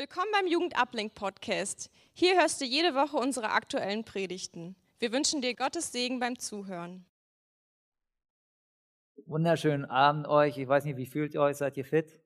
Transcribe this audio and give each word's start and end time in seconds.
Willkommen 0.00 0.30
beim 0.32 0.46
Jugendablink 0.46 1.14
Podcast. 1.14 1.90
Hier 2.14 2.40
hörst 2.40 2.58
du 2.58 2.64
jede 2.64 2.94
Woche 2.94 3.18
unsere 3.18 3.50
aktuellen 3.50 4.02
Predigten. 4.02 4.74
Wir 4.98 5.12
wünschen 5.12 5.42
dir 5.42 5.54
Gottes 5.54 5.92
Segen 5.92 6.20
beim 6.20 6.38
Zuhören. 6.38 7.04
Wunderschönen 9.26 9.84
Abend 9.84 10.26
euch. 10.26 10.56
Ich 10.56 10.66
weiß 10.66 10.86
nicht, 10.86 10.96
wie 10.96 11.04
fühlt 11.04 11.34
ihr 11.34 11.42
euch? 11.42 11.58
Seid 11.58 11.76
ihr 11.76 11.84
fit? 11.84 12.18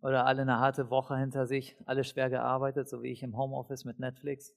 Oder 0.00 0.24
alle 0.24 0.42
eine 0.42 0.60
harte 0.60 0.90
Woche 0.90 1.16
hinter 1.16 1.48
sich, 1.48 1.76
alle 1.86 2.04
schwer 2.04 2.30
gearbeitet, 2.30 2.88
so 2.88 3.02
wie 3.02 3.10
ich 3.10 3.24
im 3.24 3.36
Homeoffice 3.36 3.84
mit 3.84 3.98
Netflix? 3.98 4.54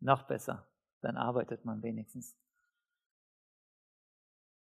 Noch 0.00 0.24
besser, 0.24 0.66
dann 1.00 1.16
arbeitet 1.16 1.64
man 1.64 1.80
wenigstens. 1.84 2.36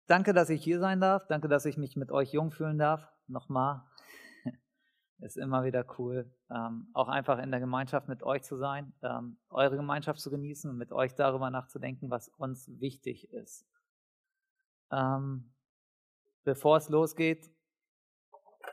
Danke, 0.06 0.34
dass 0.34 0.50
ich 0.50 0.62
hier 0.62 0.80
sein 0.80 1.00
darf. 1.00 1.26
Danke, 1.26 1.48
dass 1.48 1.64
ich 1.64 1.78
mich 1.78 1.96
mit 1.96 2.12
euch 2.12 2.32
jung 2.32 2.50
fühlen 2.50 2.76
darf 2.76 3.10
nochmal. 3.26 3.82
Ist 5.18 5.38
immer 5.38 5.64
wieder 5.64 5.86
cool, 5.98 6.30
ähm, 6.50 6.88
auch 6.92 7.08
einfach 7.08 7.38
in 7.38 7.50
der 7.50 7.60
Gemeinschaft 7.60 8.08
mit 8.08 8.22
euch 8.22 8.42
zu 8.42 8.56
sein, 8.56 8.92
ähm, 9.02 9.38
eure 9.48 9.76
Gemeinschaft 9.76 10.20
zu 10.20 10.30
genießen 10.30 10.70
und 10.70 10.76
mit 10.76 10.92
euch 10.92 11.14
darüber 11.14 11.48
nachzudenken, 11.48 12.10
was 12.10 12.28
uns 12.28 12.68
wichtig 12.80 13.32
ist. 13.32 13.66
Ähm, 14.92 15.54
bevor 16.44 16.76
es 16.76 16.90
losgeht, 16.90 17.50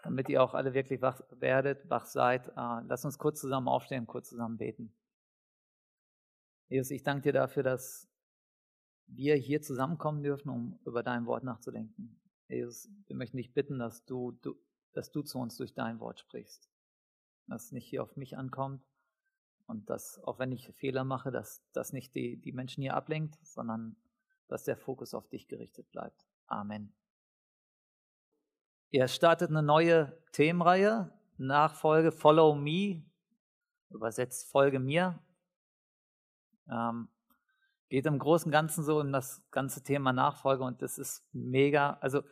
damit 0.03 0.27
ihr 0.27 0.43
auch 0.43 0.53
alle 0.53 0.73
wirklich 0.73 1.01
wach 1.01 1.21
werdet, 1.31 1.89
wach 1.89 2.05
seid, 2.05 2.49
äh, 2.49 2.81
lasst 2.87 3.05
uns 3.05 3.17
kurz 3.17 3.39
zusammen 3.39 3.69
aufstehen, 3.69 4.05
kurz 4.05 4.29
zusammen 4.29 4.57
beten. 4.57 4.93
Jesus, 6.67 6.91
ich 6.91 7.03
danke 7.03 7.23
dir 7.23 7.33
dafür, 7.33 7.63
dass 7.63 8.10
wir 9.13 9.35
hier 9.35 9.61
zusammenkommen 9.61 10.23
dürfen, 10.23 10.49
um 10.49 10.79
über 10.85 11.03
dein 11.03 11.25
Wort 11.25 11.43
nachzudenken. 11.43 12.19
Jesus, 12.47 12.89
wir 13.07 13.15
möchten 13.15 13.37
dich 13.37 13.53
bitten, 13.53 13.79
dass 13.79 14.05
du, 14.05 14.31
du, 14.41 14.55
dass 14.93 15.11
du 15.11 15.21
zu 15.21 15.39
uns 15.39 15.57
durch 15.57 15.73
dein 15.73 15.99
Wort 15.99 16.19
sprichst. 16.19 16.69
Dass 17.47 17.65
es 17.65 17.71
nicht 17.71 17.85
hier 17.85 18.03
auf 18.03 18.15
mich 18.15 18.37
ankommt 18.37 18.85
und 19.67 19.89
dass, 19.89 20.21
auch 20.23 20.39
wenn 20.39 20.51
ich 20.51 20.67
Fehler 20.73 21.03
mache, 21.03 21.31
dass 21.31 21.63
das 21.71 21.93
nicht 21.93 22.15
die, 22.15 22.37
die 22.37 22.51
Menschen 22.51 22.81
hier 22.81 22.95
ablenkt, 22.95 23.37
sondern 23.45 23.95
dass 24.47 24.63
der 24.63 24.77
Fokus 24.77 25.13
auf 25.13 25.27
dich 25.29 25.47
gerichtet 25.47 25.89
bleibt. 25.91 26.27
Amen. 26.47 26.93
Ihr 28.89 29.07
startet 29.07 29.49
eine 29.49 29.63
neue 29.63 30.21
Themenreihe, 30.33 31.13
Nachfolge 31.37 32.11
Follow 32.11 32.53
Me, 32.53 33.03
übersetzt 33.89 34.51
Folge 34.51 34.79
mir. 34.79 35.19
Ähm, 36.69 37.07
geht 37.91 38.05
im 38.05 38.19
Großen 38.19 38.47
und 38.47 38.51
Ganzen 38.53 38.85
so 38.85 39.01
um 39.01 39.11
das 39.11 39.43
ganze 39.51 39.83
Thema 39.83 40.13
Nachfolge 40.13 40.63
und 40.63 40.81
das 40.81 40.97
ist 40.97 41.27
mega. 41.33 41.97
Also 41.99 42.23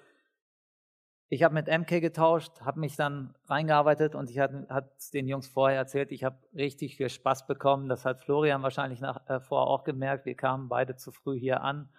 ich 1.27 1.43
habe 1.43 1.53
mit 1.53 1.67
MK 1.67 1.99
getauscht, 1.99 2.61
habe 2.61 2.79
mich 2.79 2.95
dann 2.95 3.35
reingearbeitet 3.45 4.15
und 4.15 4.29
ich 4.29 4.39
hatte 4.39 4.65
hat 4.69 4.89
den 5.13 5.27
Jungs 5.27 5.49
vorher 5.49 5.77
erzählt, 5.77 6.13
ich 6.13 6.23
habe 6.23 6.37
richtig 6.55 6.95
viel 6.95 7.09
Spaß 7.09 7.45
bekommen. 7.45 7.89
Das 7.89 8.05
hat 8.05 8.21
Florian 8.21 8.63
wahrscheinlich 8.63 9.01
nach, 9.01 9.29
äh, 9.29 9.41
vorher 9.41 9.67
auch 9.67 9.83
gemerkt. 9.83 10.25
Wir 10.25 10.35
kamen 10.35 10.69
beide 10.69 10.95
zu 10.95 11.11
früh 11.11 11.37
hier 11.37 11.61
an. 11.61 11.89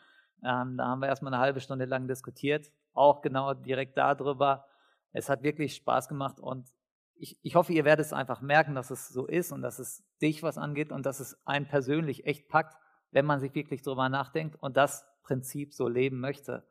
Ähm, 0.43 0.79
da 0.79 0.87
haben 0.87 1.01
wir 1.01 1.09
erstmal 1.09 1.35
eine 1.35 1.43
halbe 1.43 1.61
Stunde 1.61 1.85
lang 1.85 2.09
diskutiert, 2.09 2.73
auch 2.95 3.21
genau 3.21 3.53
direkt 3.53 3.99
darüber. 3.99 4.65
Es 5.13 5.29
hat 5.29 5.43
wirklich 5.43 5.75
Spaß 5.75 6.09
gemacht 6.09 6.41
und 6.41 6.67
ich, 7.15 7.39
ich 7.43 7.57
hoffe, 7.57 7.75
ihr 7.75 7.85
werdet 7.85 8.07
es 8.07 8.15
einfach 8.15 8.41
merken, 8.41 8.75
dass 8.75 8.91
es 8.91 9.11
so 9.11 9.27
ist 9.27 9.53
und 9.53 9.61
dass 9.61 9.79
es 9.79 10.03
dich 10.23 10.43
was 10.43 10.57
angeht 10.57 10.93
und 10.93 11.05
dass 11.05 11.21
es 11.21 11.37
einen 11.45 11.67
persönlich 11.67 12.25
echt 12.25 12.49
packt, 12.49 12.80
wenn 13.11 13.27
man 13.27 13.41
sich 13.41 13.55
wirklich 13.55 13.83
drüber 13.83 14.09
nachdenkt 14.09 14.57
und 14.63 14.77
das 14.77 15.07
Prinzip 15.23 15.75
so 15.75 15.89
leben 15.89 16.21
möchte. 16.21 16.65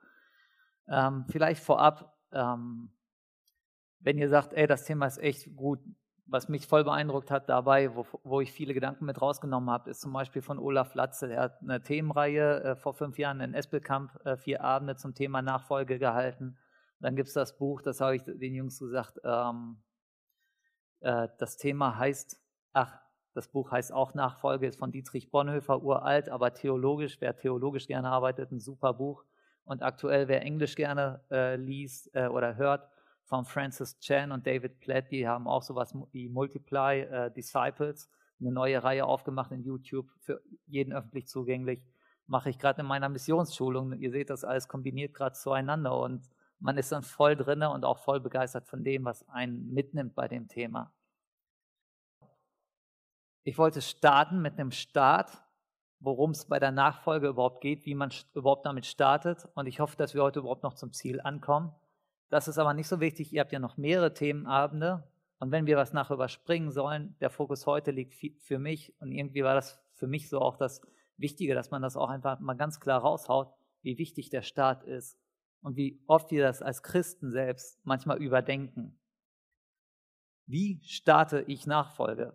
Ähm, 0.87 1.25
vielleicht 1.29 1.63
vorab, 1.63 2.17
ähm, 2.31 2.91
wenn 3.99 4.17
ihr 4.17 4.29
sagt, 4.29 4.53
ey, 4.53 4.67
das 4.67 4.85
Thema 4.85 5.05
ist 5.05 5.17
echt 5.17 5.55
gut, 5.55 5.79
was 6.25 6.47
mich 6.47 6.67
voll 6.67 6.83
beeindruckt 6.83 7.31
hat 7.31 7.49
dabei, 7.49 7.95
wo, 7.95 8.05
wo 8.23 8.41
ich 8.41 8.51
viele 8.51 8.73
Gedanken 8.73 9.05
mit 9.05 9.21
rausgenommen 9.21 9.69
habe, 9.69 9.89
ist 9.89 10.01
zum 10.01 10.13
Beispiel 10.13 10.41
von 10.41 10.59
Olaf 10.59 10.93
Latze. 10.93 11.27
Der 11.27 11.41
hat 11.41 11.61
eine 11.61 11.81
Themenreihe 11.81 12.63
äh, 12.63 12.75
vor 12.75 12.93
fünf 12.93 13.17
Jahren 13.17 13.41
in 13.41 13.53
Espelkamp, 13.53 14.13
äh, 14.25 14.37
vier 14.37 14.63
Abende 14.63 14.95
zum 14.95 15.15
Thema 15.15 15.41
Nachfolge 15.41 15.99
gehalten. 15.99 16.57
Dann 16.99 17.15
gibt 17.15 17.29
es 17.29 17.33
das 17.33 17.57
Buch, 17.57 17.81
das 17.81 18.01
habe 18.01 18.15
ich 18.15 18.23
den 18.23 18.53
Jungs 18.53 18.79
gesagt, 18.79 19.19
ähm, 19.23 19.81
äh, 20.99 21.29
das 21.37 21.57
Thema 21.57 21.97
heißt, 21.97 22.39
ach, 22.73 22.99
das 23.33 23.47
Buch 23.47 23.71
heißt 23.71 23.93
auch 23.93 24.13
Nachfolge, 24.13 24.67
ist 24.67 24.79
von 24.79 24.91
Dietrich 24.91 25.29
Bonhoeffer, 25.29 25.81
uralt, 25.81 26.29
aber 26.29 26.53
theologisch, 26.53 27.21
wer 27.21 27.35
theologisch 27.35 27.87
gerne 27.87 28.09
arbeitet, 28.09 28.51
ein 28.51 28.59
super 28.59 28.93
Buch. 28.93 29.23
Und 29.65 29.83
aktuell, 29.83 30.27
wer 30.27 30.41
Englisch 30.41 30.75
gerne 30.75 31.21
äh, 31.29 31.55
liest 31.55 32.09
äh, 32.15 32.27
oder 32.27 32.55
hört, 32.55 32.89
von 33.29 33.45
Francis 33.45 33.99
Chan 33.99 34.31
und 34.31 34.47
David 34.47 34.79
Platt, 34.79 35.11
die 35.11 35.27
haben 35.27 35.47
auch 35.47 35.61
sowas 35.61 35.93
wie 36.11 36.27
Multiply 36.27 37.01
äh, 37.01 37.31
Disciples, 37.31 38.09
eine 38.39 38.51
neue 38.51 38.83
Reihe 38.83 39.05
aufgemacht 39.05 39.51
in 39.51 39.63
YouTube, 39.63 40.07
für 40.19 40.41
jeden 40.65 40.93
öffentlich 40.93 41.27
zugänglich. 41.27 41.83
Mache 42.25 42.49
ich 42.49 42.57
gerade 42.57 42.81
in 42.81 42.87
meiner 42.87 43.09
Missionsschulung. 43.09 43.93
Ihr 43.99 44.11
seht, 44.11 44.31
das 44.31 44.43
alles 44.43 44.67
kombiniert 44.67 45.13
gerade 45.13 45.33
zueinander 45.33 45.99
und 45.99 46.27
man 46.59 46.77
ist 46.77 46.91
dann 46.91 47.03
voll 47.03 47.35
drinne 47.35 47.69
und 47.69 47.85
auch 47.85 47.99
voll 47.99 48.19
begeistert 48.19 48.67
von 48.67 48.83
dem, 48.83 49.05
was 49.05 49.27
einen 49.29 49.71
mitnimmt 49.71 50.15
bei 50.15 50.27
dem 50.27 50.47
Thema. 50.47 50.91
Ich 53.49 53.57
wollte 53.57 53.81
starten 53.81 54.41
mit 54.41 54.59
einem 54.59 54.71
Start 54.71 55.29
worum 55.99 56.31
es 56.31 56.45
bei 56.45 56.59
der 56.59 56.71
Nachfolge 56.71 57.27
überhaupt 57.27 57.61
geht, 57.61 57.85
wie 57.85 57.95
man 57.95 58.11
überhaupt 58.33 58.65
damit 58.65 58.85
startet. 58.85 59.47
Und 59.55 59.67
ich 59.67 59.79
hoffe, 59.79 59.97
dass 59.97 60.13
wir 60.13 60.23
heute 60.23 60.39
überhaupt 60.39 60.63
noch 60.63 60.73
zum 60.73 60.93
Ziel 60.93 61.19
ankommen. 61.21 61.73
Das 62.29 62.47
ist 62.47 62.57
aber 62.57 62.73
nicht 62.73 62.87
so 62.87 62.99
wichtig. 62.99 63.33
Ihr 63.33 63.41
habt 63.41 63.51
ja 63.51 63.59
noch 63.59 63.77
mehrere 63.77 64.13
Themenabende. 64.13 65.03
Und 65.39 65.51
wenn 65.51 65.65
wir 65.65 65.77
was 65.77 65.93
nachher 65.93 66.15
überspringen 66.15 66.71
sollen, 66.71 67.15
der 67.19 67.29
Fokus 67.29 67.65
heute 67.65 67.91
liegt 67.91 68.13
für 68.13 68.59
mich. 68.59 68.93
Und 69.01 69.11
irgendwie 69.11 69.43
war 69.43 69.55
das 69.55 69.79
für 69.93 70.07
mich 70.07 70.29
so 70.29 70.39
auch 70.39 70.57
das 70.57 70.81
Wichtige, 71.17 71.53
dass 71.53 71.71
man 71.71 71.81
das 71.81 71.97
auch 71.97 72.09
einfach 72.09 72.39
mal 72.39 72.53
ganz 72.53 72.79
klar 72.79 73.01
raushaut, 73.01 73.53
wie 73.81 73.97
wichtig 73.97 74.29
der 74.29 74.41
Staat 74.41 74.83
ist. 74.83 75.17
Und 75.61 75.75
wie 75.75 76.01
oft 76.07 76.31
wir 76.31 76.43
das 76.43 76.61
als 76.61 76.83
Christen 76.83 77.29
selbst 77.29 77.79
manchmal 77.83 78.21
überdenken. 78.21 78.97
Wie 80.45 80.79
starte 80.83 81.41
ich 81.47 81.67
Nachfolge? 81.67 82.33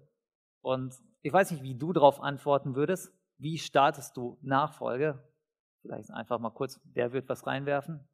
Und 0.65 0.95
ich 1.21 1.31
weiß 1.31 1.51
nicht, 1.51 1.63
wie 1.63 1.75
du 1.75 1.93
darauf 1.93 2.23
antworten 2.23 2.75
würdest. 2.75 3.13
Wie 3.37 3.59
startest 3.59 4.17
du 4.17 4.39
Nachfolge? 4.41 5.23
Vielleicht 5.83 6.11
einfach 6.11 6.39
mal 6.39 6.51
kurz, 6.51 6.81
wer 6.85 7.13
wird 7.13 7.29
was 7.29 7.47
reinwerfen? 7.47 8.09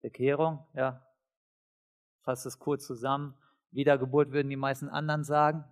Bekehrung, 0.00 0.64
ja. 0.72 1.06
Fass 2.22 2.46
es 2.46 2.58
kurz 2.58 2.86
zusammen. 2.86 3.34
Wiedergeburt 3.70 4.32
würden 4.32 4.48
die 4.48 4.56
meisten 4.56 4.88
anderen 4.88 5.24
sagen. 5.24 5.64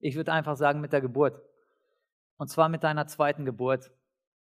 Ich 0.00 0.16
würde 0.16 0.32
einfach 0.32 0.56
sagen 0.56 0.80
mit 0.80 0.94
der 0.94 1.02
Geburt. 1.02 1.42
Und 2.38 2.48
zwar 2.48 2.70
mit 2.70 2.84
deiner 2.84 3.06
zweiten 3.06 3.44
Geburt. 3.44 3.90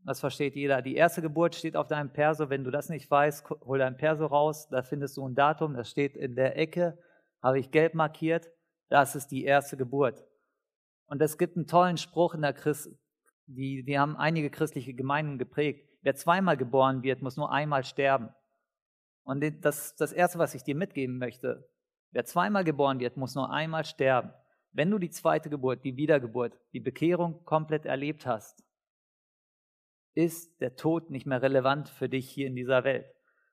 Das 0.05 0.21
versteht 0.21 0.55
jeder. 0.55 0.81
Die 0.81 0.95
erste 0.95 1.21
Geburt 1.21 1.55
steht 1.55 1.75
auf 1.75 1.87
deinem 1.87 2.13
Perso. 2.13 2.49
Wenn 2.49 2.63
du 2.63 2.71
das 2.71 2.87
nicht 2.87 3.11
weißt, 3.11 3.49
hol 3.49 3.77
dein 3.77 3.97
Perso 3.97 4.25
raus. 4.25 4.69
Da 4.69 4.83
findest 4.83 5.17
du 5.17 5.27
ein 5.27 5.35
Datum. 5.35 5.73
Das 5.75 5.89
steht 5.89 6.15
in 6.15 6.35
der 6.35 6.57
Ecke. 6.57 6.97
Habe 7.41 7.59
ich 7.59 7.71
gelb 7.71 7.93
markiert. 7.93 8.49
Das 8.93 9.15
ist 9.15 9.29
die 9.31 9.43
erste 9.43 9.75
Geburt. 9.75 10.23
Und 11.07 11.19
es 11.19 11.39
gibt 11.39 11.57
einen 11.57 11.65
tollen 11.65 11.97
Spruch 11.97 12.35
in 12.35 12.43
der 12.43 12.53
Christ, 12.53 12.95
die, 13.47 13.83
die 13.83 13.97
haben 13.97 14.15
einige 14.15 14.51
christliche 14.51 14.93
Gemeinden 14.93 15.39
geprägt. 15.39 15.89
Wer 16.03 16.13
zweimal 16.13 16.57
geboren 16.57 17.01
wird, 17.01 17.23
muss 17.23 17.35
nur 17.35 17.51
einmal 17.51 17.83
sterben. 17.85 18.29
Und 19.23 19.43
das, 19.65 19.95
das 19.95 20.13
Erste, 20.13 20.37
was 20.37 20.53
ich 20.53 20.61
dir 20.61 20.75
mitgeben 20.75 21.17
möchte, 21.17 21.67
wer 22.11 22.23
zweimal 22.25 22.63
geboren 22.63 22.99
wird, 22.99 23.17
muss 23.17 23.33
nur 23.33 23.51
einmal 23.51 23.83
sterben. 23.83 24.31
Wenn 24.73 24.91
du 24.91 24.99
die 24.99 25.09
zweite 25.09 25.49
Geburt, 25.49 25.83
die 25.83 25.97
Wiedergeburt, 25.97 26.55
die 26.73 26.79
Bekehrung 26.79 27.43
komplett 27.45 27.87
erlebt 27.87 28.27
hast, 28.27 28.63
ist 30.13 30.61
der 30.61 30.75
Tod 30.75 31.09
nicht 31.09 31.25
mehr 31.25 31.41
relevant 31.41 31.89
für 31.89 32.09
dich 32.09 32.29
hier 32.29 32.45
in 32.45 32.55
dieser 32.55 32.83
Welt. 32.83 33.07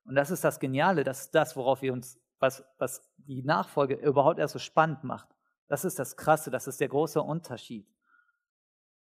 Und 0.05 0.17
das 0.17 0.31
ist 0.31 0.45
das 0.45 0.61
Geniale, 0.61 1.03
das 1.03 1.23
ist 1.23 1.35
das, 1.35 1.57
worauf 1.57 1.81
wir 1.81 1.95
uns, 1.95 2.20
was, 2.41 2.65
was 2.79 3.03
die 3.19 3.43
Nachfolge 3.43 3.95
überhaupt 3.95 4.39
erst 4.39 4.55
so 4.55 4.59
spannend 4.59 5.05
macht. 5.05 5.29
Das 5.69 5.85
ist 5.85 5.99
das 5.99 6.17
Krasse, 6.17 6.51
das 6.51 6.67
ist 6.67 6.81
der 6.81 6.89
große 6.89 7.23
Unterschied. 7.23 7.87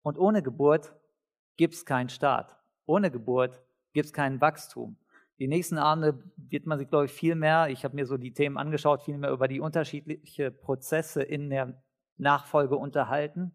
Und 0.02 0.18
ohne 0.18 0.44
Geburt 0.44 0.94
gibt 1.56 1.76
es 1.76 1.86
keinen 1.86 2.10
Start. 2.10 2.58
Ohne 2.86 3.12
Geburt 3.12 3.62
gibt 3.94 4.08
es 4.08 4.14
kein 4.14 4.42
Wachstum. 4.42 4.98
Die 5.40 5.48
nächsten 5.48 5.78
Abende 5.78 6.24
wird 6.36 6.66
man 6.66 6.78
sich, 6.78 6.90
glaube 6.90 7.06
ich, 7.06 7.12
viel 7.12 7.36
mehr, 7.36 7.70
ich 7.70 7.84
habe 7.84 7.96
mir 7.96 8.06
so 8.06 8.18
die 8.18 8.34
Themen 8.34 8.58
angeschaut, 8.58 9.02
viel 9.02 9.18
mehr 9.18 9.32
über 9.32 9.48
die 9.48 9.60
unterschiedlichen 9.60 10.56
Prozesse 10.60 11.24
in 11.24 11.50
der 11.50 11.82
Nachfolge 12.18 12.76
unterhalten. 12.76 13.52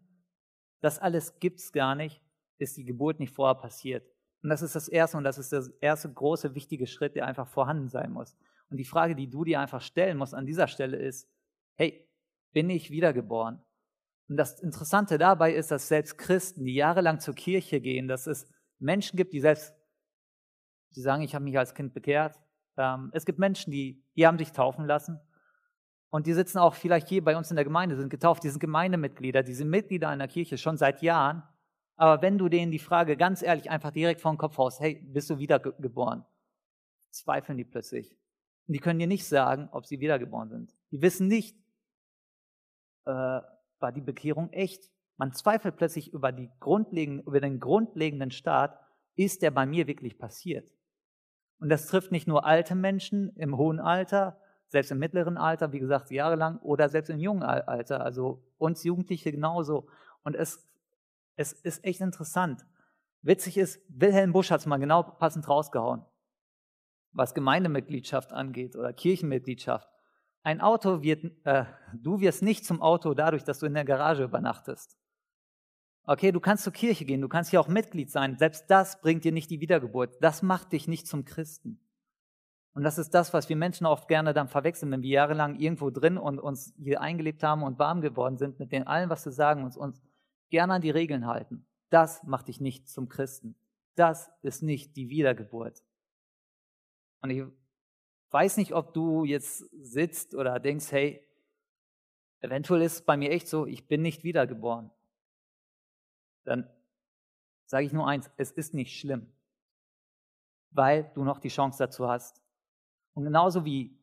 Das 0.81 0.99
alles 0.99 1.39
gibt 1.39 1.59
es 1.59 1.71
gar 1.71 1.95
nicht, 1.95 2.21
ist 2.57 2.77
die 2.77 2.83
Geburt 2.83 3.19
nicht 3.19 3.33
vorher 3.33 3.55
passiert. 3.55 4.05
Und 4.43 4.49
das 4.49 4.61
ist 4.61 4.75
das 4.75 4.87
erste 4.87 5.17
und 5.17 5.23
das 5.23 5.37
ist 5.37 5.51
der 5.51 5.63
erste 5.81 6.11
große, 6.11 6.55
wichtige 6.55 6.87
Schritt, 6.87 7.15
der 7.15 7.25
einfach 7.25 7.47
vorhanden 7.47 7.89
sein 7.89 8.11
muss. 8.11 8.35
Und 8.69 8.77
die 8.77 8.85
Frage, 8.85 9.15
die 9.15 9.29
du 9.29 9.43
dir 9.43 9.59
einfach 9.59 9.81
stellen 9.81 10.17
musst 10.17 10.33
an 10.33 10.45
dieser 10.45 10.67
Stelle 10.67 10.97
ist, 10.97 11.29
hey, 11.75 12.07
bin 12.51 12.69
ich 12.69 12.91
wiedergeboren. 12.91 13.61
Und 14.29 14.37
das 14.37 14.59
Interessante 14.59 15.17
dabei 15.17 15.53
ist, 15.53 15.71
dass 15.71 15.87
selbst 15.87 16.17
Christen, 16.17 16.65
die 16.65 16.75
jahrelang 16.75 17.19
zur 17.19 17.33
Kirche 17.33 17.79
gehen, 17.79 18.07
dass 18.07 18.27
es 18.27 18.47
Menschen 18.79 19.15
gibt, 19.15 19.33
die 19.33 19.39
selbst, 19.39 19.73
die 20.95 21.01
sagen, 21.01 21.23
ich 21.23 21.33
habe 21.33 21.45
mich 21.45 21.57
als 21.57 21.73
Kind 21.73 21.93
bekehrt, 21.93 22.39
Ähm, 22.77 23.09
es 23.13 23.25
gibt 23.25 23.39
Menschen, 23.39 23.71
die, 23.71 24.03
die 24.15 24.27
haben 24.27 24.37
sich 24.37 24.51
taufen 24.51 24.85
lassen 24.85 25.19
und 26.11 26.27
die 26.27 26.33
sitzen 26.33 26.59
auch 26.59 26.75
vielleicht 26.75 27.09
hier 27.09 27.23
bei 27.23 27.35
uns 27.35 27.49
in 27.49 27.55
der 27.55 27.65
Gemeinde, 27.65 27.95
sind 27.95 28.09
getauft, 28.09 28.43
die 28.43 28.49
sind 28.49 28.59
Gemeindemitglieder, 28.59 29.43
die 29.43 29.55
sind 29.55 29.69
Mitglieder 29.69 30.09
einer 30.09 30.27
Kirche 30.27 30.57
schon 30.57 30.77
seit 30.77 31.01
Jahren. 31.01 31.43
Aber 31.95 32.21
wenn 32.21 32.37
du 32.37 32.49
denen 32.49 32.71
die 32.71 32.79
Frage 32.79 33.17
ganz 33.17 33.41
ehrlich 33.41 33.69
einfach 33.71 33.91
direkt 33.91 34.21
vor 34.21 34.31
den 34.31 34.37
Kopf 34.37 34.57
haust, 34.57 34.79
hey, 34.79 35.01
bist 35.11 35.29
du 35.29 35.39
wiedergeboren? 35.39 36.23
Zweifeln 37.09 37.57
die 37.57 37.65
plötzlich. 37.65 38.15
Und 38.67 38.73
die 38.73 38.79
können 38.79 38.99
dir 38.99 39.07
nicht 39.07 39.25
sagen, 39.25 39.69
ob 39.71 39.85
sie 39.85 39.99
wiedergeboren 39.99 40.49
sind. 40.49 40.75
Die 40.91 41.01
wissen 41.01 41.27
nicht, 41.27 41.57
äh, 43.05 43.11
war 43.79 43.91
die 43.93 44.01
Bekehrung 44.01 44.51
echt? 44.51 44.91
Man 45.17 45.33
zweifelt 45.33 45.77
plötzlich 45.77 46.13
über, 46.13 46.31
die 46.31 46.49
grundlegenden, 46.59 47.25
über 47.25 47.39
den 47.39 47.59
grundlegenden 47.59 48.31
Staat, 48.31 48.79
ist 49.15 49.41
der 49.41 49.51
bei 49.51 49.65
mir 49.65 49.87
wirklich 49.87 50.17
passiert? 50.17 50.71
Und 51.59 51.69
das 51.69 51.87
trifft 51.87 52.11
nicht 52.11 52.27
nur 52.27 52.45
alte 52.45 52.75
Menschen 52.75 53.35
im 53.35 53.57
hohen 53.57 53.79
Alter, 53.79 54.39
selbst 54.67 54.91
im 54.91 54.99
mittleren 54.99 55.37
Alter, 55.37 55.71
wie 55.71 55.79
gesagt, 55.79 56.11
jahrelang, 56.11 56.59
oder 56.59 56.89
selbst 56.89 57.09
im 57.09 57.19
jungen 57.19 57.43
Alter, 57.43 58.01
also 58.01 58.43
uns 58.57 58.83
Jugendliche 58.83 59.31
genauso. 59.31 59.87
Und 60.23 60.35
es, 60.35 60.67
es 61.35 61.53
ist 61.53 61.83
echt 61.83 62.01
interessant. 62.01 62.65
Witzig 63.21 63.57
ist, 63.57 63.81
Wilhelm 63.87 64.33
Busch 64.33 64.51
hat 64.51 64.59
es 64.59 64.65
mal 64.65 64.77
genau 64.77 65.03
passend 65.03 65.47
rausgehauen, 65.47 66.05
was 67.17 67.33
Gemeindemitgliedschaft 67.33 68.31
angeht 68.31 68.75
oder 68.75 68.93
Kirchenmitgliedschaft. 68.93 69.89
Ein 70.43 70.61
Auto 70.61 71.01
wird, 71.01 71.25
äh, 71.45 71.65
du 71.93 72.19
wirst 72.21 72.43
nicht 72.43 72.63
zum 72.63 72.81
Auto 72.81 73.13
dadurch, 73.13 73.43
dass 73.43 73.59
du 73.59 73.65
in 73.65 73.73
der 73.73 73.85
Garage 73.85 74.23
übernachtest. 74.23 74.97
Okay, 76.03 76.31
du 76.31 76.39
kannst 76.39 76.63
zur 76.63 76.71
Kirche 76.71 77.03
gehen, 77.03 77.19
du 77.19 77.27
kannst 77.27 77.49
hier 77.49 77.59
auch 77.59 77.67
Mitglied 77.67 78.11
sein. 78.11 78.37
Selbst 78.37 78.69
das 78.69 79.01
bringt 79.01 79.25
dir 79.25 79.33
nicht 79.33 79.49
die 79.49 79.59
Wiedergeburt. 79.59 80.15
Das 80.21 80.41
macht 80.41 80.71
dich 80.71 80.87
nicht 80.87 81.07
zum 81.07 81.25
Christen. 81.25 81.81
Und 82.73 82.83
das 82.83 82.99
ist 82.99 83.13
das, 83.15 83.33
was 83.33 83.49
wir 83.49 83.55
Menschen 83.55 83.87
oft 83.87 84.07
gerne 84.07 84.33
dann 84.33 84.47
verwechseln, 84.47 84.91
wenn 84.91 85.01
wir 85.01 85.09
jahrelang 85.09 85.55
irgendwo 85.55 85.89
drin 85.89 86.17
und 86.17 86.39
uns 86.39 86.75
hier 86.77 87.01
eingelebt 87.01 87.41
haben 87.43 87.63
und 87.63 87.79
warm 87.79 88.01
geworden 88.01 88.37
sind 88.37 88.59
mit 88.59 88.71
den 88.71 88.85
allem, 88.85 89.09
was 89.09 89.25
wir 89.25 89.31
sagen, 89.33 89.63
uns, 89.63 89.75
uns 89.75 90.01
gerne 90.51 90.75
an 90.75 90.81
die 90.81 90.91
Regeln 90.91 91.25
halten. 91.25 91.65
Das 91.89 92.23
macht 92.23 92.47
dich 92.47 92.61
nicht 92.61 92.87
zum 92.87 93.09
Christen. 93.09 93.55
Das 93.95 94.29
ist 94.43 94.61
nicht 94.61 94.95
die 94.95 95.09
Wiedergeburt. 95.09 95.81
Und 97.21 97.29
ich 97.29 97.43
weiß 98.31 98.57
nicht, 98.57 98.73
ob 98.73 98.93
du 98.93 99.23
jetzt 99.23 99.59
sitzt 99.81 100.35
oder 100.35 100.59
denkst, 100.59 100.91
hey, 100.91 101.25
eventuell 102.41 102.81
ist 102.81 102.93
es 102.93 103.01
bei 103.05 103.17
mir 103.17 103.31
echt 103.31 103.47
so, 103.47 103.65
ich 103.65 103.87
bin 103.87 104.01
nicht 104.01 104.23
wiedergeboren 104.23 104.91
dann 106.47 106.69
sage 107.65 107.85
ich 107.85 107.91
nur 107.91 108.07
eins, 108.07 108.31
es 108.37 108.51
ist 108.51 108.73
nicht 108.73 108.97
schlimm, 108.97 109.27
weil 110.71 111.11
du 111.13 111.23
noch 111.23 111.39
die 111.39 111.49
Chance 111.49 111.77
dazu 111.77 112.07
hast. 112.07 112.41
Und 113.13 113.25
genauso 113.25 113.65
wie, 113.65 113.99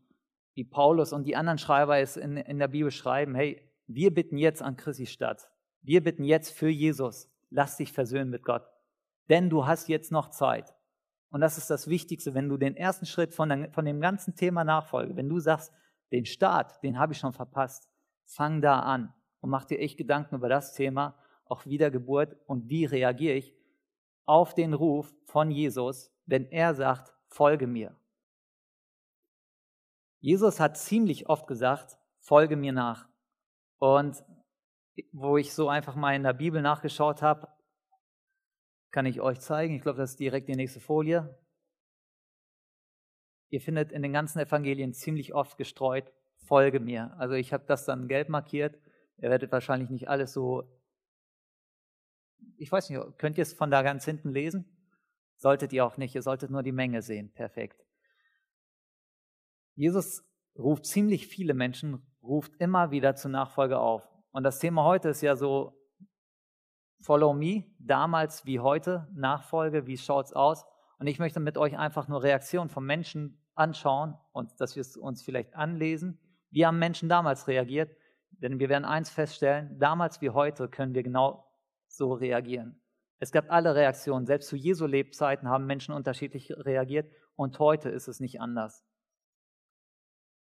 wie 0.53 0.65
Paulus 0.65 1.13
und 1.13 1.25
die 1.25 1.37
anderen 1.37 1.59
Schreiber 1.59 1.99
es 1.99 2.17
in, 2.17 2.37
in 2.37 2.59
der 2.59 2.69
Bibel 2.69 2.91
schreiben, 2.91 3.35
hey, 3.35 3.67
wir 3.87 4.13
bitten 4.13 4.37
jetzt 4.37 4.61
an 4.61 4.77
Christi 4.77 5.07
Stadt, 5.07 5.51
wir 5.81 6.03
bitten 6.03 6.25
jetzt 6.25 6.51
für 6.51 6.69
Jesus, 6.69 7.31
lass 7.49 7.79
dich 7.79 7.93
versöhnen 7.93 8.31
mit 8.31 8.45
Gott, 8.45 8.69
denn 9.31 9.49
du 9.49 9.67
hast 9.67 9.89
jetzt 9.89 10.13
noch 10.13 10.29
Zeit. 10.29 10.75
Und 11.35 11.41
das 11.41 11.59
ist 11.59 11.69
das 11.69 11.89
Wichtigste, 11.89 12.33
wenn 12.35 12.49
du 12.49 12.57
den 12.57 12.77
ersten 12.77 13.07
Schritt 13.07 13.35
von, 13.35 13.49
der, 13.49 13.73
von 13.73 13.85
dem 13.85 14.01
ganzen 14.01 14.37
Thema 14.37 14.63
nachfolge, 14.63 15.17
wenn 15.17 15.29
du 15.29 15.41
sagst, 15.41 15.73
den 16.13 16.27
Start, 16.27 16.81
den 16.85 16.97
habe 16.97 17.13
ich 17.13 17.19
schon 17.19 17.33
verpasst, 17.33 17.91
fang 18.25 18.61
da 18.61 18.79
an 18.79 19.13
und 19.41 19.51
mach 19.51 19.65
dir 19.65 19.81
echt 19.81 19.97
Gedanken 19.97 20.37
über 20.37 20.49
das 20.49 20.75
Thema 20.75 21.19
auch 21.47 21.67
Wiedergeburt 21.67 22.37
und 22.47 22.69
wie 22.69 22.85
reagiere 22.85 23.35
ich 23.35 23.53
auf 24.27 24.55
den 24.55 24.75
Ruf 24.75 25.13
von 25.25 25.51
Jesus, 25.51 26.13
wenn 26.25 26.47
er 26.53 26.73
sagt, 26.73 27.13
folge 27.27 27.67
mir. 27.67 27.97
Jesus 30.21 30.61
hat 30.61 30.77
ziemlich 30.77 31.29
oft 31.29 31.49
gesagt, 31.49 31.99
folge 32.21 32.55
mir 32.55 32.73
nach. 32.73 33.09
Und 33.79 34.23
wo 35.11 35.37
ich 35.37 35.53
so 35.53 35.69
einfach 35.69 35.97
mal 35.97 36.15
in 36.15 36.23
der 36.23 36.33
Bibel 36.33 36.63
nachgeschaut 36.63 37.23
habe, 37.23 37.49
kann 38.95 39.05
ich 39.05 39.21
euch 39.21 39.41
zeigen. 39.41 39.75
Ich 39.75 39.83
glaube, 39.83 39.99
das 39.99 40.13
ist 40.13 40.21
direkt 40.21 40.49
die 40.49 40.57
nächste 40.57 40.81
Folie. 40.81 41.39
Ihr 43.51 43.61
findet 43.61 43.93
in 43.93 44.03
den 44.03 44.13
ganzen 44.13 44.39
Evangelien 44.39 44.95
ziemlich 44.95 45.35
oft 45.35 45.59
gestreut, 45.59 46.11
folge 46.47 46.81
mir. 46.81 47.15
Also 47.19 47.35
ich 47.35 47.53
habe 47.53 47.65
das 47.67 47.85
dann 47.85 48.09
gelb 48.09 48.29
markiert. 48.29 48.79
Ihr 49.19 49.31
werdet 49.31 49.53
wahrscheinlich 49.53 49.91
nicht 49.91 50.09
alles 50.09 50.33
so 50.33 50.63
ich 52.57 52.71
weiß 52.71 52.91
nicht, 52.91 53.19
könnt 53.19 53.39
ihr 53.39 53.43
es 53.43 53.53
von 53.53 53.71
da 53.71 53.83
ganz 53.83 54.05
hinten 54.05 54.31
lesen? 54.31 54.65
Solltet 55.37 55.73
ihr 55.73 55.85
auch 55.85 55.97
nicht, 55.97 56.15
ihr 56.15 56.23
solltet 56.23 56.51
nur 56.51 56.63
die 56.63 56.73
Menge 56.73 57.03
sehen. 57.03 57.33
Perfekt. 57.33 57.85
Jesus 59.75 60.25
ruft 60.57 60.87
ziemlich 60.87 61.27
viele 61.27 61.55
Menschen, 61.55 62.07
ruft 62.23 62.55
immer 62.61 62.91
wieder 62.91 63.17
zur 63.17 63.33
Nachfolge 63.33 63.79
auf. 63.79 64.09
Und 64.31 64.45
das 64.45 64.61
Thema 64.61 64.85
heute 64.85 65.09
ist 65.09 65.21
ja 65.21 65.37
so, 65.37 65.77
Follow 67.05 67.35
me, 67.35 67.65
damals 67.79 68.47
wie 68.47 68.61
heute, 68.61 69.07
Nachfolge, 69.15 69.87
wie 69.87 69.99
schaut 69.99 70.25
es 70.25 70.33
aus? 70.33 70.65
Und 70.99 71.07
ich 71.07 71.19
möchte 71.19 71.39
mit 71.39 71.59
euch 71.59 71.77
einfach 71.77 72.09
nur 72.09 72.23
Reaktionen 72.23 72.71
von 72.71 72.87
Menschen 72.87 73.39
anschauen 73.55 74.17
und 74.33 74.59
dass 74.59 74.75
wir 74.75 74.81
es 74.81 74.97
uns 74.97 75.23
vielleicht 75.23 75.55
anlesen. 75.55 76.19
Wie 76.51 76.65
haben 76.65 76.79
Menschen 76.79 77.11
damals 77.11 77.47
reagiert? 77.47 77.95
Denn 78.31 78.59
wir 78.59 78.71
werden 78.71 78.87
eins 78.87 79.11
feststellen, 79.11 79.79
damals 79.79 80.23
wie 80.23 80.31
heute 80.31 80.67
können 80.67 80.95
wir 80.95 81.03
genau 81.03 81.47
so 81.89 82.15
reagieren. 82.15 82.81
Es 83.19 83.33
gab 83.33 83.53
alle 83.53 83.75
Reaktionen. 83.75 84.25
Selbst 84.25 84.49
zu 84.49 84.57
Jesu 84.57 84.87
Lebzeiten 84.87 85.51
haben 85.51 85.67
Menschen 85.67 85.93
unterschiedlich 85.93 86.55
reagiert 86.57 87.13
und 87.37 87.59
heute 87.59 87.91
ist 87.91 88.09
es 88.09 88.19
nicht 88.19 88.41
anders. 88.41 88.83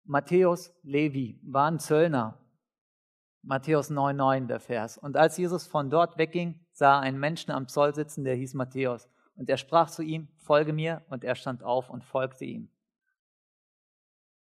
Matthäus 0.06 0.74
Levi 0.82 1.40
war 1.44 1.70
ein 1.70 1.78
Zöllner. 1.78 2.40
Matthäus 3.48 3.90
9,9 3.90 4.48
der 4.48 4.60
Vers. 4.60 4.98
Und 4.98 5.16
als 5.16 5.38
Jesus 5.38 5.66
von 5.66 5.90
dort 5.90 6.18
wegging, 6.18 6.60
sah 6.74 6.98
er 6.98 7.00
einen 7.00 7.18
Menschen 7.18 7.52
am 7.52 7.70
Zoll 7.70 7.96
sitzen, 7.96 8.26
der 8.26 8.36
hieß 8.36 8.56
Matthäus. 8.56 9.08
Und 9.36 9.50
er 9.50 9.56
sprach 9.56 9.90
zu 9.90 10.02
ihm, 10.02 10.28
folge 10.36 10.74
mir, 10.74 11.06
und 11.10 11.24
er 11.24 11.36
stand 11.36 11.64
auf 11.64 11.90
und 11.90 12.04
folgte 12.04 12.44
ihm. 12.44 12.70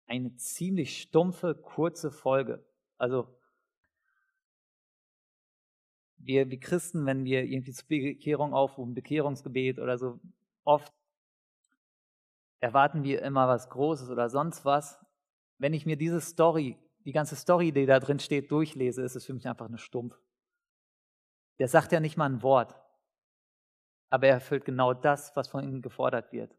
Eine 0.07 0.37
ziemlich 0.37 1.03
stumpfe, 1.03 1.57
kurze 1.57 2.13
Folge. 2.13 2.65
Also 2.97 3.27
wir, 6.19 6.49
wir 6.51 6.61
Christen, 6.61 7.05
wenn 7.05 7.25
wir 7.25 7.43
irgendwie 7.43 7.73
zur 7.73 7.89
Bekehrung 7.89 8.55
aufrufen, 8.55 8.95
Bekehrungsgebet 8.95 9.81
oder 9.81 9.99
so, 9.99 10.21
oft 10.63 10.95
erwarten 12.61 13.03
wir 13.03 13.23
immer 13.23 13.49
was 13.49 13.69
Großes 13.71 14.09
oder 14.09 14.31
sonst 14.31 14.65
was. 14.65 15.05
Wenn 15.59 15.75
ich 15.75 15.85
mir 15.85 15.97
diese 15.97 16.21
Story, 16.21 16.79
die 17.05 17.13
ganze 17.13 17.37
Story, 17.37 17.73
die 17.73 17.87
da 17.87 18.01
drin 18.01 18.19
steht, 18.19 18.51
durchlese, 18.51 19.03
ist 19.03 19.17
es 19.17 19.27
für 19.27 19.35
mich 19.35 19.47
einfach 19.47 19.69
nur 19.69 19.79
stumpf. 19.79 20.19
Der 21.59 21.69
sagt 21.69 21.93
ja 21.93 22.01
nicht 22.01 22.17
mal 22.17 22.27
ein 22.27 22.43
Wort, 22.43 22.75
aber 24.11 24.27
er 24.29 24.35
erfüllt 24.35 24.65
genau 24.65 24.95
das, 24.95 25.35
was 25.37 25.49
von 25.49 25.65
ihm 25.65 25.83
gefordert 25.83 26.33
wird. 26.33 26.57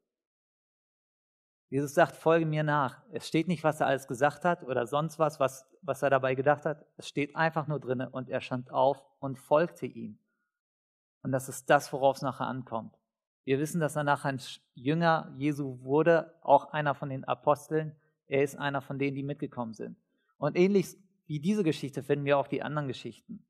Jesus 1.69 1.93
sagt, 1.93 2.15
folge 2.15 2.45
mir 2.45 2.63
nach. 2.63 3.01
Es 3.11 3.27
steht 3.27 3.47
nicht, 3.47 3.63
was 3.63 3.81
er 3.81 3.87
alles 3.87 4.07
gesagt 4.07 4.45
hat 4.45 4.63
oder 4.63 4.85
sonst 4.85 5.17
was, 5.17 5.39
was, 5.39 5.67
was 5.81 6.01
er 6.03 6.09
dabei 6.09 6.35
gedacht 6.35 6.65
hat. 6.65 6.85
Es 6.95 7.07
steht 7.07 7.35
einfach 7.35 7.67
nur 7.67 7.79
drin 7.79 8.01
und 8.01 8.29
er 8.29 8.39
stand 8.39 8.71
auf 8.71 9.03
und 9.19 9.39
folgte 9.39 9.87
ihm. 9.87 10.19
Und 11.23 11.31
das 11.31 11.49
ist 11.49 11.69
das, 11.69 11.91
worauf 11.91 12.17
es 12.17 12.21
nachher 12.21 12.45
ankommt. 12.45 12.95
Wir 13.45 13.59
wissen, 13.59 13.79
dass 13.79 13.95
er 13.95 14.03
nachher 14.03 14.29
ein 14.29 14.41
Jünger 14.75 15.33
Jesu 15.37 15.79
wurde, 15.81 16.35
auch 16.41 16.71
einer 16.71 16.93
von 16.93 17.09
den 17.09 17.25
Aposteln. 17.25 17.95
Er 18.27 18.43
ist 18.43 18.57
einer 18.57 18.81
von 18.81 18.99
denen, 18.99 19.15
die 19.15 19.23
mitgekommen 19.23 19.73
sind. 19.73 19.97
Und 20.37 20.57
ähnlich 20.57 20.95
wie 21.25 21.39
diese 21.39 21.63
Geschichte 21.63 22.03
finden 22.03 22.25
wir 22.25 22.37
auch 22.37 22.47
die 22.47 22.61
anderen 22.61 22.87
Geschichten. 22.87 23.45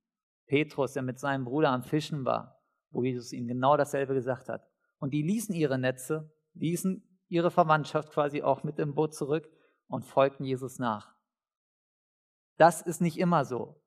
Petrus, 0.48 0.94
der 0.94 1.04
mit 1.04 1.20
seinem 1.20 1.46
Bruder 1.46 1.70
am 1.70 1.84
Fischen 1.84 2.26
war, 2.26 2.62
wo 2.92 3.04
Jesus 3.04 3.34
ihm 3.34 3.48
genau 3.48 3.78
dasselbe 3.78 4.14
gesagt 4.14 4.50
hat. 4.50 4.68
Und 5.00 5.14
die 5.14 5.24
ließen 5.24 5.54
ihre 5.56 5.78
Netze, 5.78 6.32
ließen 6.54 7.04
ihre 7.28 7.52
Verwandtschaft 7.52 8.12
quasi 8.12 8.42
auch 8.42 8.64
mit 8.64 8.80
im 8.80 8.94
Boot 8.96 9.14
zurück 9.14 9.50
und 9.88 10.06
folgten 10.06 10.46
Jesus 10.46 10.80
nach. 10.80 11.16
Das 12.58 12.82
ist 12.82 13.02
nicht 13.02 13.18
immer 13.18 13.44
so. 13.44 13.82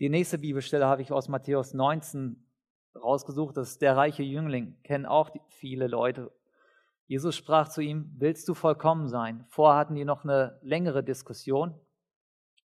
Die 0.00 0.08
nächste 0.08 0.38
Bibelstelle 0.38 0.86
habe 0.86 1.02
ich 1.02 1.12
aus 1.12 1.28
Matthäus 1.28 1.74
19 1.74 2.46
rausgesucht. 2.94 3.56
Das 3.56 3.70
ist 3.70 3.82
der 3.82 3.96
reiche 3.96 4.22
Jüngling. 4.22 4.80
Kennen 4.82 5.06
auch 5.06 5.30
viele 5.48 5.86
Leute. 5.86 6.30
Jesus 7.08 7.36
sprach 7.36 7.68
zu 7.68 7.80
ihm, 7.80 8.14
willst 8.18 8.48
du 8.48 8.54
vollkommen 8.54 9.08
sein? 9.08 9.44
Vorher 9.48 9.78
hatten 9.80 9.94
die 9.94 10.04
noch 10.04 10.24
eine 10.24 10.58
längere 10.62 11.02
Diskussion. 11.02 11.74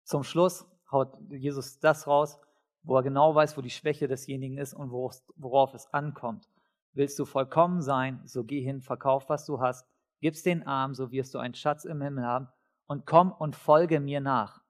Zum 0.03 0.23
Schluss 0.23 0.67
haut 0.91 1.15
Jesus 1.29 1.79
das 1.79 2.07
raus, 2.07 2.39
wo 2.81 2.97
er 2.97 3.03
genau 3.03 3.35
weiß, 3.35 3.55
wo 3.55 3.61
die 3.61 3.69
Schwäche 3.69 4.07
desjenigen 4.07 4.57
ist 4.57 4.73
und 4.73 4.91
worauf 4.91 5.73
es 5.75 5.93
ankommt. 5.93 6.49
Willst 6.93 7.19
du 7.19 7.25
vollkommen 7.25 7.83
sein, 7.83 8.19
so 8.25 8.43
geh 8.43 8.61
hin, 8.61 8.81
verkauf, 8.81 9.29
was 9.29 9.45
du 9.45 9.61
hast, 9.61 9.87
gib's 10.21 10.41
den 10.41 10.65
Arm, 10.65 10.95
so 10.95 11.11
wirst 11.11 11.35
du 11.35 11.37
einen 11.37 11.53
Schatz 11.53 11.85
im 11.85 12.01
Himmel 12.01 12.25
haben, 12.25 12.47
und 12.87 13.05
komm 13.05 13.31
und 13.31 13.55
folge 13.55 13.99
mir 13.99 14.21
nach. 14.21 14.61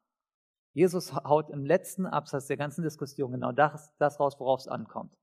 Jesus 0.73 1.13
haut 1.13 1.49
im 1.49 1.65
letzten 1.65 2.05
Absatz 2.05 2.47
der 2.47 2.57
ganzen 2.57 2.83
Diskussion 2.83 3.31
genau 3.31 3.53
das, 3.53 3.95
das 3.97 4.19
raus, 4.19 4.35
worauf 4.37 4.59
es 4.59 4.67
ankommt. 4.67 5.17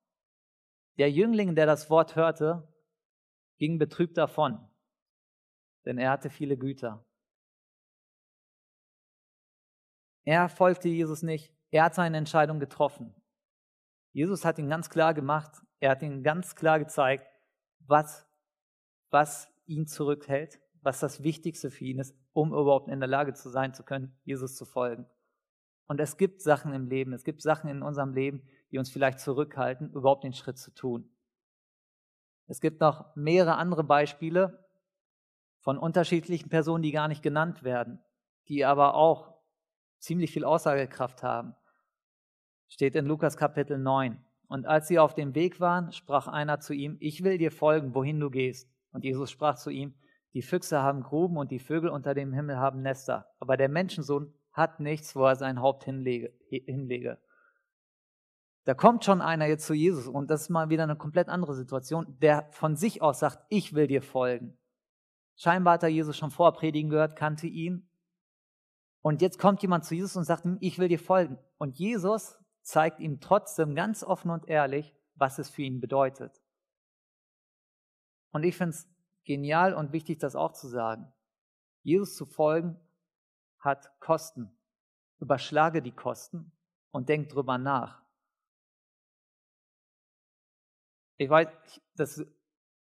Der 0.97 1.11
Jüngling, 1.11 1.55
der 1.55 1.67
das 1.67 1.91
Wort 1.91 2.17
hörte, 2.17 2.67
ging 3.59 3.79
betrübt 3.79 4.17
davon. 4.17 4.65
denn 5.85 5.97
er 5.97 6.11
hatte 6.11 6.29
viele 6.29 6.59
Güter. 6.59 7.03
Er 10.25 10.51
folgte 10.51 10.89
Jesus 10.89 11.23
nicht, 11.23 11.55
er 11.71 11.85
hat 11.85 11.95
seine 11.95 12.19
Entscheidung 12.19 12.61
getroffen. 12.61 13.15
Jesus 14.13 14.45
hat 14.45 14.59
ihn 14.59 14.69
ganz 14.69 14.91
klar 14.91 15.15
gemacht, 15.15 15.63
er 15.81 15.93
hat 15.93 16.03
ihn 16.03 16.23
ganz 16.23 16.55
klar 16.55 16.79
gezeigt, 16.79 17.27
was, 17.79 18.27
was 19.09 19.51
ihn 19.65 19.87
zurückhält, 19.87 20.61
was 20.83 21.01
das 21.01 21.23
Wichtigste 21.23 21.71
für 21.71 21.85
ihn 21.87 22.01
ist, 22.01 22.15
um 22.35 22.53
überhaupt 22.53 22.89
in 22.89 23.01
der 23.01 23.09
Lage 23.09 23.33
zu 23.33 23.49
sein 23.49 23.73
zu 23.73 23.83
können, 23.83 24.19
Jesus 24.25 24.57
zu 24.57 24.67
folgen. 24.67 25.07
Und 25.87 26.01
es 26.01 26.19
gibt 26.19 26.43
Sachen 26.43 26.75
im 26.75 26.89
Leben, 26.89 27.15
es 27.15 27.25
gibt 27.25 27.41
Sachen 27.41 27.71
in 27.71 27.83
unserem 27.83 28.13
Leben, 28.13 28.47
die 28.71 28.79
uns 28.79 28.91
vielleicht 28.91 29.21
zurückhalten, 29.21 29.93
überhaupt 29.93 30.25
den 30.25 30.35
Schritt 30.35 30.59
zu 30.59 30.75
tun. 30.75 31.11
Es 32.49 32.61
gibt 32.61 32.81
noch 32.81 33.15
mehrere 33.15 33.57
andere 33.57 33.85
Beispiele 33.85 34.67
von 35.61 35.79
unterschiedlichen 35.79 36.49
Personen, 36.49 36.83
die 36.83 36.93
gar 36.93 37.07
nicht 37.07 37.23
genannt 37.23 37.63
werden, 37.63 38.01
die 38.49 38.65
aber 38.65 38.95
auch 38.95 39.35
ziemlich 39.99 40.33
viel 40.33 40.45
Aussagekraft 40.45 41.23
haben. 41.23 41.55
Steht 42.69 42.97
in 42.97 43.07
Lukas 43.07 43.37
Kapitel 43.37 43.79
9. 43.79 44.25
Und 44.49 44.67
als 44.67 44.89
sie 44.89 44.99
auf 44.99 45.15
dem 45.15 45.35
Weg 45.35 45.61
waren, 45.61 45.93
sprach 45.93 46.27
einer 46.27 46.59
zu 46.59 46.73
ihm, 46.73 46.97
ich 47.01 47.23
will 47.23 47.37
dir 47.37 47.53
folgen, 47.53 47.95
wohin 47.95 48.19
du 48.19 48.31
gehst. 48.31 48.71
Und 48.93 49.05
Jesus 49.05 49.31
sprach 49.31 49.57
zu 49.57 49.69
ihm, 49.69 49.95
die 50.33 50.43
Füchse 50.43 50.81
haben 50.81 51.03
Gruben 51.03 51.37
und 51.37 51.51
die 51.51 51.59
Vögel 51.59 51.91
unter 51.91 52.15
dem 52.15 52.33
Himmel 52.33 52.57
haben 52.57 52.81
Nester, 52.81 53.27
aber 53.39 53.57
der 53.57 53.69
Menschensohn 53.69 54.33
hat 54.53 54.81
nichts, 54.81 55.15
wo 55.15 55.25
er 55.25 55.37
sein 55.37 55.61
Haupt 55.61 55.85
hinlege. 55.85 56.33
hinlege. 56.49 57.19
Da 58.65 58.75
kommt 58.75 59.05
schon 59.05 59.23
einer 59.23 59.47
jetzt 59.47 59.67
zu 59.67 59.75
Jesus 59.75 60.07
und 60.07 60.31
das 60.31 60.43
ist 60.43 60.49
mal 60.51 60.69
wieder 60.69 60.83
eine 60.83 60.97
komplett 60.97 61.29
andere 61.29 61.55
Situation, 61.55 62.19
der 62.21 62.49
von 62.53 62.77
sich 62.77 63.01
aus 63.01 63.21
sagt, 63.21 63.45
ich 63.49 63.73
will 63.73 63.87
dir 63.87 64.03
folgen. 64.03 64.59
Scheinbar 65.37 65.75
hat 65.75 65.85
er 65.85 65.89
Jesus 65.89 66.17
schon 66.17 66.31
vorher 66.31 66.59
predigen 66.59 66.91
gehört, 66.91 67.17
kannte 67.17 67.47
ihn. 67.47 67.89
Und 69.01 69.23
jetzt 69.23 69.39
kommt 69.39 69.63
jemand 69.63 69.85
zu 69.85 69.95
Jesus 69.95 70.17
und 70.17 70.25
sagt 70.25 70.45
ihm, 70.45 70.59
ich 70.61 70.79
will 70.79 70.89
dir 70.89 70.99
folgen. 70.99 71.39
Und 71.57 71.79
Jesus 71.79 72.37
zeigt 72.63 73.01
ihm 73.01 73.21
trotzdem 73.21 73.75
ganz 73.75 74.03
offen 74.03 74.31
und 74.31 74.49
ehrlich, 74.49 74.95
was 75.15 75.39
es 75.39 75.49
für 75.49 75.63
ihn 75.63 75.81
bedeutet. 75.81 76.43
Und 78.33 78.43
ich 78.43 78.57
finde 78.57 78.71
es 78.71 78.89
genial 79.25 79.75
und 79.75 79.93
wichtig, 79.93 80.19
das 80.19 80.37
auch 80.37 80.53
zu 80.53 80.69
sagen. 80.69 81.13
Jesus 81.83 82.17
zu 82.17 82.27
folgen 82.27 82.79
hat 83.59 83.99
Kosten. 84.01 84.51
Überschlage 85.21 85.83
die 85.83 85.95
Kosten 85.95 86.53
und 86.91 87.09
denk 87.09 87.29
drüber 87.29 87.59
nach. 87.59 88.03
Ich 91.19 91.29
weiß, 91.29 91.49
das 91.97 92.25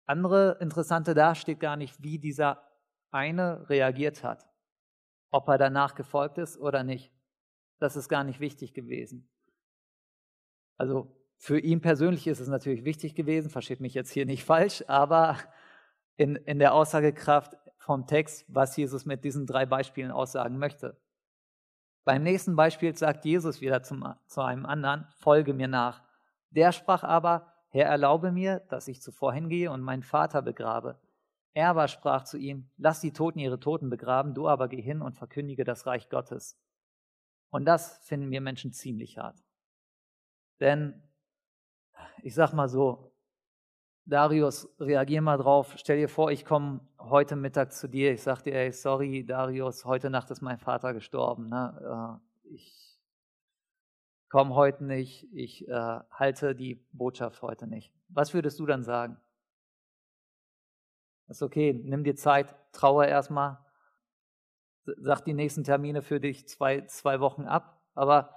andere 0.07 0.59
Interessante 0.61 1.15
da 1.15 1.35
steht 1.35 1.61
gar 1.61 1.77
nicht, 1.77 2.03
wie 2.03 2.19
dieser 2.19 2.63
eine 3.11 3.69
reagiert 3.71 4.23
hat. 4.23 4.47
Ob 5.31 5.49
er 5.49 5.57
danach 5.57 5.95
gefolgt 5.95 6.39
ist 6.39 6.59
oder 6.59 6.83
nicht. 6.83 7.13
Das 7.79 7.97
ist 7.97 8.09
gar 8.09 8.25
nicht 8.25 8.41
wichtig 8.41 8.75
gewesen. 8.75 9.29
Also 10.77 11.17
für 11.37 11.59
ihn 11.59 11.81
persönlich 11.81 12.27
ist 12.27 12.41
es 12.41 12.49
natürlich 12.49 12.85
wichtig 12.85 13.15
gewesen, 13.15 13.51
versteht 13.51 13.81
mich 13.81 13.95
jetzt 13.95 14.11
hier 14.11 14.27
nicht 14.27 14.45
falsch, 14.47 14.85
aber 14.89 15.39
in, 16.17 16.37
in 16.37 16.59
der 16.59 16.75
Aussagekraft 16.75 17.57
vom 17.79 18.07
Text, 18.07 18.45
was 18.49 18.77
Jesus 18.77 19.05
mit 19.05 19.25
diesen 19.25 19.47
drei 19.47 19.67
Beispielen 19.67 20.11
aussagen 20.11 20.59
möchte. 20.59 20.99
Beim 22.05 22.23
nächsten 22.23 22.57
Beispiel 22.57 22.97
sagt 22.97 23.25
Jesus 23.25 23.61
wieder 23.61 23.83
zum, 23.83 24.15
zu 24.27 24.43
einem 24.43 24.67
anderen, 24.67 25.07
folge 25.17 25.55
mir 25.55 25.69
nach. 25.69 26.03
Der 26.51 26.73
sprach 26.73 27.03
aber, 27.03 27.54
Herr, 27.75 27.87
erlaube 27.87 28.31
mir, 28.31 28.61
dass 28.69 28.87
ich 28.87 29.03
zuvor 29.03 29.35
hingehe 29.35 29.69
und 29.69 29.81
meinen 29.81 30.05
Vater 30.05 30.43
begrabe. 30.43 31.01
Er 31.55 31.71
aber 31.71 31.89
sprach 31.89 32.23
zu 32.23 32.39
ihm, 32.39 32.71
lass 32.77 33.01
die 33.01 33.13
Toten 33.13 33.41
ihre 33.41 33.59
Toten 33.59 33.91
begraben, 33.91 34.33
du 34.33 34.47
aber 34.47 34.69
geh 34.69 34.81
hin 34.81 35.03
und 35.03 35.17
verkündige 35.17 35.65
das 35.65 35.85
Reich 35.85 36.09
Gottes. 36.09 36.57
Und 37.51 37.65
das 37.65 37.99
finden 38.07 38.31
wir 38.31 38.41
Menschen 38.41 38.73
ziemlich 38.73 39.19
hart. 39.19 39.43
Denn 40.61 41.03
ich 42.23 42.37
sag 42.37 42.53
mal 42.53 42.69
so, 42.69 43.13
Darius, 44.05 44.69
reagier 44.79 45.21
mal 45.21 45.39
drauf. 45.39 45.75
Stell 45.77 45.97
dir 45.97 46.09
vor, 46.09 46.31
ich 46.31 46.45
komme 46.45 46.81
heute 47.01 47.35
Mittag 47.35 47.73
zu 47.73 47.89
dir. 47.89 48.13
Ich 48.13 48.23
sag 48.23 48.43
dir, 48.43 48.55
ey, 48.55 48.71
sorry, 48.71 49.27
Darius, 49.27 49.85
heute 49.85 50.11
Nacht 50.11 50.31
ist 50.31 50.43
mein 50.43 50.59
Vater 50.59 50.95
gestorben. 50.95 51.49
Ne? 51.49 52.21
Äh, 52.45 52.55
ich 52.55 52.84
komme 54.35 54.57
heute 54.57 54.83
nicht. 54.83 55.29
Ich 55.33 55.69
äh, 55.69 56.01
halte 56.11 56.57
die 56.57 56.85
Botschaft 56.91 57.41
heute 57.41 57.69
nicht. 57.69 57.93
Was 58.09 58.35
würdest 58.35 58.59
du 58.59 58.67
dann 58.67 58.83
sagen? 58.83 59.17
ist 61.29 61.41
okay, 61.41 61.73
nimm 61.73 62.03
dir 62.03 62.17
Zeit, 62.17 62.53
traue 62.73 63.07
erstmal. 63.07 63.65
Sag 64.85 65.25
die 65.25 65.35
nächsten 65.35 65.63
Termine 65.63 66.03
für 66.03 66.19
dich 66.19 66.49
zwei, 66.49 66.81
zwei 66.87 67.21
Wochen 67.21 67.45
ab. 67.45 67.81
Aber 67.95 68.37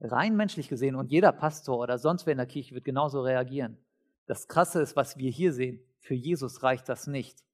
rein 0.00 0.34
menschlich 0.34 0.68
gesehen 0.68 0.96
und 0.96 1.12
jeder 1.12 1.30
Pastor 1.30 1.78
oder 1.78 1.98
sonst 1.98 2.26
wer 2.26 2.32
in 2.32 2.38
der 2.38 2.48
Kirche 2.48 2.74
wird 2.74 2.84
genauso 2.84 3.20
reagieren. 3.20 3.78
Das 4.26 4.48
Krasse 4.48 4.82
ist, 4.82 4.96
was 4.96 5.18
wir 5.18 5.30
hier 5.30 5.52
sehen. 5.52 5.86
Für 6.00 6.14
Jesus 6.14 6.64
reicht 6.64 6.88
das 6.88 7.06
nicht. 7.06 7.44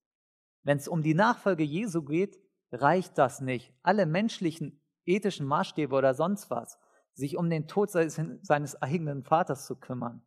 Wenn 0.63 0.79
es 0.79 0.89
um 0.89 1.03
die 1.03 1.13
Nachfolge 1.13 1.65
Jesu 1.65 2.03
geht, 2.03 2.41
reicht 2.73 3.19
das 3.19 3.43
nicht. 3.43 3.75
Alle 3.83 4.07
menschlichen 4.07 4.81
ethischen 5.05 5.47
Maßstäbe 5.47 5.95
oder 5.95 6.15
sonst 6.15 6.49
was, 6.51 6.79
sich 7.19 7.37
um 7.37 7.51
den 7.51 7.67
Tod 7.67 7.91
seines 7.91 8.81
eigenen 8.81 9.25
Vaters 9.25 9.67
zu 9.67 9.75
kümmern. 9.75 10.23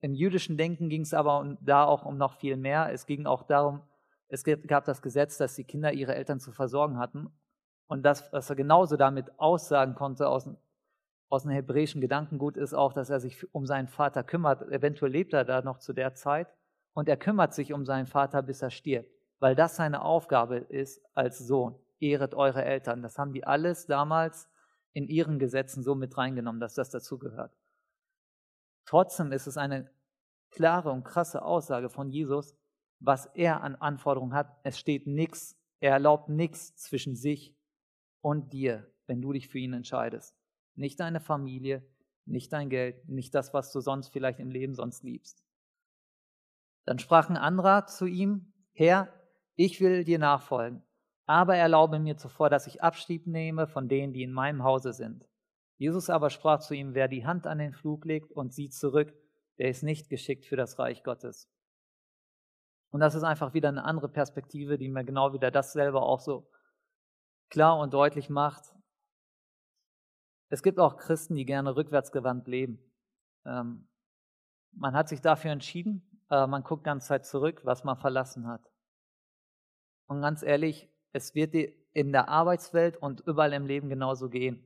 Im 0.00 0.14
jüdischen 0.14 0.56
Denken 0.56 0.88
ging 0.88 1.02
es 1.02 1.14
aber 1.14 1.56
da 1.60 1.84
auch 1.84 2.04
um 2.04 2.18
noch 2.18 2.34
viel 2.34 2.56
mehr. 2.56 2.92
Es 2.92 3.06
ging 3.06 3.26
auch 3.26 3.44
darum, 3.44 3.82
es 4.26 4.42
gab 4.44 4.84
das 4.84 5.00
Gesetz, 5.00 5.38
dass 5.38 5.54
die 5.54 5.62
Kinder 5.62 5.92
ihre 5.92 6.16
Eltern 6.16 6.40
zu 6.40 6.50
versorgen 6.50 6.98
hatten. 6.98 7.30
Und 7.86 8.02
das, 8.02 8.32
was 8.32 8.50
er 8.50 8.56
genauso 8.56 8.96
damit 8.96 9.38
aussagen 9.38 9.94
konnte 9.94 10.28
aus, 10.28 10.48
aus 11.28 11.42
dem 11.42 11.52
hebräischen 11.52 12.00
Gedankengut, 12.00 12.56
ist 12.56 12.74
auch, 12.74 12.92
dass 12.92 13.08
er 13.08 13.20
sich 13.20 13.54
um 13.54 13.64
seinen 13.64 13.86
Vater 13.86 14.24
kümmert. 14.24 14.62
Eventuell 14.72 15.12
lebt 15.12 15.34
er 15.34 15.44
da 15.44 15.62
noch 15.62 15.78
zu 15.78 15.92
der 15.92 16.14
Zeit. 16.14 16.48
Und 16.94 17.08
er 17.08 17.16
kümmert 17.16 17.54
sich 17.54 17.72
um 17.72 17.86
seinen 17.86 18.06
Vater, 18.06 18.42
bis 18.42 18.60
er 18.60 18.70
stirbt. 18.70 19.08
Weil 19.38 19.54
das 19.54 19.76
seine 19.76 20.02
Aufgabe 20.02 20.56
ist 20.56 21.00
als 21.14 21.38
Sohn. 21.38 21.76
Ehret 22.00 22.34
eure 22.34 22.64
Eltern. 22.64 23.02
Das 23.02 23.18
haben 23.18 23.32
die 23.32 23.44
alles 23.44 23.86
damals 23.86 24.48
in 24.92 25.08
ihren 25.08 25.38
Gesetzen 25.38 25.82
so 25.82 25.94
mit 25.94 26.16
reingenommen, 26.16 26.60
dass 26.60 26.74
das 26.74 26.90
dazugehört. 26.90 27.56
Trotzdem 28.84 29.32
ist 29.32 29.46
es 29.46 29.56
eine 29.56 29.90
klare 30.50 30.90
und 30.90 31.04
krasse 31.04 31.42
Aussage 31.42 31.88
von 31.88 32.10
Jesus, 32.10 32.56
was 33.00 33.26
er 33.34 33.62
an 33.62 33.74
Anforderungen 33.74 34.34
hat. 34.34 34.58
Es 34.64 34.78
steht 34.78 35.06
nichts, 35.06 35.56
er 35.80 35.92
erlaubt 35.92 36.28
nichts 36.28 36.76
zwischen 36.76 37.16
sich 37.16 37.56
und 38.20 38.52
dir, 38.52 38.90
wenn 39.06 39.22
du 39.22 39.32
dich 39.32 39.48
für 39.48 39.58
ihn 39.58 39.72
entscheidest. 39.72 40.36
Nicht 40.74 41.00
deine 41.00 41.20
Familie, 41.20 41.84
nicht 42.24 42.52
dein 42.52 42.70
Geld, 42.70 43.08
nicht 43.08 43.34
das, 43.34 43.52
was 43.52 43.72
du 43.72 43.80
sonst 43.80 44.08
vielleicht 44.08 44.38
im 44.38 44.50
Leben 44.50 44.74
sonst 44.74 45.02
liebst. 45.02 45.42
Dann 46.84 46.98
sprach 46.98 47.28
ein 47.28 47.36
anderer 47.36 47.86
zu 47.86 48.06
ihm, 48.06 48.52
Herr, 48.72 49.12
ich 49.54 49.80
will 49.80 50.04
dir 50.04 50.18
nachfolgen, 50.18 50.82
aber 51.32 51.56
erlaube 51.56 51.98
mir 51.98 52.18
zuvor, 52.18 52.50
dass 52.50 52.66
ich 52.66 52.82
Abschied 52.82 53.26
nehme 53.26 53.66
von 53.66 53.88
denen, 53.88 54.12
die 54.12 54.22
in 54.22 54.32
meinem 54.32 54.64
Hause 54.64 54.92
sind. 54.92 55.26
Jesus 55.78 56.10
aber 56.10 56.28
sprach 56.28 56.60
zu 56.60 56.74
ihm, 56.74 56.92
wer 56.92 57.08
die 57.08 57.24
Hand 57.24 57.46
an 57.46 57.56
den 57.56 57.72
Flug 57.72 58.04
legt 58.04 58.30
und 58.32 58.52
sieht 58.52 58.74
zurück, 58.74 59.14
der 59.56 59.70
ist 59.70 59.82
nicht 59.82 60.10
geschickt 60.10 60.44
für 60.44 60.56
das 60.56 60.78
Reich 60.78 61.02
Gottes. 61.02 61.50
Und 62.90 63.00
das 63.00 63.14
ist 63.14 63.22
einfach 63.22 63.54
wieder 63.54 63.70
eine 63.70 63.84
andere 63.84 64.10
Perspektive, 64.10 64.76
die 64.76 64.90
mir 64.90 65.04
genau 65.04 65.32
wieder 65.32 65.50
das 65.50 65.72
selber 65.72 66.02
auch 66.02 66.20
so 66.20 66.50
klar 67.48 67.78
und 67.78 67.94
deutlich 67.94 68.28
macht. 68.28 68.74
Es 70.50 70.62
gibt 70.62 70.78
auch 70.78 70.98
Christen, 70.98 71.34
die 71.34 71.46
gerne 71.46 71.74
rückwärtsgewandt 71.76 72.46
leben. 72.46 72.78
Ähm, 73.46 73.88
man 74.72 74.94
hat 74.94 75.08
sich 75.08 75.22
dafür 75.22 75.52
entschieden, 75.52 76.22
aber 76.28 76.46
man 76.46 76.62
guckt 76.62 76.84
ganz 76.84 77.06
Zeit 77.06 77.24
zurück, 77.24 77.62
was 77.64 77.84
man 77.84 77.96
verlassen 77.96 78.46
hat. 78.46 78.70
Und 80.08 80.20
ganz 80.20 80.42
ehrlich, 80.42 80.92
es 81.12 81.34
wird 81.34 81.54
dir 81.54 81.72
in 81.92 82.12
der 82.12 82.28
Arbeitswelt 82.28 82.96
und 82.96 83.20
überall 83.20 83.52
im 83.52 83.66
Leben 83.66 83.88
genauso 83.88 84.28
gehen. 84.28 84.64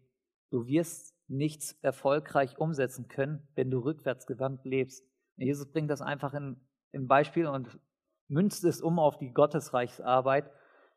Du 0.50 0.66
wirst 0.66 1.14
nichts 1.28 1.72
erfolgreich 1.82 2.58
umsetzen 2.58 3.08
können, 3.08 3.48
wenn 3.54 3.70
du 3.70 3.80
rückwärtsgewandt 3.80 4.64
lebst. 4.64 5.04
Jesus 5.36 5.70
bringt 5.70 5.90
das 5.90 6.02
einfach 6.02 6.34
in, 6.34 6.60
im 6.92 7.08
Beispiel 7.08 7.46
und 7.46 7.78
münzt 8.28 8.64
es 8.64 8.80
um 8.80 8.98
auf 8.98 9.18
die 9.18 9.32
Gottesreichsarbeit 9.32 10.50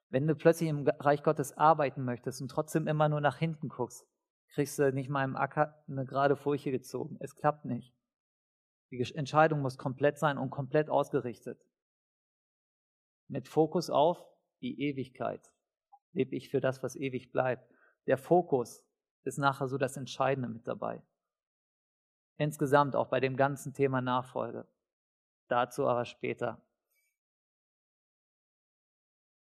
wenn 0.09 0.27
du 0.27 0.35
plötzlich 0.35 0.69
im 0.69 0.87
Reich 0.99 1.23
Gottes 1.23 1.55
arbeiten 1.57 2.03
möchtest 2.03 2.41
und 2.41 2.49
trotzdem 2.49 2.87
immer 2.87 3.09
nur 3.09 3.21
nach 3.21 3.37
hinten 3.37 3.69
guckst, 3.69 4.07
kriegst 4.49 4.79
du 4.79 4.91
nicht 4.91 5.09
mal 5.09 5.23
im 5.23 5.35
Acker 5.35 5.83
eine 5.87 6.05
gerade 6.05 6.35
Furche 6.35 6.71
gezogen. 6.71 7.17
Es 7.19 7.35
klappt 7.35 7.65
nicht. 7.65 7.93
Die 8.91 8.99
Entscheidung 9.13 9.61
muss 9.61 9.77
komplett 9.77 10.17
sein 10.17 10.39
und 10.39 10.49
komplett 10.49 10.89
ausgerichtet. 10.89 11.63
Mit 13.27 13.47
Fokus 13.47 13.91
auf 13.91 14.25
die 14.61 14.81
Ewigkeit 14.81 15.51
lebe 16.13 16.35
ich 16.35 16.49
für 16.49 16.59
das, 16.59 16.81
was 16.83 16.95
ewig 16.95 17.31
bleibt. 17.31 17.71
Der 18.07 18.17
Fokus 18.17 18.83
ist 19.23 19.37
nachher 19.37 19.67
so 19.67 19.77
das 19.77 19.97
Entscheidende 19.97 20.49
mit 20.49 20.67
dabei. 20.67 21.01
Insgesamt 22.37 22.95
auch 22.95 23.07
bei 23.07 23.19
dem 23.19 23.35
ganzen 23.35 23.73
Thema 23.73 24.01
Nachfolge. 24.01 24.67
Dazu 25.47 25.87
aber 25.87 26.05
später. 26.05 26.61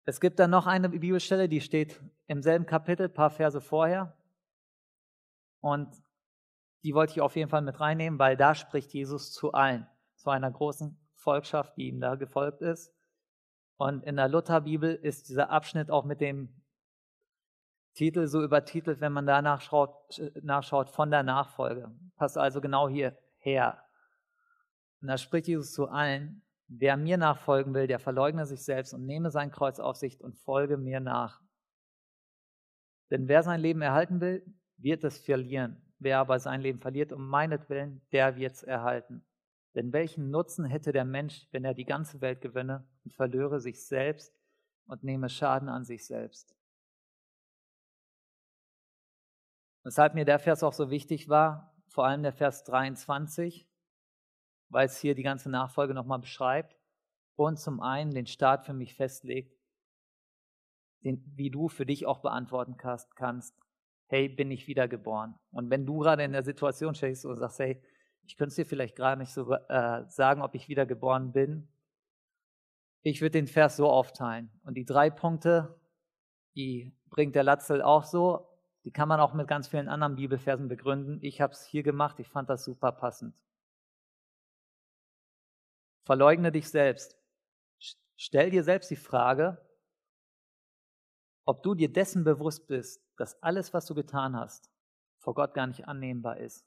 Es 0.06 0.20
gibt 0.20 0.40
dann 0.40 0.52
noch 0.52 0.68
eine 0.68 0.90
Bibelstelle, 0.90 1.48
die 1.48 1.62
steht 1.62 2.02
im 2.28 2.42
selben 2.42 2.66
Kapitel, 2.66 3.08
paar 3.08 3.30
Verse 3.30 3.62
vorher. 3.62 4.18
Und 5.62 5.96
die 6.84 6.94
wollte 6.94 7.14
ich 7.14 7.22
auf 7.22 7.38
jeden 7.38 7.50
Fall 7.50 7.62
mit 7.62 7.80
reinnehmen, 7.80 8.20
weil 8.20 8.36
da 8.36 8.54
spricht 8.54 8.94
Jesus 8.94 9.32
zu 9.32 9.54
allen, 9.54 9.88
zu 10.16 10.30
einer 10.30 10.52
großen 10.52 10.98
Volkschaft, 11.16 11.78
die 11.78 11.88
ihm 11.88 12.02
da 12.02 12.16
gefolgt 12.16 12.62
ist. 12.62 12.94
Und 13.78 14.04
in 14.04 14.16
der 14.16 14.28
Lutherbibel 14.28 14.94
ist 14.94 15.30
dieser 15.30 15.50
Abschnitt 15.50 15.90
auch 15.90 16.06
mit 16.06 16.22
dem 16.22 16.62
Titel 17.94 18.28
so 18.28 18.44
übertitelt, 18.44 19.02
wenn 19.02 19.14
man 19.14 19.26
da 19.26 19.42
nachschaut, 19.42 19.94
nachschaut 20.42 20.90
von 20.90 21.12
der 21.12 21.24
Nachfolge. 21.24 21.92
Passt 22.16 22.38
also 22.38 22.60
genau 22.60 22.90
hierher. 22.90 23.84
Und 25.02 25.08
da 25.08 25.18
spricht 25.18 25.48
Jesus 25.48 25.74
zu 25.74 25.88
allen, 25.90 26.44
wer 26.68 26.98
mir 26.98 27.18
nachfolgen 27.18 27.74
will, 27.74 27.88
der 27.88 28.00
verleugne 28.00 28.46
sich 28.46 28.64
selbst 28.64 28.94
und 28.94 29.06
nehme 29.06 29.32
sein 29.32 29.52
Kreuz 29.52 29.80
auf 29.80 29.98
sich 29.98 30.22
und 30.22 30.38
folge 30.40 30.78
mir 30.78 31.00
nach. 31.00 31.42
Denn 33.12 33.28
wer 33.28 33.44
sein 33.44 33.60
Leben 33.60 33.82
erhalten 33.82 34.22
will, 34.22 34.44
wird 34.78 35.04
es 35.04 35.20
verlieren. 35.20 35.80
Wer 36.00 36.20
aber 36.20 36.40
sein 36.40 36.62
Leben 36.62 36.80
verliert 36.80 37.12
um 37.12 37.28
meinetwillen, 37.28 38.02
der 38.12 38.38
wird 38.38 38.54
es 38.54 38.64
erhalten. 38.64 39.24
Denn 39.76 39.94
welchen 39.94 40.32
Nutzen 40.32 40.66
hätte 40.66 40.92
der 40.92 41.06
Mensch, 41.06 41.48
wenn 41.52 41.64
er 41.64 41.74
die 41.74 41.86
ganze 41.86 42.22
Welt 42.22 42.42
gewinne 42.42 42.88
und 43.04 43.14
verlöre 43.14 43.60
sich 43.60 43.86
selbst 43.86 44.34
und 44.86 45.04
nehme 45.04 45.30
Schaden 45.30 45.70
an 45.70 45.86
sich 45.86 46.06
selbst? 46.06 46.56
Weshalb 49.84 50.14
mir 50.14 50.26
der 50.26 50.40
Vers 50.40 50.64
auch 50.64 50.74
so 50.74 50.90
wichtig 50.90 51.28
war, 51.28 51.76
vor 51.88 52.06
allem 52.06 52.24
der 52.24 52.34
Vers 52.34 52.64
23, 52.64 53.68
weil 54.70 54.86
es 54.86 54.98
hier 54.98 55.14
die 55.14 55.24
ganze 55.24 55.50
Nachfolge 55.50 55.94
nochmal 55.94 56.20
beschreibt 56.20 56.76
und 57.36 57.60
zum 57.60 57.82
einen 57.82 58.14
den 58.14 58.26
Staat 58.26 58.66
für 58.66 58.74
mich 58.74 58.96
festlegt, 58.96 59.56
den, 61.04 61.24
wie 61.36 61.52
du 61.52 61.68
für 61.68 61.86
dich 61.86 62.06
auch 62.06 62.20
beantworten 62.20 62.78
kannst, 62.78 63.56
hey, 64.08 64.30
bin 64.30 64.52
ich 64.52 64.68
wiedergeboren? 64.68 65.36
Und 65.52 65.70
wenn 65.70 65.86
du 65.86 66.00
gerade 66.00 66.24
in 66.24 66.32
der 66.32 66.44
Situation 66.44 66.96
stehst 66.96 67.26
und 67.26 67.38
sagst, 67.38 67.60
hey, 67.60 67.84
ich 68.26 68.38
könnte 68.38 68.50
es 68.50 68.56
dir 68.56 68.66
vielleicht 68.66 68.96
gerade 68.96 69.20
nicht 69.20 69.34
so 69.34 69.52
äh, 69.54 70.06
sagen, 70.08 70.42
ob 70.42 70.56
ich 70.56 70.70
wiedergeboren 70.70 71.34
bin, 71.34 71.68
ich 73.04 73.22
würde 73.22 73.32
den 73.32 73.48
Vers 73.48 73.76
so 73.76 73.90
aufteilen. 73.90 74.50
Und 74.64 74.76
die 74.76 74.86
drei 74.86 75.10
Punkte, 75.10 75.80
die 76.56 76.96
bringt 77.10 77.36
der 77.36 77.44
Latzel 77.44 77.82
auch 77.82 78.06
so, 78.06 78.50
die 78.86 78.92
kann 78.92 79.08
man 79.08 79.20
auch 79.20 79.34
mit 79.34 79.48
ganz 79.48 79.68
vielen 79.68 79.88
anderen 79.88 80.16
Bibelversen 80.16 80.68
begründen. 80.68 81.20
Ich 81.22 81.42
habe 81.42 81.54
es 81.54 81.66
hier 81.66 81.84
gemacht, 81.84 82.20
ich 82.20 82.28
fand 82.28 82.50
das 82.50 82.64
super 82.64 82.92
passend. 82.92 83.42
Verleugne 86.06 86.52
dich 86.52 86.70
selbst. 86.70 87.18
Stell 88.18 88.50
dir 88.50 88.64
selbst 88.64 88.90
die 88.92 88.98
Frage, 88.98 89.58
ob 91.46 91.64
du 91.64 91.76
dir 91.76 91.92
dessen 91.92 92.24
bewusst 92.24 92.68
bist, 92.68 93.02
dass 93.18 93.42
alles, 93.42 93.74
was 93.74 93.86
du 93.86 93.96
getan 93.96 94.36
hast, 94.36 94.70
vor 95.20 95.34
Gott 95.34 95.54
gar 95.54 95.68
nicht 95.68 95.88
annehmbar 95.88 96.38
ist. 96.38 96.66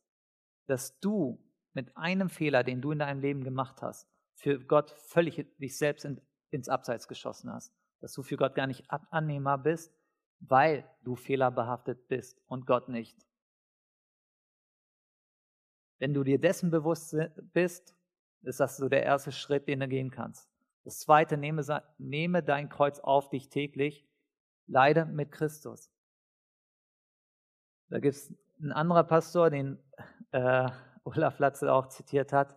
Dass 0.67 0.99
du 1.01 1.43
mit 1.73 1.97
einem 1.97 2.29
Fehler, 2.29 2.65
den 2.65 2.81
du 2.81 2.93
in 2.93 2.99
deinem 2.99 3.21
Leben 3.21 3.45
gemacht 3.45 3.83
hast, 3.83 4.09
für 4.37 4.59
Gott 4.59 4.91
völlig 4.91 5.45
dich 5.59 5.77
selbst 5.77 6.07
ins 6.51 6.69
Abseits 6.69 7.09
geschossen 7.09 7.53
hast. 7.53 7.75
Dass 8.01 8.13
du 8.13 8.23
für 8.23 8.37
Gott 8.37 8.55
gar 8.55 8.67
nicht 8.67 8.85
annehmbar 8.91 9.59
bist 9.59 9.93
weil 10.41 10.89
du 11.03 11.17
fehlerbehaftet 11.17 12.09
bist 12.09 12.41
und 12.47 12.67
Gott 12.67 12.89
nicht. 12.89 13.17
Wenn 15.99 16.13
du 16.13 16.25
dir 16.25 16.39
dessen 16.39 16.71
bewusst 16.71 17.17
bist, 17.53 17.97
ist 18.43 18.61
das 18.61 18.77
so 18.77 18.89
der 18.89 19.03
erste 19.03 19.33
Schritt, 19.33 19.67
den 19.67 19.81
du 19.81 19.89
gehen 19.89 20.11
kannst. 20.11 20.51
Das 20.85 21.01
zweite, 21.01 21.37
nehme, 21.37 21.63
nehme 21.99 22.43
dein 22.43 22.69
Kreuz 22.69 23.01
auf 23.01 23.29
dich 23.31 23.49
täglich, 23.49 24.07
leide 24.67 25.07
mit 25.07 25.33
Christus. 25.33 25.91
Da 27.89 27.99
gibt 27.99 28.15
es 28.15 28.35
einen 28.61 28.73
anderen 28.73 29.07
Pastor, 29.07 29.51
den 29.51 29.79
äh, 30.33 30.69
Olaf 31.05 31.39
Latzel 31.39 31.69
auch 31.69 31.89
zitiert 31.89 32.33
hat, 32.33 32.57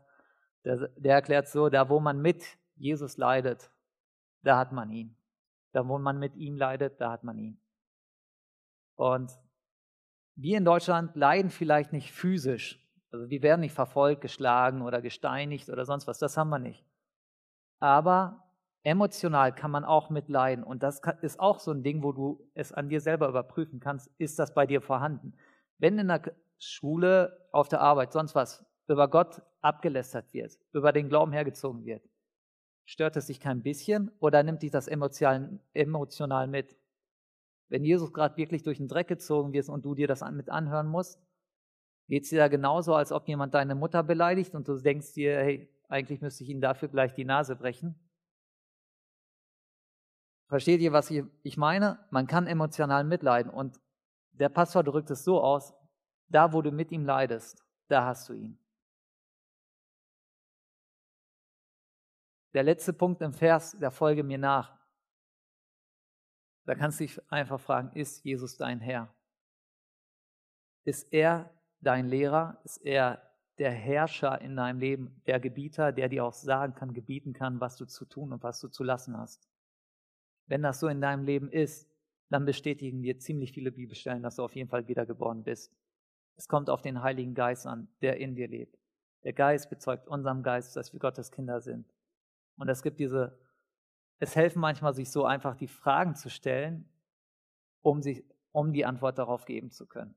der, 0.64 0.90
der 0.98 1.16
erklärt 1.16 1.48
so, 1.48 1.70
da 1.70 1.90
wo 1.90 2.00
man 2.00 2.22
mit 2.22 2.44
Jesus 2.76 3.18
leidet, 3.18 3.72
da 4.44 4.58
hat 4.58 4.72
man 4.72 4.90
ihn. 4.92 5.16
Da 5.72 5.88
wo 5.88 5.98
man 6.00 6.18
mit 6.18 6.36
ihm 6.36 6.58
leidet, 6.58 7.00
da 7.00 7.12
hat 7.12 7.24
man 7.24 7.38
ihn. 7.38 7.60
Und 8.96 9.32
wir 10.36 10.58
in 10.58 10.66
Deutschland 10.66 11.16
leiden 11.16 11.52
vielleicht 11.52 11.94
nicht 11.94 12.12
physisch. 12.12 12.80
Also 13.12 13.30
wir 13.30 13.42
werden 13.42 13.62
nicht 13.62 13.74
verfolgt, 13.74 14.22
geschlagen 14.22 14.82
oder 14.82 15.02
gesteinigt 15.02 15.70
oder 15.70 15.86
sonst 15.86 16.08
was. 16.08 16.20
Das 16.20 16.38
haben 16.38 16.50
wir 16.50 16.60
nicht. 16.60 16.86
Aber 17.80 18.50
emotional 18.84 19.54
kann 19.54 19.72
man 19.72 19.84
auch 19.84 20.10
mitleiden. 20.10 20.64
Und 20.64 20.84
das 20.84 21.02
ist 21.22 21.40
auch 21.40 21.60
so 21.60 21.72
ein 21.72 21.84
Ding, 21.84 22.04
wo 22.04 22.12
du 22.12 22.50
es 22.54 22.72
an 22.72 22.90
dir 22.90 23.02
selber 23.02 23.28
überprüfen 23.28 23.80
kannst. 23.80 24.10
Ist 24.18 24.40
das 24.40 24.54
bei 24.54 24.66
dir 24.66 24.82
vorhanden? 24.82 25.34
Wenn 25.78 25.98
in 25.98 26.08
der 26.08 26.22
Schule, 26.58 27.48
auf 27.52 27.68
der 27.68 27.82
Arbeit, 27.82 28.12
sonst 28.12 28.36
was, 28.36 28.66
über 28.90 29.08
Gott 29.08 29.42
abgelästert 29.62 30.34
wird, 30.34 30.58
über 30.74 30.92
den 30.92 31.10
Glauben 31.10 31.32
hergezogen 31.32 31.86
wird, 31.86 32.10
stört 32.86 33.16
es 33.18 33.28
dich 33.28 33.40
kein 33.40 33.62
bisschen 33.62 34.12
oder 34.20 34.44
nimmt 34.44 34.64
dich 34.64 34.72
das 34.72 34.88
emotional, 34.88 35.60
emotional 35.74 36.48
mit? 36.48 36.76
Wenn 37.70 37.84
Jesus 37.84 38.12
gerade 38.12 38.36
wirklich 38.38 38.64
durch 38.64 38.78
den 38.78 38.88
Dreck 38.88 39.08
gezogen 39.08 39.54
wird 39.54 39.70
und 39.70 39.86
du 39.86 39.94
dir 39.94 40.08
das 40.08 40.22
mit 40.32 40.50
anhören 40.50 40.88
musst, 40.88 41.22
geht 42.08 42.24
es 42.24 42.30
dir 42.30 42.40
da 42.40 42.48
genauso, 42.48 42.96
als 42.96 43.12
ob 43.12 43.28
jemand 43.28 43.54
deine 43.54 43.76
Mutter 43.76 44.02
beleidigt 44.02 44.56
und 44.56 44.68
du 44.68 44.76
denkst 44.78 45.14
dir, 45.14 45.38
hey, 45.38 45.72
eigentlich 45.88 46.22
müsste 46.22 46.44
ich 46.44 46.50
ihn 46.50 46.62
dafür 46.62 46.90
gleich 46.90 47.14
die 47.14 47.26
Nase 47.26 47.56
brechen. 47.56 47.96
Versteht 50.48 50.82
ihr, 50.82 50.92
was 50.92 51.12
ich 51.12 51.58
meine? 51.58 52.00
Man 52.10 52.26
kann 52.26 52.48
emotional 52.48 53.04
mitleiden 53.04 53.52
und 53.52 53.80
der 54.32 54.50
Pastor 54.50 54.84
drückt 54.84 55.12
es 55.12 55.24
so 55.24 55.42
aus, 55.44 55.76
da 56.28 56.54
wo 56.54 56.64
du 56.64 56.72
mit 56.72 56.92
ihm 56.92 57.06
leidest, 57.06 57.64
da 57.88 58.06
hast 58.06 58.30
du 58.30 58.34
ihn. 58.34 58.59
Der 62.54 62.64
letzte 62.64 62.94
Punkt 62.94 63.22
im 63.22 63.34
Vers, 63.34 63.78
der 63.78 63.92
folge 63.92 64.24
mir 64.24 64.38
nach. 64.38 64.78
Da 66.66 66.76
kannst 66.76 67.00
du 67.00 67.04
dich 67.04 67.32
einfach 67.32 67.60
fragen, 67.60 67.92
ist 67.96 68.24
Jesus 68.24 68.58
dein 68.58 68.80
Herr? 68.80 69.14
Ist 70.84 71.12
er 71.12 71.52
dein 71.82 72.08
Lehrer? 72.08 72.60
Ist 72.64 72.78
er 72.78 73.22
der 73.58 73.72
Herrscher 73.72 74.40
in 74.42 74.56
deinem 74.56 74.80
Leben, 74.80 75.22
der 75.28 75.40
Gebieter, 75.40 75.92
der 75.92 76.10
dir 76.10 76.26
auch 76.26 76.34
sagen 76.34 76.74
kann, 76.76 76.94
gebieten 76.94 77.34
kann, 77.34 77.60
was 77.60 77.76
du 77.76 77.86
zu 77.86 78.06
tun 78.06 78.32
und 78.32 78.42
was 78.42 78.60
du 78.60 78.70
zu 78.70 78.84
lassen 78.84 79.18
hast? 79.18 79.50
Wenn 80.48 80.64
das 80.64 80.80
so 80.80 80.88
in 80.88 81.02
deinem 81.02 81.24
Leben 81.24 81.52
ist, 81.52 81.88
dann 82.30 82.46
bestätigen 82.46 83.02
dir 83.02 83.20
ziemlich 83.20 83.52
viele 83.52 83.72
Bibelstellen, 83.72 84.24
dass 84.24 84.38
du 84.38 84.44
auf 84.44 84.56
jeden 84.56 84.70
Fall 84.70 84.88
wiedergeboren 84.88 85.44
bist. 85.44 85.76
Es 86.38 86.48
kommt 86.48 86.70
auf 86.70 86.82
den 86.82 87.02
Heiligen 87.02 87.34
Geist 87.34 87.68
an, 87.68 87.90
der 88.02 88.18
in 88.18 88.36
dir 88.36 88.48
lebt. 88.48 88.80
Der 89.24 89.34
Geist 89.34 89.70
bezeugt 89.70 90.08
unserem 90.08 90.42
Geist, 90.42 90.76
dass 90.76 90.94
wir 90.94 91.00
Gottes 91.00 91.32
Kinder 91.32 91.60
sind. 91.60 91.86
Und 92.60 92.70
es 92.70 92.84
gibt 92.84 93.00
diese 93.00 93.40
es 94.20 94.36
helfen 94.36 94.60
manchmal, 94.60 94.94
sich 94.94 95.12
so 95.12 95.26
einfach 95.26 95.56
die 95.56 95.68
Fragen 95.68 96.14
zu 96.14 96.30
stellen, 96.30 96.90
um, 97.82 98.02
sich, 98.02 98.26
um 98.52 98.74
die 98.74 98.86
Antwort 98.86 99.18
darauf 99.18 99.46
geben 99.46 99.72
zu 99.72 99.88
können. 99.88 100.16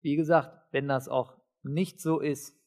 Wie 0.00 0.16
gesagt, 0.16 0.66
wenn 0.72 0.88
das 0.88 1.08
auch 1.08 1.40
nicht 1.62 2.00
so 2.00 2.20
ist, 2.20 2.58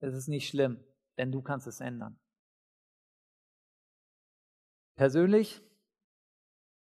ist 0.00 0.14
es 0.14 0.26
nicht 0.26 0.48
schlimm, 0.48 0.82
denn 1.18 1.30
du 1.30 1.42
kannst 1.42 1.66
es 1.66 1.80
ändern. 1.80 2.18
Persönlich, 4.96 5.62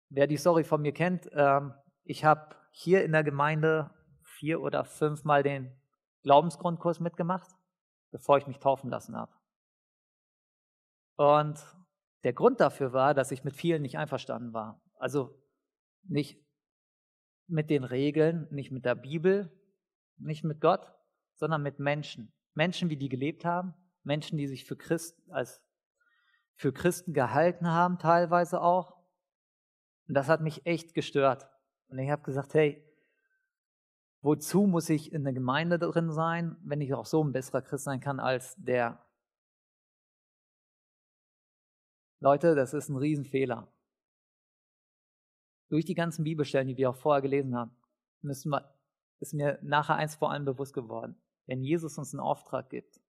wer 0.10 0.28
die 0.28 0.38
Story 0.38 0.64
von 0.64 0.82
mir 0.82 0.94
kennt, 0.94 1.30
ähm, 1.34 1.74
ich 2.04 2.24
habe 2.24 2.56
hier 2.72 3.04
in 3.04 3.12
der 3.12 3.24
Gemeinde 3.24 3.94
vier 4.22 4.62
oder 4.62 4.86
fünfmal 4.86 5.44
den 5.44 5.78
Glaubensgrundkurs 6.24 7.00
mitgemacht, 7.00 7.50
bevor 8.16 8.38
ich 8.38 8.48
mich 8.48 8.60
taufen 8.60 8.90
lassen 8.90 9.18
habe. 9.18 9.34
Und 11.18 11.60
der 12.24 12.32
Grund 12.32 12.62
dafür 12.62 12.94
war, 12.94 13.14
dass 13.14 13.32
ich 13.32 13.44
mit 13.44 13.54
vielen 13.54 13.82
nicht 13.82 13.98
einverstanden 13.98 14.54
war. 14.54 14.82
Also 14.96 15.38
nicht 16.04 16.42
mit 17.48 17.70
den 17.70 17.84
Regeln, 17.84 18.48
nicht 18.52 18.72
mit 18.72 18.86
der 18.86 18.96
Bibel, 18.96 19.52
nicht 20.16 20.46
mit 20.46 20.62
Gott, 20.62 20.94
sondern 21.34 21.62
mit 21.62 21.80
Menschen. 21.80 22.34
Menschen, 22.54 22.90
wie 22.90 22.96
die 22.96 23.10
gelebt 23.10 23.44
haben, 23.44 23.74
Menschen, 24.04 24.38
die 24.38 24.48
sich 24.48 24.64
für 24.64 24.78
Christen 24.78 25.30
als 25.34 25.62
für 26.56 26.72
Christen 26.72 27.12
gehalten 27.12 27.68
haben, 27.68 28.00
teilweise 28.00 28.62
auch. 28.62 28.96
Und 30.08 30.16
das 30.16 30.30
hat 30.30 30.40
mich 30.40 30.66
echt 30.66 30.94
gestört. 30.94 31.50
Und 31.90 32.00
ich 32.00 32.10
habe 32.10 32.22
gesagt, 32.22 32.54
hey, 32.54 32.85
wozu 34.26 34.68
muss 34.68 34.90
ich 34.90 35.14
in 35.14 35.24
der 35.24 35.34
Gemeinde 35.34 35.80
drin 35.80 36.12
sein, 36.12 36.58
wenn 36.64 36.82
ich 36.82 36.94
auch 36.94 37.06
so 37.06 37.24
ein 37.24 37.32
besserer 37.32 37.62
Christ 37.62 37.86
sein 37.86 38.00
kann 38.00 38.20
als 38.20 38.56
der 38.58 39.06
Leute, 42.20 42.56
das 42.56 42.74
ist 42.74 42.90
ein 42.90 42.98
Riesenfehler. 42.98 43.72
Durch 45.70 45.86
die 45.86 45.96
ganzen 45.96 46.24
Bibelstellen, 46.24 46.68
die 46.68 46.78
wir 46.78 46.90
auch 46.90 46.96
vorher 46.96 47.22
gelesen 47.22 47.56
haben, 47.56 47.76
müssen 48.22 48.50
wir, 48.50 48.74
ist 49.20 49.34
mir 49.34 49.60
nachher 49.62 49.96
eins 49.96 50.16
vor 50.16 50.32
allem 50.32 50.46
bewusst 50.46 50.74
geworden. 50.74 51.16
Wenn 51.46 51.64
Jesus 51.64 51.98
uns 51.98 52.14
einen 52.14 52.22
Auftrag 52.22 52.70
gibt, 52.70 53.00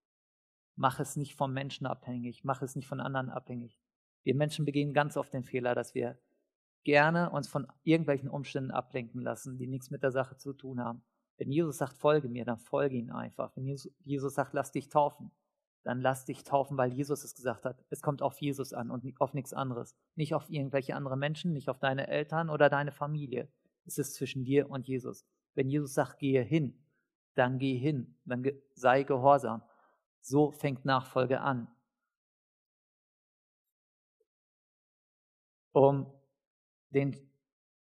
Mach 0.76 1.00
es 1.00 1.16
nicht 1.16 1.34
vom 1.34 1.54
Menschen 1.54 1.86
abhängig, 1.86 2.44
mach 2.44 2.60
es 2.60 2.76
nicht 2.76 2.86
von 2.86 3.00
anderen 3.00 3.30
abhängig. 3.30 3.80
Wir 4.24 4.34
Menschen 4.34 4.66
begehen 4.66 4.92
ganz 4.92 5.16
oft 5.16 5.32
den 5.32 5.42
Fehler, 5.42 5.74
dass 5.74 5.94
wir 5.94 6.18
gerne 6.86 7.30
uns 7.30 7.48
von 7.48 7.66
irgendwelchen 7.82 8.30
Umständen 8.30 8.70
ablenken 8.70 9.20
lassen, 9.20 9.58
die 9.58 9.66
nichts 9.66 9.90
mit 9.90 10.04
der 10.04 10.12
Sache 10.12 10.36
zu 10.36 10.52
tun 10.52 10.80
haben. 10.80 11.02
Wenn 11.36 11.50
Jesus 11.50 11.78
sagt, 11.78 11.94
folge 11.94 12.28
mir, 12.28 12.44
dann 12.44 12.58
folge 12.58 12.96
ihn 12.96 13.10
einfach. 13.10 13.50
Wenn 13.56 13.66
Jesus 13.66 14.34
sagt, 14.34 14.54
lass 14.54 14.70
dich 14.70 14.88
taufen, 14.88 15.32
dann 15.82 16.00
lass 16.00 16.24
dich 16.26 16.44
taufen, 16.44 16.78
weil 16.78 16.92
Jesus 16.92 17.24
es 17.24 17.34
gesagt 17.34 17.64
hat. 17.64 17.84
Es 17.90 18.02
kommt 18.02 18.22
auf 18.22 18.40
Jesus 18.40 18.72
an 18.72 18.92
und 18.92 19.04
auf 19.20 19.34
nichts 19.34 19.52
anderes. 19.52 19.96
Nicht 20.14 20.32
auf 20.32 20.48
irgendwelche 20.48 20.94
andere 20.94 21.16
Menschen, 21.16 21.52
nicht 21.52 21.68
auf 21.68 21.80
deine 21.80 22.06
Eltern 22.06 22.50
oder 22.50 22.70
deine 22.70 22.92
Familie. 22.92 23.48
Es 23.84 23.98
ist 23.98 24.14
zwischen 24.14 24.44
dir 24.44 24.70
und 24.70 24.86
Jesus. 24.86 25.26
Wenn 25.56 25.68
Jesus 25.68 25.92
sagt, 25.92 26.20
gehe 26.20 26.42
hin, 26.42 26.78
dann 27.34 27.58
geh 27.58 27.76
hin, 27.76 28.16
dann 28.24 28.46
sei 28.74 29.02
gehorsam. 29.02 29.60
So 30.20 30.52
fängt 30.52 30.84
Nachfolge 30.84 31.40
an. 31.40 31.66
Um 35.72 36.15
den 36.96 37.16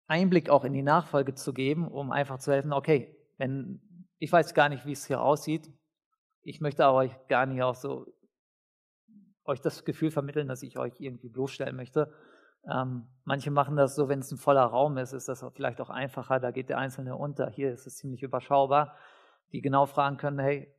Einblick 0.06 0.50
auch 0.50 0.64
in 0.64 0.72
die 0.72 0.82
Nachfolge 0.82 1.34
zu 1.34 1.52
geben, 1.52 1.88
um 1.88 2.12
einfach 2.12 2.38
zu 2.38 2.52
helfen, 2.52 2.72
okay, 2.72 3.16
wenn, 3.38 3.80
ich 4.18 4.30
weiß 4.30 4.54
gar 4.54 4.68
nicht, 4.68 4.86
wie 4.86 4.92
es 4.92 5.06
hier 5.06 5.20
aussieht, 5.20 5.72
ich 6.42 6.60
möchte 6.60 6.84
aber 6.84 6.98
euch 6.98 7.12
gar 7.28 7.46
nicht 7.46 7.62
auch 7.62 7.74
so 7.74 8.06
euch 9.44 9.60
das 9.60 9.84
Gefühl 9.84 10.10
vermitteln, 10.10 10.48
dass 10.48 10.62
ich 10.62 10.78
euch 10.78 10.94
irgendwie 10.98 11.28
bloßstellen 11.28 11.74
möchte. 11.74 12.12
Ähm, 12.70 13.06
manche 13.24 13.50
machen 13.50 13.76
das 13.76 13.94
so, 13.94 14.08
wenn 14.08 14.20
es 14.20 14.30
ein 14.30 14.38
voller 14.38 14.64
Raum 14.64 14.98
ist, 14.98 15.12
ist 15.12 15.28
das 15.28 15.44
vielleicht 15.54 15.80
auch 15.80 15.90
einfacher, 15.90 16.40
da 16.40 16.50
geht 16.50 16.68
der 16.68 16.78
Einzelne 16.78 17.16
unter. 17.16 17.50
Hier 17.50 17.72
ist 17.72 17.86
es 17.86 17.96
ziemlich 17.96 18.22
überschaubar, 18.22 18.96
die 19.52 19.62
genau 19.62 19.86
fragen 19.86 20.18
können, 20.18 20.38
hey, 20.38 20.72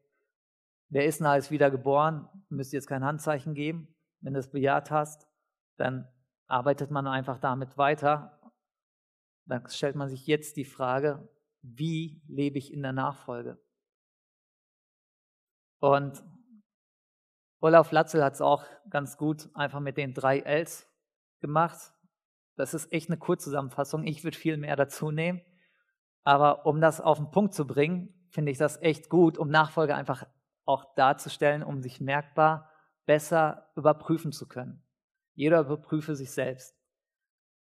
wer 0.90 1.06
ist 1.06 1.20
denn 1.20 1.28
alles 1.28 1.52
wieder 1.52 1.72
geboren? 1.72 2.28
Müsst 2.50 2.74
ihr 2.74 2.78
jetzt 2.78 2.88
kein 2.88 3.04
Handzeichen 3.04 3.56
geben. 3.56 3.88
Wenn 4.22 4.34
du 4.34 4.40
es 4.40 4.52
bejaht 4.52 4.92
hast, 4.92 5.28
dann 5.78 6.08
arbeitet 6.52 6.92
man 6.92 7.08
einfach 7.08 7.40
damit 7.40 7.78
weiter. 7.78 8.40
Dann 9.46 9.68
stellt 9.70 9.96
man 9.96 10.10
sich 10.10 10.28
jetzt 10.28 10.58
die 10.58 10.66
Frage, 10.66 11.28
wie 11.62 12.22
lebe 12.28 12.58
ich 12.58 12.74
in 12.74 12.82
der 12.82 12.94
Nachfolge? 12.94 13.60
Und 15.80 16.24
Olaf 17.60 17.92
Latzel 17.92 18.24
hat 18.24 18.34
es 18.34 18.42
auch 18.42 18.66
ganz 18.90 19.18
gut 19.18 19.50
einfach 19.56 19.80
mit 19.80 19.98
den 19.98 20.14
drei 20.14 20.40
Ls 20.40 20.88
gemacht. 21.40 21.94
Das 22.56 22.74
ist 22.74 22.92
echt 22.92 23.10
eine 23.10 23.18
Kurzzusammenfassung. 23.18 24.06
Ich 24.06 24.24
würde 24.24 24.38
viel 24.38 24.58
mehr 24.58 24.76
dazu 24.76 25.12
nehmen. 25.12 25.42
Aber 26.24 26.66
um 26.66 26.82
das 26.82 27.02
auf 27.02 27.18
den 27.18 27.32
Punkt 27.32 27.54
zu 27.54 27.66
bringen, 27.66 28.28
finde 28.30 28.52
ich 28.52 28.58
das 28.58 28.82
echt 28.82 29.10
gut, 29.10 29.38
um 29.38 29.50
Nachfolge 29.50 29.96
einfach 29.96 30.26
auch 30.66 30.94
darzustellen, 30.96 31.64
um 31.64 31.82
sich 31.82 32.00
merkbar 32.00 32.70
besser 33.06 33.72
überprüfen 33.76 34.32
zu 34.32 34.48
können. 34.48 34.84
Jeder 35.34 35.62
überprüfe 35.62 36.16
sich 36.16 36.32
selbst. 36.32 36.76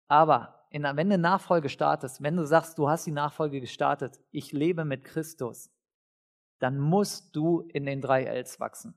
Aber 0.09 0.67
in, 0.71 0.83
wenn 0.83 1.11
du 1.11 1.19
Nachfolge 1.19 1.69
startest, 1.69 2.23
wenn 2.23 2.37
du 2.37 2.45
sagst, 2.45 2.79
du 2.79 2.89
hast 2.89 3.07
die 3.07 3.13
Nachfolge 3.13 3.61
gestartet, 3.61 4.21
ich 4.31 4.53
lebe 4.53 4.85
mit 4.85 5.05
Christus, 5.05 5.71
dann 6.59 6.79
musst 6.79 7.35
du 7.35 7.61
in 7.73 7.87
den 7.87 8.01
drei 8.01 8.25
Ls 8.25 8.61
wachsen. 8.61 8.95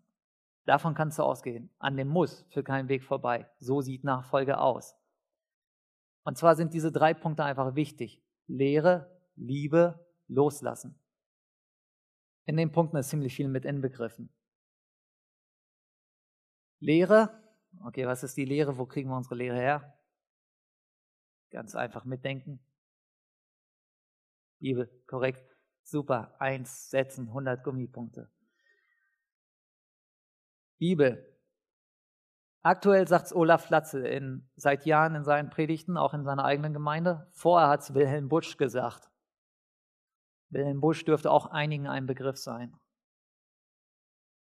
Davon 0.66 0.96
kannst 0.96 1.18
du 1.18 1.24
ausgehen. 1.24 1.70
An 1.80 1.96
dem 1.96 2.10
Muss 2.10 2.46
für 2.50 2.64
keinen 2.64 2.90
Weg 2.90 3.04
vorbei. 3.04 3.50
So 3.58 3.82
sieht 3.82 4.04
Nachfolge 4.04 4.60
aus. 4.60 4.96
Und 6.24 6.38
zwar 6.38 6.56
sind 6.56 6.74
diese 6.74 6.92
drei 6.92 7.14
Punkte 7.14 7.46
einfach 7.46 7.76
wichtig. 7.76 8.22
Lehre, 8.48 9.10
Liebe, 9.36 10.06
Loslassen. 10.28 11.00
In 12.46 12.58
den 12.58 12.72
Punkten 12.72 12.98
ist 12.98 13.10
ziemlich 13.10 13.34
viel 13.34 13.48
mit 13.48 13.66
inbegriffen. 13.66 14.30
Lehre, 16.80 17.30
okay, 17.86 18.06
was 18.06 18.24
ist 18.24 18.38
die 18.38 18.46
Lehre? 18.46 18.78
Wo 18.78 18.86
kriegen 18.86 19.10
wir 19.10 19.18
unsere 19.18 19.36
Lehre 19.36 19.58
her? 19.58 19.98
Ganz 21.52 21.76
einfach 21.76 22.06
mitdenken. 22.06 22.60
Bibel, 24.60 24.90
korrekt. 25.08 25.56
Super, 25.84 26.36
eins 26.40 26.90
setzen, 26.90 27.28
100 27.28 27.64
Gummipunkte. 27.64 28.30
Bibel. 30.78 31.26
Aktuell 32.62 33.08
sagt 33.08 33.28
es 33.28 33.36
Olaf 33.36 33.70
Latze 33.70 34.06
in, 34.06 34.50
seit 34.56 34.86
Jahren 34.86 35.16
in 35.16 35.24
seinen 35.24 35.50
Predigten, 35.50 35.96
auch 35.96 36.14
in 36.14 36.26
seiner 36.26 36.44
eigenen 36.44 36.74
Gemeinde. 36.74 37.28
Vorher 37.32 37.70
hat 37.70 37.82
es 37.82 37.94
Wilhelm 37.94 38.28
Busch 38.28 38.58
gesagt. 38.58 39.10
Wilhelm 40.50 40.82
Busch 40.82 41.06
dürfte 41.06 41.32
auch 41.32 41.48
einigen 41.48 41.88
ein 41.88 42.06
Begriff 42.06 42.38
sein. 42.38 42.78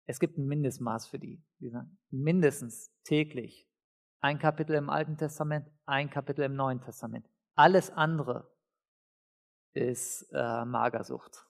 Es 0.05 0.19
gibt 0.19 0.37
ein 0.37 0.47
Mindestmaß 0.47 1.07
für 1.07 1.19
die. 1.19 1.43
mindestens 2.09 2.91
täglich. 3.03 3.67
Ein 4.19 4.39
Kapitel 4.39 4.75
im 4.75 4.89
Alten 4.89 5.17
Testament, 5.17 5.69
ein 5.85 6.09
Kapitel 6.09 6.43
im 6.43 6.55
Neuen 6.55 6.81
Testament. 6.81 7.29
Alles 7.55 7.91
andere 7.91 8.51
ist 9.73 10.29
äh, 10.31 10.65
Magersucht, 10.65 11.47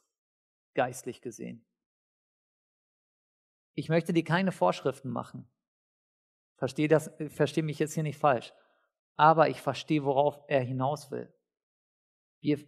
geistlich 0.74 1.22
gesehen. 1.22 1.65
Ich 3.76 3.89
möchte 3.89 4.13
dir 4.13 4.24
keine 4.24 4.52
Vorschriften 4.52 5.10
machen. 5.10 5.50
Verstehe 6.58 6.88
das, 6.88 7.12
mich 7.63 7.80
jetzt 7.80 7.94
hier 7.94 8.04
nicht 8.04 8.18
falsch. 8.18 8.54
Aber 9.18 9.50
ich 9.50 9.62
verstehe, 9.62 10.04
worauf 10.04 10.39
er 10.48 10.62
hinaus 10.62 11.12
will. 11.12 11.34
Wir, 12.41 12.60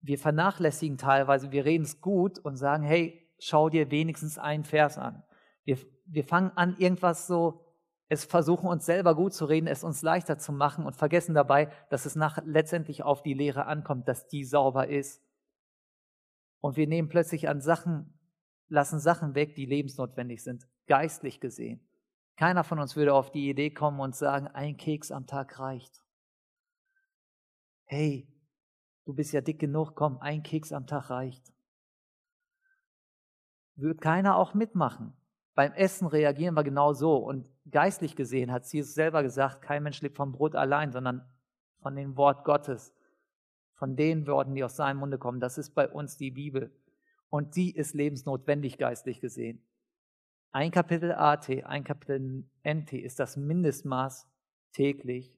wir 0.00 0.18
vernachlässigen 0.18 0.98
teilweise, 0.98 1.50
wir 1.50 1.64
reden 1.64 1.84
es 1.84 2.00
gut 2.00 2.38
und 2.38 2.56
sagen, 2.56 2.84
hey, 2.84 3.23
schau 3.38 3.68
dir 3.68 3.90
wenigstens 3.90 4.38
einen 4.38 4.64
Vers 4.64 4.98
an. 4.98 5.22
Wir, 5.64 5.78
wir 6.06 6.24
fangen 6.24 6.50
an, 6.56 6.76
irgendwas 6.78 7.26
so 7.26 7.64
es 8.08 8.24
versuchen 8.24 8.68
uns 8.68 8.84
selber 8.84 9.14
gut 9.14 9.32
zu 9.32 9.46
reden, 9.46 9.66
es 9.66 9.82
uns 9.82 10.02
leichter 10.02 10.38
zu 10.38 10.52
machen 10.52 10.84
und 10.84 10.96
vergessen 10.96 11.34
dabei, 11.34 11.72
dass 11.88 12.04
es 12.06 12.16
nach, 12.16 12.38
letztendlich 12.44 13.02
auf 13.02 13.22
die 13.22 13.34
Lehre 13.34 13.66
ankommt, 13.66 14.08
dass 14.08 14.28
die 14.28 14.44
sauber 14.44 14.88
ist. 14.88 15.22
Und 16.60 16.76
wir 16.76 16.86
nehmen 16.86 17.08
plötzlich 17.08 17.48
an 17.48 17.60
Sachen, 17.60 18.18
lassen 18.68 18.98
Sachen 18.98 19.34
weg, 19.34 19.54
die 19.54 19.66
lebensnotwendig 19.66 20.42
sind, 20.42 20.68
geistlich 20.86 21.40
gesehen. 21.40 21.86
Keiner 22.36 22.64
von 22.64 22.78
uns 22.78 22.96
würde 22.96 23.14
auf 23.14 23.30
die 23.30 23.48
Idee 23.48 23.70
kommen 23.70 24.00
und 24.00 24.14
sagen, 24.14 24.48
ein 24.48 24.76
Keks 24.76 25.10
am 25.10 25.26
Tag 25.26 25.58
reicht. 25.58 26.02
Hey, 27.84 28.28
du 29.04 29.14
bist 29.14 29.32
ja 29.32 29.40
dick 29.40 29.58
genug, 29.58 29.94
komm, 29.94 30.18
ein 30.18 30.42
Keks 30.42 30.72
am 30.72 30.86
Tag 30.86 31.10
reicht. 31.10 31.53
Würde 33.76 34.00
keiner 34.00 34.36
auch 34.36 34.54
mitmachen. 34.54 35.12
Beim 35.54 35.72
Essen 35.72 36.06
reagieren 36.06 36.54
wir 36.54 36.64
genau 36.64 36.92
so. 36.92 37.16
Und 37.16 37.48
geistlich 37.70 38.16
gesehen 38.16 38.52
hat 38.52 38.66
Jesus 38.72 38.94
selber 38.94 39.22
gesagt, 39.22 39.62
kein 39.62 39.82
Mensch 39.82 40.00
lebt 40.02 40.16
vom 40.16 40.32
Brot 40.32 40.54
allein, 40.54 40.92
sondern 40.92 41.28
von 41.80 41.94
dem 41.96 42.16
Wort 42.16 42.44
Gottes, 42.44 42.94
von 43.74 43.96
den 43.96 44.26
Worten, 44.26 44.54
die 44.54 44.64
aus 44.64 44.76
seinem 44.76 44.98
Munde 44.98 45.18
kommen. 45.18 45.40
Das 45.40 45.58
ist 45.58 45.74
bei 45.74 45.88
uns 45.88 46.16
die 46.16 46.30
Bibel. 46.30 46.72
Und 47.28 47.56
die 47.56 47.74
ist 47.74 47.94
lebensnotwendig 47.94 48.78
geistlich 48.78 49.20
gesehen. 49.20 49.64
Ein 50.52 50.70
Kapitel 50.70 51.12
AT, 51.12 51.50
ein 51.64 51.82
Kapitel 51.82 52.44
NT 52.62 52.92
ist 52.92 53.18
das 53.18 53.36
Mindestmaß 53.36 54.28
täglich, 54.72 55.36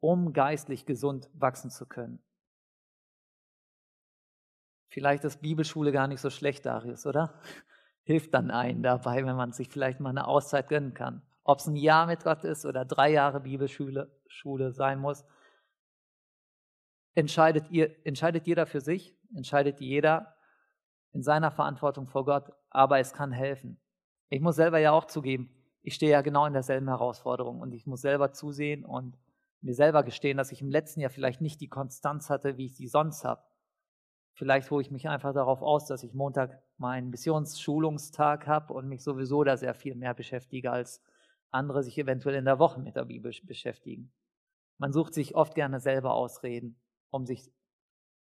um 0.00 0.32
geistlich 0.32 0.86
gesund 0.86 1.30
wachsen 1.34 1.70
zu 1.70 1.86
können. 1.86 2.23
Vielleicht 4.94 5.24
ist 5.24 5.42
Bibelschule 5.42 5.92
gar 5.92 6.08
nicht 6.08 6.20
so 6.20 6.30
schlecht, 6.30 6.64
Darius, 6.64 7.04
oder? 7.04 7.34
hilft 8.04 8.34
dann 8.34 8.50
einen 8.50 8.82
dabei, 8.82 9.24
wenn 9.24 9.36
man 9.36 9.52
sich 9.52 9.68
vielleicht 9.68 9.98
mal 9.98 10.10
eine 10.10 10.28
Auszeit 10.28 10.68
gönnen 10.68 10.94
kann. 10.94 11.22
Ob 11.42 11.58
es 11.58 11.66
ein 11.66 11.76
Jahr 11.76 12.06
mit 12.06 12.22
Gott 12.22 12.44
ist 12.44 12.64
oder 12.64 12.84
drei 12.84 13.10
Jahre 13.10 13.40
Bibelschule 13.40 14.10
Schule 14.28 14.72
sein 14.72 14.98
muss, 14.98 15.24
entscheidet, 17.14 17.70
ihr, 17.70 17.94
entscheidet 18.06 18.46
jeder 18.46 18.66
für 18.66 18.80
sich, 18.80 19.16
entscheidet 19.34 19.80
jeder 19.80 20.36
in 21.12 21.22
seiner 21.22 21.50
Verantwortung 21.50 22.08
vor 22.08 22.24
Gott, 22.24 22.52
aber 22.70 22.98
es 22.98 23.12
kann 23.12 23.32
helfen. 23.32 23.80
Ich 24.28 24.40
muss 24.40 24.56
selber 24.56 24.78
ja 24.78 24.92
auch 24.92 25.04
zugeben, 25.04 25.50
ich 25.82 25.94
stehe 25.94 26.12
ja 26.12 26.22
genau 26.22 26.46
in 26.46 26.54
derselben 26.54 26.88
Herausforderung 26.88 27.60
und 27.60 27.72
ich 27.72 27.86
muss 27.86 28.00
selber 28.00 28.32
zusehen 28.32 28.84
und 28.84 29.16
mir 29.60 29.74
selber 29.74 30.02
gestehen, 30.02 30.36
dass 30.36 30.52
ich 30.52 30.60
im 30.60 30.70
letzten 30.70 31.00
Jahr 31.00 31.10
vielleicht 31.10 31.40
nicht 31.40 31.60
die 31.60 31.68
Konstanz 31.68 32.30
hatte, 32.30 32.56
wie 32.56 32.66
ich 32.66 32.76
sie 32.76 32.88
sonst 32.88 33.24
habe. 33.24 33.42
Vielleicht 34.34 34.70
hole 34.70 34.82
ich 34.82 34.90
mich 34.90 35.08
einfach 35.08 35.32
darauf 35.32 35.62
aus, 35.62 35.86
dass 35.86 36.02
ich 36.02 36.12
Montag 36.12 36.60
meinen 36.76 37.10
Missionsschulungstag 37.10 38.48
habe 38.48 38.74
und 38.74 38.88
mich 38.88 39.02
sowieso 39.04 39.44
da 39.44 39.56
sehr 39.56 39.74
viel 39.74 39.94
mehr 39.94 40.12
beschäftige, 40.12 40.72
als 40.72 41.00
andere 41.50 41.84
sich 41.84 41.96
eventuell 41.98 42.34
in 42.34 42.44
der 42.44 42.58
Woche 42.58 42.80
mit 42.80 42.96
der 42.96 43.04
Bibel 43.04 43.32
beschäftigen. 43.44 44.12
Man 44.78 44.92
sucht 44.92 45.14
sich 45.14 45.36
oft 45.36 45.54
gerne 45.54 45.78
selber 45.78 46.14
Ausreden, 46.14 46.80
um, 47.10 47.26
sich, 47.26 47.52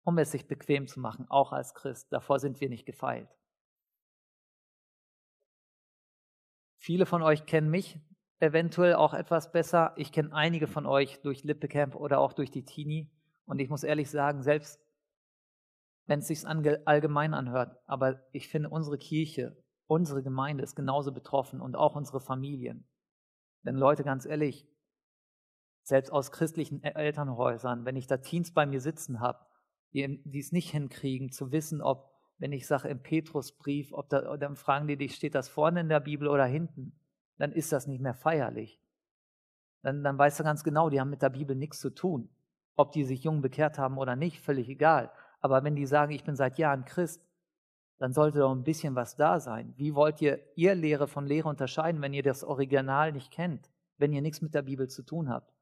um 0.03 0.17
es 0.17 0.31
sich 0.31 0.47
bequem 0.47 0.87
zu 0.87 0.99
machen, 0.99 1.29
auch 1.29 1.53
als 1.53 1.75
Christ. 1.75 2.11
Davor 2.11 2.39
sind 2.39 2.59
wir 2.61 2.69
nicht 2.69 2.87
gefeilt. 2.87 3.29
Viele 6.77 7.05
von 7.05 7.21
euch 7.21 7.45
kennen 7.45 7.69
mich 7.69 7.99
eventuell 8.39 8.95
auch 8.95 9.13
etwas 9.13 9.51
besser. 9.51 9.93
Ich 9.97 10.11
kenne 10.11 10.33
einige 10.33 10.65
von 10.65 10.87
euch 10.87 11.21
durch 11.21 11.43
Lippecamp 11.43 11.93
oder 11.93 12.19
auch 12.19 12.33
durch 12.33 12.49
die 12.49 12.65
Teenie. 12.65 13.07
Und 13.45 13.59
ich 13.59 13.69
muss 13.69 13.83
ehrlich 13.83 14.09
sagen, 14.09 14.41
selbst 14.41 14.80
wenn 16.11 16.19
es 16.19 16.27
sich 16.27 16.45
allgemein 16.45 17.33
anhört. 17.33 17.77
Aber 17.87 18.21
ich 18.33 18.49
finde, 18.49 18.69
unsere 18.69 18.97
Kirche 18.97 19.55
unsere 19.91 20.23
Gemeinde 20.23 20.63
ist 20.63 20.75
genauso 20.75 21.11
betroffen 21.11 21.59
und 21.59 21.75
auch 21.75 21.97
unsere 21.97 22.21
Familien. 22.21 22.87
Denn 23.63 23.75
Leute, 23.75 24.05
ganz 24.05 24.25
ehrlich, 24.25 24.65
selbst 25.83 26.11
aus 26.11 26.31
christlichen 26.31 26.81
Elternhäusern, 26.81 27.83
wenn 27.83 27.97
ich 27.97 28.07
da 28.07 28.15
Teens 28.17 28.53
bei 28.53 28.65
mir 28.65 28.79
sitzen 28.79 29.19
habe, 29.19 29.45
die, 29.91 30.21
die 30.23 30.39
es 30.39 30.53
nicht 30.53 30.71
hinkriegen, 30.71 31.33
zu 31.33 31.51
wissen, 31.51 31.81
ob, 31.81 32.09
wenn 32.37 32.53
ich 32.53 32.67
sage 32.67 32.87
im 32.87 33.03
Petrusbrief, 33.03 33.91
ob 33.91 34.07
da, 34.07 34.37
dann 34.37 34.55
fragen 34.55 34.87
die 34.87 34.95
dich, 34.95 35.15
steht 35.15 35.35
das 35.35 35.49
vorne 35.49 35.81
in 35.81 35.89
der 35.89 35.99
Bibel 35.99 36.29
oder 36.29 36.45
hinten, 36.45 36.97
dann 37.37 37.51
ist 37.51 37.73
das 37.73 37.85
nicht 37.85 38.01
mehr 38.01 38.15
feierlich. 38.15 38.81
Dann, 39.81 40.05
dann 40.05 40.17
weißt 40.17 40.39
du 40.39 40.45
ganz 40.45 40.63
genau, 40.63 40.89
die 40.89 41.01
haben 41.01 41.09
mit 41.09 41.21
der 41.21 41.31
Bibel 41.31 41.55
nichts 41.55 41.81
zu 41.81 41.89
tun. 41.89 42.29
Ob 42.77 42.93
die 42.93 43.03
sich 43.03 43.25
jung 43.25 43.41
bekehrt 43.41 43.77
haben 43.77 43.97
oder 43.97 44.15
nicht, 44.15 44.39
völlig 44.39 44.69
egal. 44.69 45.11
Aber 45.41 45.63
wenn 45.63 45.75
die 45.75 45.85
sagen, 45.85 46.11
ich 46.11 46.23
bin 46.23 46.35
seit 46.35 46.57
Jahren 46.57 46.85
Christ, 46.85 47.21
dann 47.97 48.13
sollte 48.13 48.39
doch 48.39 48.51
ein 48.51 48.63
bisschen 48.63 48.95
was 48.95 49.15
da 49.15 49.39
sein. 49.39 49.73
Wie 49.77 49.93
wollt 49.93 50.21
ihr 50.21 50.39
ihr 50.55 50.73
Lehre 50.73 51.07
von 51.07 51.27
Lehre 51.27 51.49
unterscheiden, 51.49 52.01
wenn 52.01 52.13
ihr 52.13 52.23
das 52.23 52.43
Original 52.43 53.11
nicht 53.11 53.31
kennt, 53.31 53.69
wenn 53.97 54.13
ihr 54.13 54.21
nichts 54.21 54.41
mit 54.41 54.53
der 54.53 54.63
Bibel 54.63 54.87
zu 54.87 55.03
tun 55.03 55.29
habt? 55.29 55.53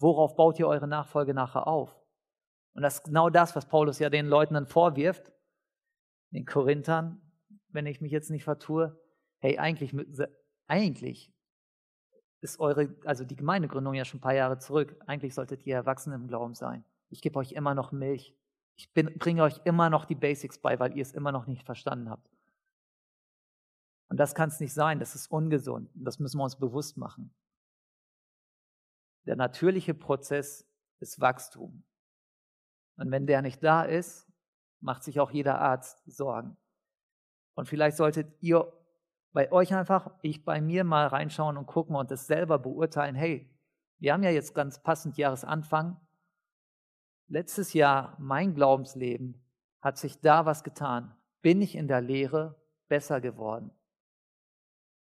Worauf 0.00 0.34
baut 0.34 0.58
ihr 0.58 0.66
eure 0.66 0.88
Nachfolge 0.88 1.34
nachher 1.34 1.66
auf? 1.66 1.94
Und 2.74 2.82
das 2.82 2.96
ist 2.96 3.04
genau 3.04 3.30
das, 3.30 3.54
was 3.54 3.68
Paulus 3.68 3.98
ja 3.98 4.10
den 4.10 4.26
Leuten 4.26 4.54
dann 4.54 4.66
vorwirft, 4.66 5.32
den 6.30 6.46
Korinthern, 6.46 7.20
wenn 7.68 7.86
ich 7.86 8.00
mich 8.00 8.12
jetzt 8.12 8.30
nicht 8.30 8.44
vertue. 8.44 8.98
Hey, 9.38 9.58
eigentlich, 9.58 9.94
eigentlich 10.66 11.32
ist 12.40 12.58
eure, 12.58 12.96
also 13.04 13.24
die 13.24 13.36
Gemeindegründung 13.36 13.94
ja 13.94 14.04
schon 14.04 14.18
ein 14.18 14.22
paar 14.22 14.34
Jahre 14.34 14.58
zurück. 14.58 14.96
Eigentlich 15.06 15.34
solltet 15.34 15.66
ihr 15.66 15.74
erwachsen 15.74 16.12
im 16.12 16.26
Glauben 16.26 16.54
sein. 16.54 16.84
Ich 17.10 17.22
gebe 17.22 17.38
euch 17.38 17.52
immer 17.52 17.74
noch 17.74 17.92
Milch. 17.92 18.36
Ich 18.76 18.92
bin, 18.92 19.18
bringe 19.18 19.42
euch 19.42 19.60
immer 19.64 19.90
noch 19.90 20.04
die 20.04 20.14
Basics 20.14 20.58
bei, 20.58 20.78
weil 20.78 20.96
ihr 20.96 21.02
es 21.02 21.12
immer 21.12 21.32
noch 21.32 21.46
nicht 21.46 21.64
verstanden 21.64 22.08
habt. 22.08 22.30
Und 24.08 24.16
das 24.16 24.34
kann 24.34 24.48
es 24.48 24.58
nicht 24.58 24.72
sein. 24.72 24.98
Das 24.98 25.14
ist 25.14 25.30
ungesund. 25.30 25.90
Das 25.94 26.18
müssen 26.18 26.38
wir 26.38 26.44
uns 26.44 26.58
bewusst 26.58 26.96
machen. 26.96 27.34
Der 29.26 29.36
natürliche 29.36 29.94
Prozess 29.94 30.66
ist 30.98 31.20
Wachstum. 31.20 31.84
Und 32.96 33.10
wenn 33.10 33.26
der 33.26 33.42
nicht 33.42 33.62
da 33.62 33.82
ist, 33.82 34.26
macht 34.80 35.04
sich 35.04 35.20
auch 35.20 35.30
jeder 35.30 35.60
Arzt 35.60 36.02
Sorgen. 36.06 36.56
Und 37.54 37.68
vielleicht 37.68 37.96
solltet 37.96 38.34
ihr 38.40 38.72
bei 39.32 39.52
euch 39.52 39.74
einfach, 39.74 40.10
ich 40.22 40.44
bei 40.44 40.60
mir 40.60 40.84
mal 40.84 41.06
reinschauen 41.06 41.56
und 41.56 41.66
gucken 41.66 41.94
und 41.94 42.10
es 42.10 42.26
selber 42.26 42.58
beurteilen. 42.58 43.14
Hey, 43.14 43.48
wir 43.98 44.12
haben 44.12 44.22
ja 44.22 44.30
jetzt 44.30 44.54
ganz 44.54 44.82
passend 44.82 45.18
Jahresanfang. 45.18 46.00
Letztes 47.30 47.74
Jahr, 47.74 48.16
mein 48.18 48.54
Glaubensleben, 48.54 49.40
hat 49.80 49.98
sich 49.98 50.20
da 50.20 50.46
was 50.46 50.64
getan. 50.64 51.14
Bin 51.42 51.62
ich 51.62 51.76
in 51.76 51.86
der 51.86 52.00
Lehre 52.00 52.60
besser 52.88 53.20
geworden? 53.20 53.70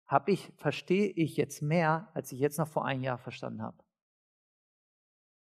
Hab 0.07 0.29
ich, 0.29 0.53
verstehe 0.55 1.07
ich 1.09 1.35
jetzt 1.35 1.61
mehr, 1.61 2.09
als 2.13 2.31
ich 2.31 2.39
jetzt 2.39 2.57
noch 2.57 2.69
vor 2.69 2.85
einem 2.85 3.03
Jahr 3.03 3.17
verstanden 3.17 3.61
habe? 3.61 3.83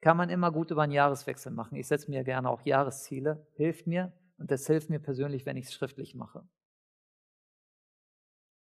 Kann 0.01 0.17
man 0.17 0.31
immer 0.31 0.51
gut 0.51 0.71
über 0.71 0.81
einen 0.81 0.93
Jahreswechsel 0.93 1.51
machen. 1.51 1.75
Ich 1.75 1.85
setze 1.85 2.09
mir 2.09 2.23
gerne 2.23 2.49
auch 2.49 2.65
Jahresziele, 2.65 3.45
hilft 3.53 3.85
mir 3.85 4.11
und 4.39 4.49
das 4.49 4.65
hilft 4.65 4.89
mir 4.89 4.99
persönlich, 4.99 5.45
wenn 5.45 5.57
ich 5.57 5.65
es 5.65 5.73
schriftlich 5.75 6.15
mache. 6.15 6.43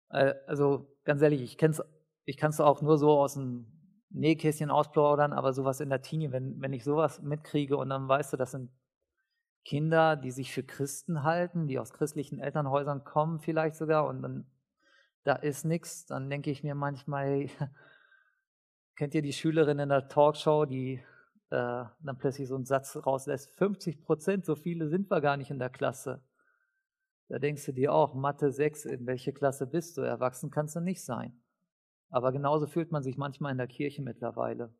Äh, 0.09 0.33
also 0.47 0.97
ganz 1.03 1.21
ehrlich, 1.21 1.43
ich 1.43 1.59
ich 2.25 2.37
kann 2.37 2.49
es 2.49 2.59
auch 2.59 2.81
nur 2.81 2.97
so 2.97 3.11
aus 3.19 3.35
dem 3.35 3.82
Nähkästchen 4.13 4.69
ausplaudern, 4.69 5.33
aber 5.33 5.53
sowas 5.53 5.79
in 5.79 5.89
der 5.89 6.01
Teenie, 6.01 6.31
wenn, 6.31 6.61
wenn 6.61 6.73
ich 6.73 6.83
sowas 6.83 7.21
mitkriege 7.21 7.77
und 7.77 7.89
dann 7.89 8.07
weißt 8.07 8.33
du, 8.33 8.37
das 8.37 8.51
sind 8.51 8.71
Kinder, 9.65 10.15
die 10.15 10.31
sich 10.31 10.51
für 10.51 10.63
Christen 10.63 11.23
halten, 11.23 11.67
die 11.67 11.79
aus 11.79 11.93
christlichen 11.93 12.39
Elternhäusern 12.39 13.03
kommen 13.03 13.39
vielleicht 13.39 13.75
sogar 13.75 14.07
und 14.07 14.21
dann 14.21 14.45
da 15.23 15.35
ist 15.35 15.63
nichts, 15.63 16.05
dann 16.05 16.29
denke 16.29 16.51
ich 16.51 16.63
mir 16.63 16.75
manchmal, 16.75 17.47
kennt 18.95 19.15
ihr 19.15 19.21
die 19.21 19.33
Schülerin 19.33 19.79
in 19.79 19.89
der 19.89 20.09
Talkshow, 20.09 20.65
die 20.65 21.01
äh, 21.49 21.85
dann 21.99 22.17
plötzlich 22.17 22.47
so 22.47 22.55
einen 22.55 22.65
Satz 22.65 22.97
rauslässt, 22.97 23.49
50 23.51 24.03
Prozent, 24.03 24.45
so 24.45 24.55
viele 24.55 24.89
sind 24.89 25.09
wir 25.09 25.21
gar 25.21 25.37
nicht 25.37 25.49
in 25.49 25.59
der 25.59 25.69
Klasse. 25.69 26.21
Da 27.29 27.39
denkst 27.39 27.65
du 27.65 27.71
dir 27.71 27.93
auch, 27.93 28.13
Mathe 28.13 28.51
6, 28.51 28.85
in 28.85 29.07
welche 29.07 29.33
Klasse 29.33 29.65
bist 29.65 29.97
du? 29.97 30.01
Erwachsen 30.01 30.51
kannst 30.51 30.75
du 30.75 30.81
nicht 30.81 31.03
sein. 31.03 31.41
Aber 32.13 32.31
genauso 32.31 32.67
fühlt 32.67 32.91
man 32.91 33.01
sich 33.01 33.17
manchmal 33.17 33.53
in 33.53 33.57
der 33.57 33.65
Kirche 33.65 34.03
mittlerweile. 34.03 34.71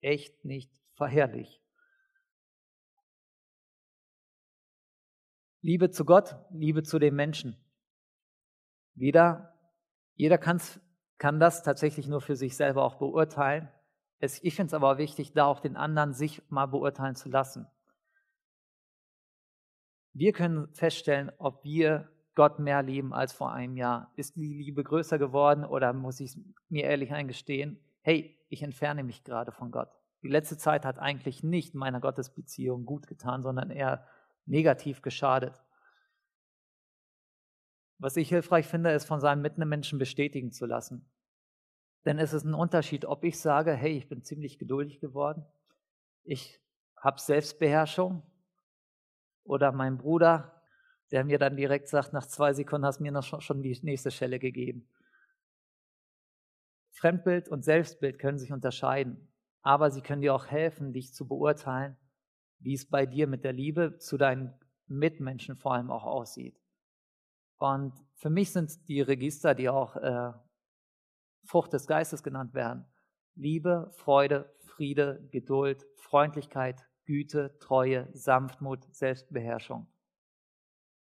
Echt 0.00 0.42
nicht 0.42 0.72
verherrlich. 0.94 1.60
Liebe 5.60 5.90
zu 5.90 6.06
Gott, 6.06 6.36
Liebe 6.48 6.82
zu 6.82 6.98
den 6.98 7.14
Menschen. 7.14 7.62
Wieder, 8.94 9.54
jeder 10.14 10.38
kann's, 10.38 10.80
kann 11.18 11.38
das 11.38 11.62
tatsächlich 11.62 12.08
nur 12.08 12.22
für 12.22 12.36
sich 12.36 12.56
selber 12.56 12.84
auch 12.84 12.94
beurteilen. 12.94 13.68
Es, 14.18 14.42
ich 14.42 14.54
finde 14.54 14.68
es 14.68 14.74
aber 14.74 14.96
wichtig, 14.96 15.34
da 15.34 15.44
auch 15.44 15.60
den 15.60 15.76
anderen 15.76 16.14
sich 16.14 16.40
mal 16.48 16.66
beurteilen 16.66 17.16
zu 17.16 17.28
lassen. 17.28 17.66
Wir 20.14 20.32
können 20.32 20.72
feststellen, 20.72 21.30
ob 21.36 21.62
wir 21.64 22.10
Gott 22.38 22.60
mehr 22.60 22.84
lieben 22.84 23.12
als 23.12 23.32
vor 23.32 23.52
einem 23.52 23.76
Jahr. 23.76 24.12
Ist 24.14 24.36
die 24.36 24.54
Liebe 24.54 24.84
größer 24.84 25.18
geworden 25.18 25.64
oder 25.64 25.92
muss 25.92 26.20
ich 26.20 26.38
mir 26.68 26.84
ehrlich 26.84 27.12
eingestehen, 27.12 27.80
hey, 28.02 28.38
ich 28.48 28.62
entferne 28.62 29.02
mich 29.02 29.24
gerade 29.24 29.50
von 29.50 29.72
Gott. 29.72 29.90
Die 30.22 30.28
letzte 30.28 30.56
Zeit 30.56 30.84
hat 30.84 31.00
eigentlich 31.00 31.42
nicht 31.42 31.74
meiner 31.74 31.98
Gottesbeziehung 31.98 32.86
gut 32.86 33.08
getan, 33.08 33.42
sondern 33.42 33.70
eher 33.72 34.06
negativ 34.46 35.02
geschadet. 35.02 35.60
Was 37.98 38.16
ich 38.16 38.28
hilfreich 38.28 38.68
finde, 38.68 38.92
ist 38.92 39.06
von 39.06 39.18
seinem 39.18 39.42
Mitmenschen 39.42 39.98
bestätigen 39.98 40.52
zu 40.52 40.64
lassen. 40.64 41.10
Denn 42.04 42.20
es 42.20 42.32
ist 42.32 42.44
ein 42.44 42.54
Unterschied, 42.54 43.04
ob 43.04 43.24
ich 43.24 43.40
sage, 43.40 43.72
hey, 43.72 43.96
ich 43.96 44.08
bin 44.08 44.22
ziemlich 44.22 44.60
geduldig 44.60 45.00
geworden, 45.00 45.44
ich 46.22 46.60
habe 46.96 47.20
Selbstbeherrschung, 47.20 48.22
oder 49.42 49.72
mein 49.72 49.98
Bruder, 49.98 50.57
der 51.10 51.24
mir 51.24 51.38
dann 51.38 51.56
direkt 51.56 51.88
sagt, 51.88 52.12
nach 52.12 52.26
zwei 52.26 52.52
Sekunden 52.52 52.86
hast 52.86 52.98
du 52.98 53.04
mir 53.04 53.12
noch 53.12 53.40
schon 53.40 53.62
die 53.62 53.78
nächste 53.82 54.10
Schelle 54.10 54.38
gegeben. 54.38 54.88
Fremdbild 56.90 57.48
und 57.48 57.64
Selbstbild 57.64 58.18
können 58.18 58.38
sich 58.38 58.52
unterscheiden, 58.52 59.32
aber 59.62 59.90
sie 59.90 60.00
können 60.00 60.22
dir 60.22 60.34
auch 60.34 60.46
helfen, 60.46 60.92
dich 60.92 61.14
zu 61.14 61.26
beurteilen, 61.28 61.96
wie 62.58 62.74
es 62.74 62.88
bei 62.88 63.06
dir 63.06 63.26
mit 63.26 63.44
der 63.44 63.52
Liebe 63.52 63.98
zu 63.98 64.16
deinen 64.16 64.52
Mitmenschen 64.86 65.56
vor 65.56 65.74
allem 65.74 65.90
auch 65.90 66.04
aussieht. 66.04 66.60
Und 67.58 67.92
für 68.14 68.30
mich 68.30 68.52
sind 68.52 68.88
die 68.88 69.00
Register, 69.00 69.54
die 69.54 69.68
auch 69.68 69.96
äh, 69.96 70.32
Frucht 71.44 71.72
des 71.72 71.86
Geistes 71.86 72.22
genannt 72.22 72.54
werden, 72.54 72.84
Liebe, 73.34 73.90
Freude, 73.94 74.52
Friede, 74.58 75.28
Geduld, 75.30 75.86
Freundlichkeit, 75.96 76.84
Güte, 77.04 77.56
Treue, 77.60 78.08
Sanftmut, 78.12 78.84
Selbstbeherrschung. 78.92 79.86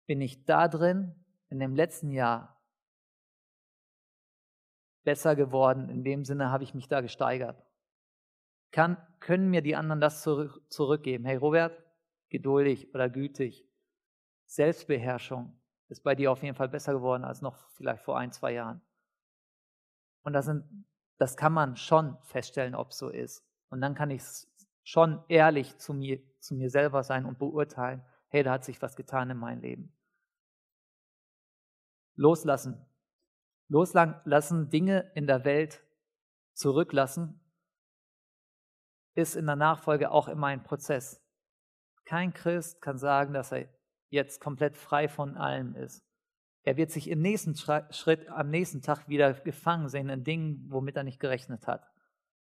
Bin 0.08 0.22
ich 0.22 0.46
da 0.46 0.70
drin 0.70 1.14
in 1.50 1.60
dem 1.60 1.76
letzten 1.76 2.12
Jahr 2.12 2.60
besser 5.04 5.36
geworden? 5.36 5.90
In 5.90 6.04
dem 6.04 6.24
Sinne 6.24 6.50
habe 6.50 6.64
ich 6.64 6.74
mich 6.74 6.88
da 6.88 7.02
gesteigert. 7.02 7.62
Kann, 8.72 8.98
können 9.20 9.50
mir 9.50 9.62
die 9.62 9.76
anderen 9.76 10.00
das 10.00 10.22
zurück, 10.22 10.62
zurückgeben? 10.70 11.26
Hey 11.26 11.36
Robert, 11.36 11.84
geduldig 12.30 12.94
oder 12.94 13.10
gütig. 13.10 13.68
Selbstbeherrschung 14.46 15.60
ist 15.90 16.04
bei 16.04 16.16
dir 16.16 16.32
auf 16.32 16.42
jeden 16.42 16.56
Fall 16.56 16.70
besser 16.70 16.94
geworden 16.94 17.26
als 17.26 17.42
noch 17.42 17.70
vielleicht 17.72 18.04
vor 18.04 18.18
ein, 18.18 18.32
zwei 18.32 18.54
Jahren. 18.54 18.82
Und 20.24 20.34
das, 20.34 20.46
sind, 20.46 20.64
das 21.18 21.36
kann 21.36 21.52
man 21.52 21.76
schon 21.76 22.18
feststellen, 22.24 22.76
ob 22.76 22.94
so 22.94 23.10
ist. 23.10 23.46
Und 23.70 23.82
dann 23.82 23.94
kann 23.94 24.10
ich 24.10 24.22
schon 24.84 25.22
ehrlich 25.28 25.78
zu 25.78 25.94
mir, 25.94 26.22
zu 26.40 26.56
mir 26.56 26.70
selber 26.70 27.04
sein 27.04 27.26
und 27.26 27.40
beurteilen, 27.40 28.02
hey, 28.30 28.44
da 28.44 28.54
hat 28.54 28.66
sich 28.66 28.82
was 28.82 28.96
getan 28.96 29.30
in 29.30 29.38
meinem 29.38 29.62
Leben. 29.62 29.97
Loslassen. 32.18 32.86
Loslassen, 33.70 34.70
Dinge 34.70 35.10
in 35.16 35.26
der 35.26 35.46
Welt 35.46 35.82
zurücklassen, 36.54 37.40
ist 39.16 39.36
in 39.36 39.46
der 39.46 39.56
Nachfolge 39.56 40.12
auch 40.12 40.28
immer 40.28 40.48
ein 40.48 40.64
Prozess. 40.64 41.26
Kein 42.04 42.34
Christ 42.34 42.82
kann 42.82 42.98
sagen, 42.98 43.34
dass 43.34 43.54
er 43.54 43.70
jetzt 44.10 44.42
komplett 44.42 44.76
frei 44.78 45.08
von 45.08 45.38
allem 45.38 45.76
ist. 45.76 46.04
Er 46.64 46.76
wird 46.76 46.92
sich 46.92 47.10
im 47.10 47.22
nächsten 47.22 47.56
Schritt, 47.56 48.28
am 48.28 48.50
nächsten 48.50 48.82
Tag 48.82 49.08
wieder 49.08 49.34
gefangen 49.34 49.88
sehen 49.88 50.10
in 50.10 50.26
Dingen, 50.26 50.66
womit 50.70 50.98
er 50.98 51.04
nicht 51.04 51.20
gerechnet 51.20 51.66
hat 51.68 51.90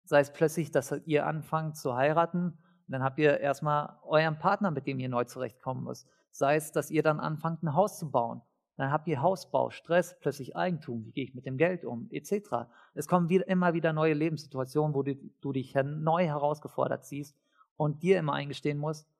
sei 0.08 0.20
es 0.20 0.32
plötzlich, 0.32 0.70
dass 0.70 0.90
ihr 1.04 1.26
anfangt 1.26 1.76
zu 1.76 1.94
heiraten, 1.94 2.58
dann 2.86 3.02
habt 3.02 3.18
ihr 3.18 3.40
erstmal 3.40 3.98
euren 4.02 4.38
Partner, 4.38 4.70
mit 4.70 4.86
dem 4.86 4.98
ihr 4.98 5.10
neu 5.10 5.24
zurechtkommen 5.24 5.84
müsst. 5.84 6.08
Sei 6.30 6.56
es, 6.56 6.72
dass 6.72 6.90
ihr 6.90 7.02
dann 7.02 7.20
anfangt, 7.20 7.62
ein 7.62 7.74
Haus 7.74 7.98
zu 7.98 8.10
bauen. 8.10 8.40
Dann 8.78 8.92
habt 8.92 9.08
ihr 9.08 9.20
Hausbau, 9.20 9.70
Stress, 9.70 10.16
plötzlich 10.20 10.54
Eigentum, 10.54 11.04
wie 11.04 11.10
gehe 11.10 11.24
ich 11.24 11.34
mit 11.34 11.44
dem 11.46 11.58
Geld 11.58 11.84
um, 11.84 12.08
etc. 12.12 12.68
Es 12.94 13.08
kommen 13.08 13.28
wieder, 13.28 13.48
immer 13.48 13.74
wieder 13.74 13.92
neue 13.92 14.14
Lebenssituationen, 14.14 14.94
wo 14.94 15.02
du, 15.02 15.16
du 15.40 15.52
dich 15.52 15.74
neu 15.74 16.24
herausgefordert 16.24 17.04
siehst 17.04 17.36
und 17.76 18.04
dir 18.04 18.20
immer 18.20 18.34
eingestehen 18.34 18.78
musst, 18.78 19.10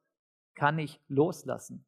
kann 0.55 0.79
ich 0.79 1.01
loslassen. 1.09 1.85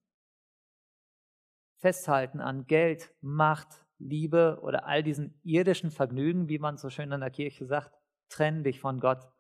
festhalten 1.77 2.41
an 2.41 2.67
Geld, 2.67 3.15
Macht, 3.21 3.87
Liebe 3.99 4.59
oder 4.63 4.87
all 4.87 5.05
diesen 5.05 5.41
irdischen 5.45 5.93
Vergnügen, 5.93 6.49
wie 6.49 6.59
man 6.59 6.77
so 6.77 6.91
schön 6.91 7.13
in 7.13 7.21
der 7.21 7.31
Kirche 7.31 7.67
sagt, 7.67 7.93
trennen 8.29 8.65
dich 8.65 8.81
von 8.81 8.99
Gott. 8.99 9.31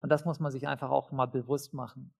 Und 0.00 0.10
das 0.10 0.24
muss 0.24 0.40
man 0.40 0.50
sich 0.50 0.66
einfach 0.66 0.90
auch 0.90 1.12
mal 1.12 1.26
bewusst 1.26 1.74
machen. 1.74 2.12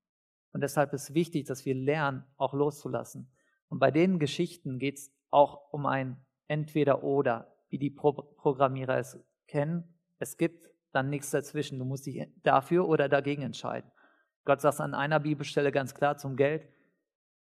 Und 0.53 0.61
deshalb 0.61 0.93
ist 0.93 1.15
wichtig, 1.15 1.47
dass 1.47 1.65
wir 1.65 1.75
lernen, 1.75 2.25
auch 2.37 2.55
loszulassen. 2.55 3.29
Und 3.69 3.81
bei 3.81 3.91
den 3.91 4.21
Geschichten 4.21 4.79
geht 4.79 4.99
es 4.99 5.13
auch 5.33 5.73
um 5.73 5.87
ein 5.87 6.17
Entweder-Oder, 6.49 7.57
wie 7.69 7.79
die 7.79 7.91
Pro 7.91 8.13
Programmierer 8.13 8.99
es 8.99 9.19
kennen. 9.47 9.99
Es 10.19 10.37
gibt 10.37 10.71
dann 10.93 11.09
nichts 11.09 11.31
dazwischen. 11.31 11.79
Du 11.79 11.85
musst 11.85 12.07
dich 12.07 12.29
dafür 12.43 12.87
oder 12.89 13.09
dagegen 13.09 13.43
entscheiden. 13.43 13.91
Gott 14.45 14.61
sagt 14.61 14.81
an 14.81 14.95
einer 14.95 15.21
Bibelstelle 15.21 15.73
ganz 15.73 15.95
klar 15.95 16.17
zum 16.17 16.37
Geld, 16.37 16.69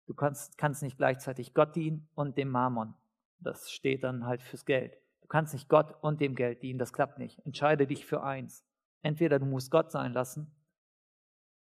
du 0.08 0.14
kannst, 0.14 0.58
kannst 0.58 0.84
nicht 0.84 0.98
gleichzeitig 0.98 1.54
Gott 1.54 1.76
dienen 1.76 2.08
und 2.16 2.38
dem 2.38 2.50
Mammon. 2.50 2.94
Das 3.40 3.72
steht 3.72 4.04
dann 4.04 4.26
halt 4.26 4.44
fürs 4.44 4.66
Geld. 4.66 4.98
Du 5.22 5.28
kannst 5.28 5.54
nicht 5.54 5.70
Gott 5.70 5.96
und 6.02 6.20
dem 6.20 6.36
Geld 6.36 6.62
dienen, 6.62 6.80
das 6.80 6.94
klappt 6.94 7.18
nicht. 7.18 7.40
Entscheide 7.46 7.88
dich 7.88 8.06
für 8.06 8.22
eins. 8.22 8.66
Entweder 9.02 9.40
du 9.40 9.46
musst 9.46 9.72
Gott 9.72 9.90
sein 9.92 10.14
lassen 10.14 10.54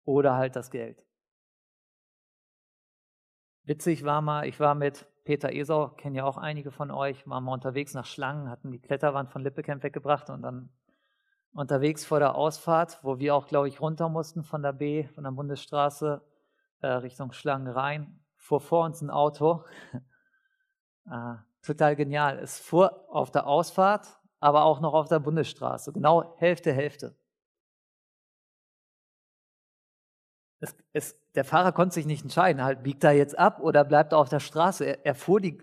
oder 0.04 0.36
halt 0.36 0.56
das 0.56 0.72
Geld. 0.72 1.06
Witzig 3.64 4.04
war 4.04 4.22
mal, 4.22 4.48
ich 4.48 4.60
war 4.60 4.74
mit 4.74 5.08
Peter 5.24 5.52
Esau, 5.52 5.90
kennen 5.90 6.16
ja 6.16 6.26
auch 6.26 6.38
einige 6.38 6.72
von 6.72 6.90
euch, 6.90 7.28
waren 7.28 7.44
mal 7.44 7.54
unterwegs 7.54 7.94
nach 7.94 8.06
Schlangen, 8.06 8.50
hatten 8.50 8.72
die 8.72 8.80
Kletterwand 8.80 9.30
von 9.30 9.44
Lippecamp 9.44 9.84
weggebracht 9.84 10.30
und 10.30 10.42
dann 10.42 10.70
unterwegs 11.54 12.06
vor 12.06 12.20
der 12.20 12.36
Ausfahrt, 12.36 13.00
wo 13.04 13.20
wir 13.20 13.36
auch, 13.36 13.48
glaube 13.48 13.68
ich, 13.68 13.82
runter 13.82 14.10
mussten 14.10 14.44
von 14.44 14.64
der 14.64 14.74
B, 14.74 15.08
von 15.08 15.24
der 15.24 15.32
Bundesstraße 15.32 16.22
äh, 16.82 16.88
Richtung 16.88 17.32
Schlangen 17.34 17.68
rein, 17.68 18.20
fuhr 18.36 18.62
vor 18.62 18.86
uns 18.86 19.02
ein 19.02 19.10
Auto. 19.10 19.64
äh, 21.06 21.36
total 21.62 21.96
genial. 21.96 22.40
Es 22.40 22.60
fuhr 22.60 23.06
auf 23.10 23.32
der 23.32 23.46
Ausfahrt, 23.46 24.08
aber 24.40 24.64
auch 24.64 24.80
noch 24.80 24.94
auf 24.94 25.08
der 25.08 25.20
Bundesstraße. 25.20 25.94
Genau 25.94 26.36
Hälfte, 26.38 26.74
Hälfte. 26.74 27.16
Es, 30.62 30.76
es, 30.94 31.16
der 31.34 31.44
Fahrer 31.44 31.72
konnte 31.72 31.96
sich 31.96 32.06
nicht 32.06 32.24
entscheiden, 32.24 32.64
halt 32.64 32.84
biegt 32.84 33.04
er 33.04 33.12
jetzt 33.12 33.38
ab 33.38 33.60
oder 33.60 33.84
bleibt 33.84 34.14
er 34.14 34.20
auf 34.20 34.30
der 34.30 34.40
Straße. 34.40 34.86
Er, 34.86 35.06
er, 35.06 35.16
fuhr 35.16 35.42
die, 35.42 35.62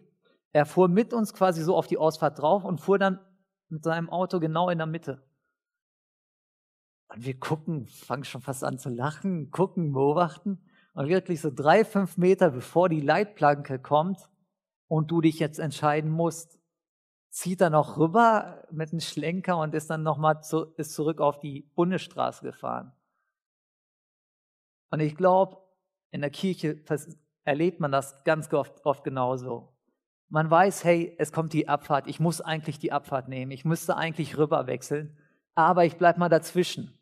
er 0.53 0.67
fuhr 0.67 0.89
mit 0.89 1.15
uns 1.15 1.33
quasi 1.33 1.63
so 1.63 1.77
auf 1.77 1.87
die 1.87 1.99
Ausfahrt 1.99 2.41
drauf 2.41 2.65
und 2.65 2.81
fuhr 2.81 2.99
dann 2.99 3.21
mit 3.69 3.85
seinem 3.85 4.11
Auto 4.11 4.41
genau 4.41 4.69
in 4.71 4.79
der 4.79 4.87
Mitte. 4.89 5.23
Und 7.09 7.25
wir 7.25 7.39
gucken, 7.39 7.87
fangen 7.87 8.25
schon 8.25 8.43
fast 8.43 8.65
an 8.65 8.79
zu 8.79 8.91
lachen, 8.91 9.51
gucken, 9.51 9.93
beobachten. 9.93 10.61
Und 10.95 11.09
wirklich 11.09 11.41
so 11.41 11.51
drei, 11.55 11.85
fünf 11.85 12.17
Meter 12.17 12.51
bevor 12.51 12.89
die 12.89 13.01
Leitplanke 13.01 13.79
kommt 13.79 14.29
und 14.89 15.11
du 15.11 15.21
dich 15.21 15.39
jetzt 15.39 15.61
entscheiden 15.61 16.11
musst, 16.11 16.59
zieht 17.31 17.61
er 17.61 17.71
noch 17.71 17.99
rüber 17.99 18.65
mit 18.73 18.91
einem 18.91 19.01
Schlenker 19.01 19.59
und 19.59 19.75
ist 19.75 19.91
dann 19.91 20.03
nochmal 20.03 20.43
zu, 20.43 20.67
zurück 20.75 21.21
auf 21.21 21.39
die 21.39 21.71
Bundesstraße 21.77 22.45
gefahren. 22.45 22.93
Und 24.91 25.01
ich 25.01 25.17
glaube, 25.17 25.59
in 26.11 26.21
der 26.21 26.31
Kirche 26.31 26.83
erlebt 27.45 27.81
man 27.81 27.93
das 27.93 28.25
ganz 28.25 28.53
oft, 28.53 28.85
oft 28.85 29.05
genauso. 29.05 29.75
Man 30.29 30.51
weiß, 30.51 30.85
hey, 30.85 31.15
es 31.19 31.33
kommt 31.33 31.53
die 31.53 31.69
Abfahrt, 31.69 32.07
ich 32.07 32.21
muss 32.21 32.41
eigentlich 32.41 32.79
die 32.79 32.93
Abfahrt 32.93 33.29
nehmen, 33.29 33.51
ich 33.51 33.65
müsste 33.65 33.97
eigentlich 33.97 34.37
rüber 34.37 34.67
wechseln, 34.67 35.17
aber 35.55 35.85
ich 35.85 35.97
bleibe 35.97 36.19
mal 36.19 36.29
dazwischen. 36.29 36.99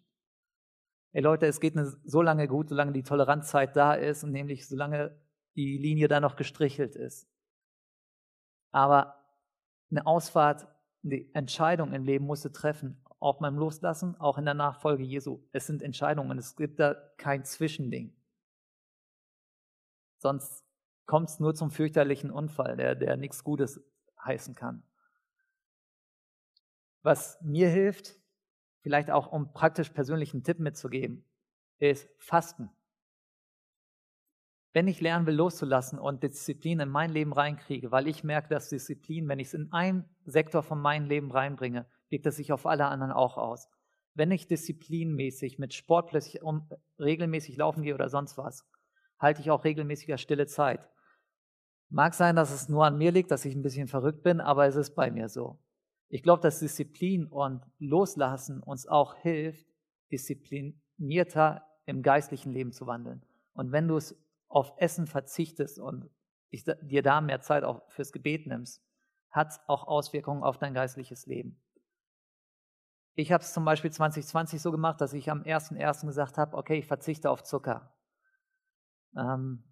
Hey 1.13 1.23
Leute, 1.23 1.47
es 1.47 1.61
geht 1.61 1.75
so 2.05 2.23
lange 2.23 2.47
gut, 2.47 2.69
solange 2.69 2.93
die 2.93 3.03
Toleranzzeit 3.03 3.75
da 3.75 3.95
ist 3.95 4.23
und 4.23 4.33
nämlich 4.33 4.69
solange 4.69 5.19
die 5.57 5.79
Linie 5.79 6.09
da 6.09 6.21
noch 6.21 6.37
gestrichelt 6.37 6.95
ist. 6.95 7.29
Aber 8.71 9.25
eine 9.91 10.07
Ausfahrt, 10.07 10.69
eine 11.05 11.25
Entscheidung 11.35 11.93
im 11.93 12.05
Leben 12.05 12.27
musst 12.27 12.45
du 12.45 12.51
treffen 12.51 13.01
auch 13.19 13.39
beim 13.39 13.57
Loslassen, 13.57 14.19
auch 14.21 14.39
in 14.39 14.45
der 14.45 14.55
Nachfolge 14.55 15.03
Jesu. 15.03 15.41
Es 15.53 15.67
sind 15.67 15.83
Entscheidungen, 15.83 16.39
es 16.39 16.57
gibt 16.57 16.81
da 16.81 16.95
kein 17.17 17.45
Zwischending. 17.45 18.15
Sonst 20.19 20.65
kommt 21.07 21.31
es 21.31 21.41
nur 21.41 21.55
zum 21.55 21.71
fürchterlichen 21.71 22.31
Unfall, 22.31 22.77
der, 22.77 22.95
der 22.95 23.17
nichts 23.17 23.45
Gutes 23.45 23.81
heißen 24.25 24.55
kann. 24.55 24.83
Was 27.03 27.41
mir 27.41 27.69
hilft, 27.69 28.17
vielleicht 28.81 29.11
auch 29.11 29.31
um 29.31 29.53
praktisch 29.53 29.91
persönlichen 29.91 30.43
Tipp 30.43 30.59
mitzugeben, 30.59 31.25
ist 31.79 32.09
Fasten. 32.19 32.71
Wenn 34.73 34.89
ich 34.89 35.01
lernen 35.01 35.27
will, 35.27 35.35
loszulassen 35.35 35.99
und 35.99 36.23
Disziplin 36.23 36.81
in 36.81 36.89
mein 36.89 37.11
Leben 37.11 37.33
reinkriege, 37.33 37.91
weil 37.91 38.09
ich 38.09 38.25
merke, 38.25 38.49
dass 38.49 38.69
Disziplin, 38.69 39.29
wenn 39.29 39.39
ich 39.39 39.49
es 39.49 39.55
in 39.55 39.73
einen 39.73 40.05
Sektor 40.25 40.63
von 40.63 40.81
meinem 40.81 41.07
Leben 41.07 41.31
reinbringe, 41.31 41.87
wirkt 42.09 42.27
es 42.27 42.37
sich 42.37 42.53
auf 42.53 42.67
alle 42.67 42.87
anderen 42.87 43.13
auch 43.13 43.37
aus. 43.37 43.69
Wenn 44.15 44.31
ich 44.31 44.47
disziplinmäßig 44.47 45.59
mit 45.59 45.75
Sport 45.75 46.09
plötzlich 46.09 46.43
um, 46.43 46.69
regelmäßig 46.99 47.57
laufen 47.57 47.83
gehe 47.83 47.95
oder 47.95 48.09
sonst 48.09 48.39
was, 48.39 48.67
halte 49.19 49.41
ich 49.41 49.51
auch 49.51 49.65
regelmäßiger 49.65 50.19
stille 50.19 50.47
Zeit. 50.47 50.89
Mag 51.89 52.15
sein, 52.15 52.37
dass 52.37 52.51
es 52.51 52.69
nur 52.69 52.85
an 52.85 52.99
mir 52.99 53.13
liegt, 53.13 53.31
dass 53.31 53.45
ich 53.45 53.55
ein 53.55 53.63
bisschen 53.63 53.89
verrückt 53.89 54.23
bin, 54.23 54.41
aber 54.41 54.67
es 54.67 54.77
ist 54.77 54.95
bei 54.95 55.11
mir 55.11 55.29
so. 55.29 55.59
Ich 56.09 56.23
glaube, 56.23 56.43
dass 56.43 56.61
Disziplin 56.61 57.27
und 57.27 57.63
Loslassen 57.79 58.63
uns 58.63 58.87
auch 58.87 59.17
hilft, 59.17 59.67
disziplinierter 60.11 61.67
im 61.85 62.03
geistlichen 62.03 62.53
Leben 62.53 62.73
zu 62.73 62.87
wandeln. 62.87 63.23
Und 63.53 63.73
wenn 63.73 63.89
du 63.89 63.97
es 63.97 64.17
auf 64.49 64.73
Essen 64.79 65.07
verzichtest 65.07 65.79
und 65.79 66.09
dir 66.53 67.03
da 67.03 67.21
mehr 67.21 67.41
Zeit 67.41 67.65
auch 67.65 67.83
fürs 67.91 68.13
Gebet 68.13 68.47
nimmst, 68.47 68.83
hat 69.31 69.49
es 69.49 69.61
auch 69.67 69.87
Auswirkungen 69.87 70.43
auf 70.43 70.59
dein 70.59 70.75
geistliches 70.75 71.27
Leben. 71.27 71.61
Ich 73.19 73.33
habe 73.33 73.43
es 73.43 73.55
zum 73.55 73.65
Beispiel 73.65 73.91
2020 73.91 74.61
so 74.61 74.71
gemacht, 74.71 75.01
dass 75.01 75.15
ich 75.15 75.31
am 75.31 75.43
1.1. 75.43 76.07
gesagt 76.07 76.37
habe, 76.37 76.55
okay, 76.55 76.79
ich 76.79 76.87
verzichte 76.87 77.31
auf 77.31 77.43
Zucker. 77.43 77.95
Ähm, 79.17 79.65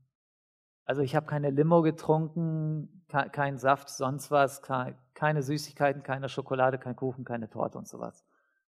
also 0.87 1.03
ich 1.03 1.15
habe 1.15 1.27
keine 1.27 1.51
Limo 1.51 1.83
getrunken, 1.83 3.05
ke 3.09 3.29
kein 3.31 3.59
Saft, 3.59 3.91
sonst 3.91 4.31
was, 4.31 4.63
ke 4.63 4.97
keine 5.13 5.43
Süßigkeiten, 5.43 6.03
keine 6.03 6.31
Schokolade, 6.31 6.79
kein 6.79 6.97
Kuchen, 6.97 7.27
keine 7.27 7.51
Torte 7.51 7.77
und 7.77 7.87
sowas. 7.87 8.25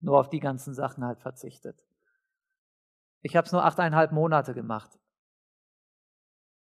Nur 0.00 0.20
auf 0.20 0.28
die 0.28 0.38
ganzen 0.38 0.74
Sachen 0.74 1.02
halt 1.02 1.20
verzichtet. 1.20 1.82
Ich 3.22 3.36
habe 3.36 3.46
es 3.46 3.52
nur 3.52 3.64
achteinhalb 3.64 4.12
Monate 4.12 4.52
gemacht. 4.52 4.98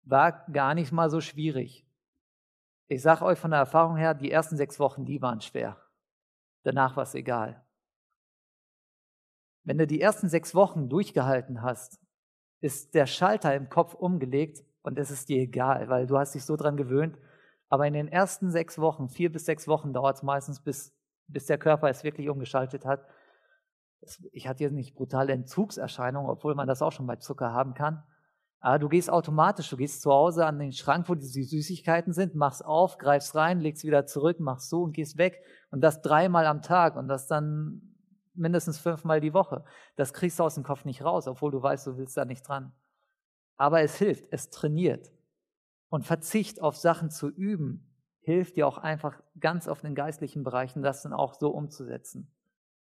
War 0.04 0.46
gar 0.52 0.76
nicht 0.76 0.92
mal 0.92 1.10
so 1.10 1.22
schwierig. 1.22 1.88
Ich 2.88 3.02
sage 3.02 3.26
euch 3.26 3.40
von 3.40 3.52
der 3.52 3.60
Erfahrung 3.60 3.98
her, 3.98 4.14
die 4.14 4.32
ersten 4.32 4.58
sechs 4.58 4.80
Wochen, 4.80 5.06
die 5.06 5.24
waren 5.24 5.42
schwer. 5.42 5.76
Danach 6.64 6.96
war 6.96 7.04
es 7.04 7.16
egal. 7.16 7.66
Wenn 9.70 9.78
du 9.78 9.86
die 9.86 10.02
ersten 10.02 10.30
sechs 10.30 10.56
Wochen 10.56 10.90
durchgehalten 10.90 11.62
hast, 11.62 12.00
ist 12.60 12.96
der 12.96 13.06
Schalter 13.06 13.54
im 13.54 13.70
Kopf 13.70 13.94
umgelegt 13.94 14.64
und 14.82 14.98
es 14.98 15.12
ist 15.12 15.30
dir 15.30 15.44
egal, 15.44 15.90
weil 15.90 16.08
du 16.08 16.18
hast 16.18 16.34
dich 16.34 16.44
so 16.44 16.56
dran 16.56 16.76
gewöhnt. 16.76 17.20
Aber 17.68 17.86
in 17.86 17.94
den 17.94 18.08
ersten 18.08 18.50
sechs 18.50 18.80
Wochen, 18.80 19.10
vier 19.10 19.32
bis 19.32 19.46
sechs 19.46 19.68
Wochen 19.68 19.94
dauert 19.94 20.16
es 20.16 20.24
meistens, 20.24 20.60
bis, 20.60 20.98
bis 21.28 21.46
der 21.46 21.60
Körper 21.60 21.88
es 21.88 22.04
wirklich 22.04 22.30
umgeschaltet 22.30 22.84
hat. 22.84 23.06
Ich 24.32 24.48
hatte 24.48 24.64
jetzt 24.64 24.74
nicht 24.74 24.96
brutale 24.96 25.34
Entzugserscheinungen, 25.34 26.32
obwohl 26.32 26.56
man 26.56 26.68
das 26.68 26.82
auch 26.82 26.92
schon 26.92 27.06
bei 27.06 27.18
Zucker 27.18 27.54
haben 27.54 27.76
kann. 27.76 28.02
Aber 28.62 28.80
du 28.80 28.90
gehst 28.90 29.12
automatisch, 29.12 29.70
du 29.70 29.78
gehst 29.78 30.02
zu 30.02 30.12
Hause 30.12 30.48
an 30.48 30.58
den 30.58 30.72
Schrank, 30.72 31.08
wo 31.10 31.14
die 31.14 31.44
Süßigkeiten 31.44 32.12
sind, 32.12 32.34
machst 32.34 32.66
auf, 32.66 32.98
greifst 32.98 33.36
rein, 33.36 33.60
legst 33.60 33.84
wieder 33.84 34.08
zurück, 34.08 34.40
machst 34.40 34.68
so 34.68 34.82
und 34.82 34.94
gehst 34.94 35.20
weg. 35.20 35.44
Und 35.70 35.82
das 35.82 36.02
dreimal 36.02 36.48
am 36.48 36.64
Tag 36.64 36.96
und 36.96 37.08
das 37.08 37.28
dann 37.28 37.89
mindestens 38.40 38.80
fünfmal 38.80 39.22
die 39.22 39.34
Woche. 39.34 39.64
Das 39.96 40.14
kriegst 40.14 40.40
du 40.40 40.44
aus 40.44 40.56
dem 40.56 40.64
Kopf 40.64 40.86
nicht 40.86 41.04
raus, 41.04 41.28
obwohl 41.28 41.52
du 41.52 41.62
weißt, 41.62 41.86
du 41.88 41.98
willst 41.98 42.18
da 42.18 42.26
nicht 42.26 42.48
dran. 42.48 42.74
Aber 43.58 43.82
es 43.82 43.96
hilft, 43.98 44.26
es 44.32 44.50
trainiert. 44.50 45.12
Und 45.90 46.06
Verzicht 46.06 46.62
auf 46.62 46.78
Sachen 46.78 47.10
zu 47.12 47.30
üben, 47.30 47.90
hilft 48.22 48.56
dir 48.56 48.68
auch 48.68 48.78
einfach 48.78 49.22
ganz 49.40 49.68
auf 49.68 49.82
den 49.82 49.96
geistlichen 49.96 50.44
Bereichen, 50.44 50.82
das 50.82 51.02
dann 51.02 51.14
auch 51.14 51.34
so 51.34 51.50
umzusetzen. 51.50 52.32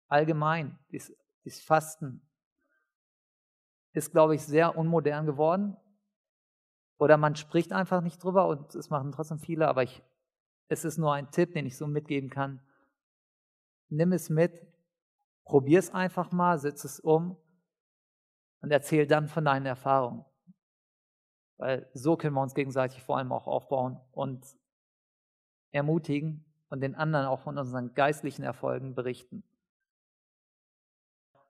Allgemein, 0.08 0.78
das 0.92 1.60
Fasten 1.62 2.22
ist, 3.94 4.12
glaube 4.12 4.36
ich, 4.36 4.44
sehr 4.44 4.78
unmodern 4.78 5.26
geworden. 5.26 5.78
Oder 7.00 7.18
man 7.18 7.36
spricht 7.36 7.72
einfach 7.74 8.02
nicht 8.02 8.24
drüber 8.24 8.48
und 8.48 8.74
es 8.76 8.90
machen 8.90 9.12
trotzdem 9.12 9.40
viele, 9.40 9.68
aber 9.68 9.84
ich, 9.84 10.04
es 10.68 10.84
ist 10.84 10.98
nur 10.98 11.14
ein 11.14 11.32
Tipp, 11.32 11.54
den 11.54 11.66
ich 11.66 11.78
so 11.78 11.88
mitgeben 11.88 12.30
kann. 12.30 12.62
Nimm 13.90 14.12
es 14.12 14.30
mit, 14.30 14.67
Probier 15.48 15.80
es 15.80 15.94
einfach 15.94 16.32
mal, 16.32 16.58
setz 16.60 16.84
es 16.84 17.00
um 17.00 17.38
und 18.62 18.72
erzähl 18.72 19.08
dann 19.08 19.28
von 19.28 19.46
deinen 19.46 19.66
Erfahrungen. 19.66 20.26
Weil 21.58 21.90
so 21.94 22.18
können 22.18 22.36
wir 22.36 22.42
uns 22.42 22.54
gegenseitig 22.54 23.02
vor 23.02 23.18
allem 23.18 23.32
auch 23.32 23.48
aufbauen 23.48 24.00
und 24.12 24.46
ermutigen 25.72 26.46
und 26.70 26.82
den 26.82 26.96
anderen 26.96 27.28
auch 27.28 27.40
von 27.40 27.58
unseren 27.58 27.94
geistlichen 27.94 28.44
Erfolgen 28.44 28.94
berichten. 28.94 29.44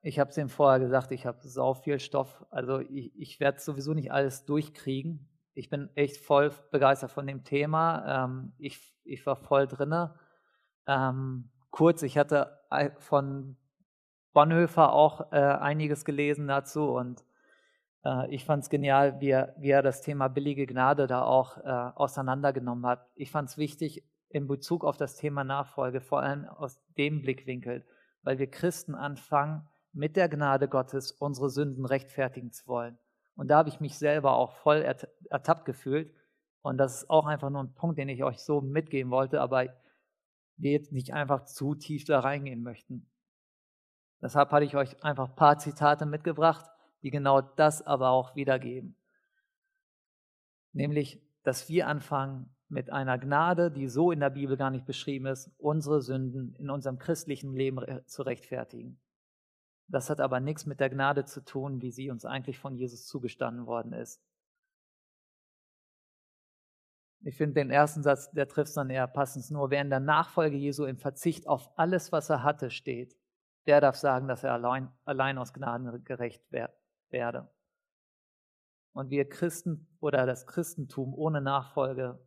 Ich 0.00 0.18
habe 0.18 0.30
es 0.30 0.38
ihm 0.38 0.48
vorher 0.48 0.78
gesagt, 0.78 1.10
ich 1.10 1.26
habe 1.26 1.38
sau 1.42 1.74
viel 1.74 1.98
Stoff, 1.98 2.46
also 2.50 2.78
ich, 2.78 3.12
ich 3.16 3.40
werde 3.40 3.60
sowieso 3.60 3.94
nicht 3.94 4.12
alles 4.12 4.44
durchkriegen. 4.44 5.28
ich 5.54 5.70
bin 5.70 5.90
echt 5.96 6.18
voll 6.18 6.52
begeistert 6.70 7.10
von 7.10 7.26
dem 7.26 7.42
Thema. 7.42 8.24
Ähm, 8.24 8.52
ich, 8.58 8.96
ich 9.02 9.26
war 9.26 9.34
voll 9.34 9.66
drinne. 9.66 10.14
Ähm, 10.86 11.50
kurz, 11.70 12.02
ich 12.02 12.16
hatte 12.16 12.60
von 12.98 13.56
Bonhoeffer 14.38 14.92
auch 14.92 15.32
äh, 15.32 15.36
einiges 15.36 16.04
gelesen 16.04 16.46
dazu 16.46 16.90
und 16.90 17.24
äh, 18.04 18.32
ich 18.32 18.44
fand 18.44 18.62
es 18.62 18.70
genial, 18.70 19.20
wie 19.20 19.30
er, 19.30 19.52
wie 19.58 19.70
er 19.70 19.82
das 19.82 20.00
Thema 20.00 20.28
billige 20.28 20.64
Gnade 20.64 21.08
da 21.08 21.22
auch 21.22 21.58
äh, 21.58 21.62
auseinandergenommen 21.68 22.86
hat. 22.86 23.04
Ich 23.16 23.32
fand 23.32 23.48
es 23.48 23.58
wichtig 23.58 24.04
in 24.28 24.46
Bezug 24.46 24.84
auf 24.84 24.96
das 24.96 25.16
Thema 25.16 25.42
Nachfolge, 25.42 26.00
vor 26.00 26.22
allem 26.22 26.44
aus 26.44 26.78
dem 26.96 27.20
Blickwinkel, 27.20 27.84
weil 28.22 28.38
wir 28.38 28.48
Christen 28.48 28.94
anfangen, 28.94 29.66
mit 29.92 30.14
der 30.14 30.28
Gnade 30.28 30.68
Gottes 30.68 31.10
unsere 31.10 31.50
Sünden 31.50 31.84
rechtfertigen 31.84 32.52
zu 32.52 32.68
wollen. 32.68 32.96
Und 33.34 33.48
da 33.48 33.56
habe 33.56 33.70
ich 33.70 33.80
mich 33.80 33.98
selber 33.98 34.34
auch 34.36 34.52
voll 34.52 34.82
ertappt 35.30 35.64
gefühlt. 35.64 36.14
Und 36.62 36.78
das 36.78 36.98
ist 37.02 37.10
auch 37.10 37.26
einfach 37.26 37.50
nur 37.50 37.64
ein 37.64 37.74
Punkt, 37.74 37.98
den 37.98 38.08
ich 38.08 38.22
euch 38.22 38.38
so 38.38 38.60
mitgeben 38.60 39.10
wollte, 39.10 39.40
aber 39.40 39.64
wir 40.58 40.70
jetzt 40.70 40.92
nicht 40.92 41.12
einfach 41.12 41.44
zu 41.44 41.74
tief 41.74 42.04
da 42.04 42.20
reingehen 42.20 42.62
möchten. 42.62 43.10
Deshalb 44.20 44.50
hatte 44.50 44.64
ich 44.64 44.76
euch 44.76 45.02
einfach 45.04 45.28
ein 45.28 45.36
paar 45.36 45.58
Zitate 45.58 46.06
mitgebracht, 46.06 46.64
die 47.02 47.10
genau 47.10 47.40
das 47.40 47.82
aber 47.82 48.10
auch 48.10 48.34
wiedergeben. 48.34 48.96
Nämlich, 50.72 51.22
dass 51.44 51.68
wir 51.68 51.86
anfangen, 51.86 52.54
mit 52.68 52.90
einer 52.90 53.18
Gnade, 53.18 53.70
die 53.70 53.88
so 53.88 54.12
in 54.12 54.20
der 54.20 54.30
Bibel 54.30 54.56
gar 54.56 54.70
nicht 54.70 54.84
beschrieben 54.84 55.26
ist, 55.26 55.50
unsere 55.58 56.02
Sünden 56.02 56.54
in 56.56 56.68
unserem 56.68 56.98
christlichen 56.98 57.54
Leben 57.54 57.78
zu 58.06 58.22
rechtfertigen. 58.22 59.00
Das 59.86 60.10
hat 60.10 60.20
aber 60.20 60.38
nichts 60.38 60.66
mit 60.66 60.80
der 60.80 60.90
Gnade 60.90 61.24
zu 61.24 61.42
tun, 61.42 61.80
wie 61.80 61.90
sie 61.90 62.10
uns 62.10 62.26
eigentlich 62.26 62.58
von 62.58 62.76
Jesus 62.76 63.06
zugestanden 63.06 63.66
worden 63.66 63.94
ist. 63.94 64.22
Ich 67.22 67.36
finde 67.36 67.54
den 67.54 67.70
ersten 67.70 68.02
Satz, 68.02 68.30
der 68.30 68.46
trifft 68.46 68.68
es 68.68 68.74
dann 68.74 68.90
eher 68.90 69.06
passend. 69.06 69.50
Nur 69.50 69.70
wer 69.70 69.80
in 69.80 69.90
der 69.90 70.00
Nachfolge 70.00 70.56
Jesu 70.56 70.84
im 70.84 70.98
Verzicht 70.98 71.48
auf 71.48 71.70
alles, 71.76 72.12
was 72.12 72.30
er 72.30 72.42
hatte, 72.42 72.70
steht, 72.70 73.16
der 73.68 73.82
darf 73.82 73.96
sagen, 73.96 74.26
dass 74.28 74.42
er 74.44 74.54
allein, 74.54 74.90
allein 75.04 75.38
aus 75.38 75.52
Gnaden 75.52 76.02
gerecht 76.04 76.42
werde. 76.50 77.48
Und 78.92 79.10
wir 79.10 79.28
Christen 79.28 79.86
oder 80.00 80.26
das 80.26 80.46
Christentum 80.46 81.14
ohne 81.14 81.40
Nachfolge 81.40 82.18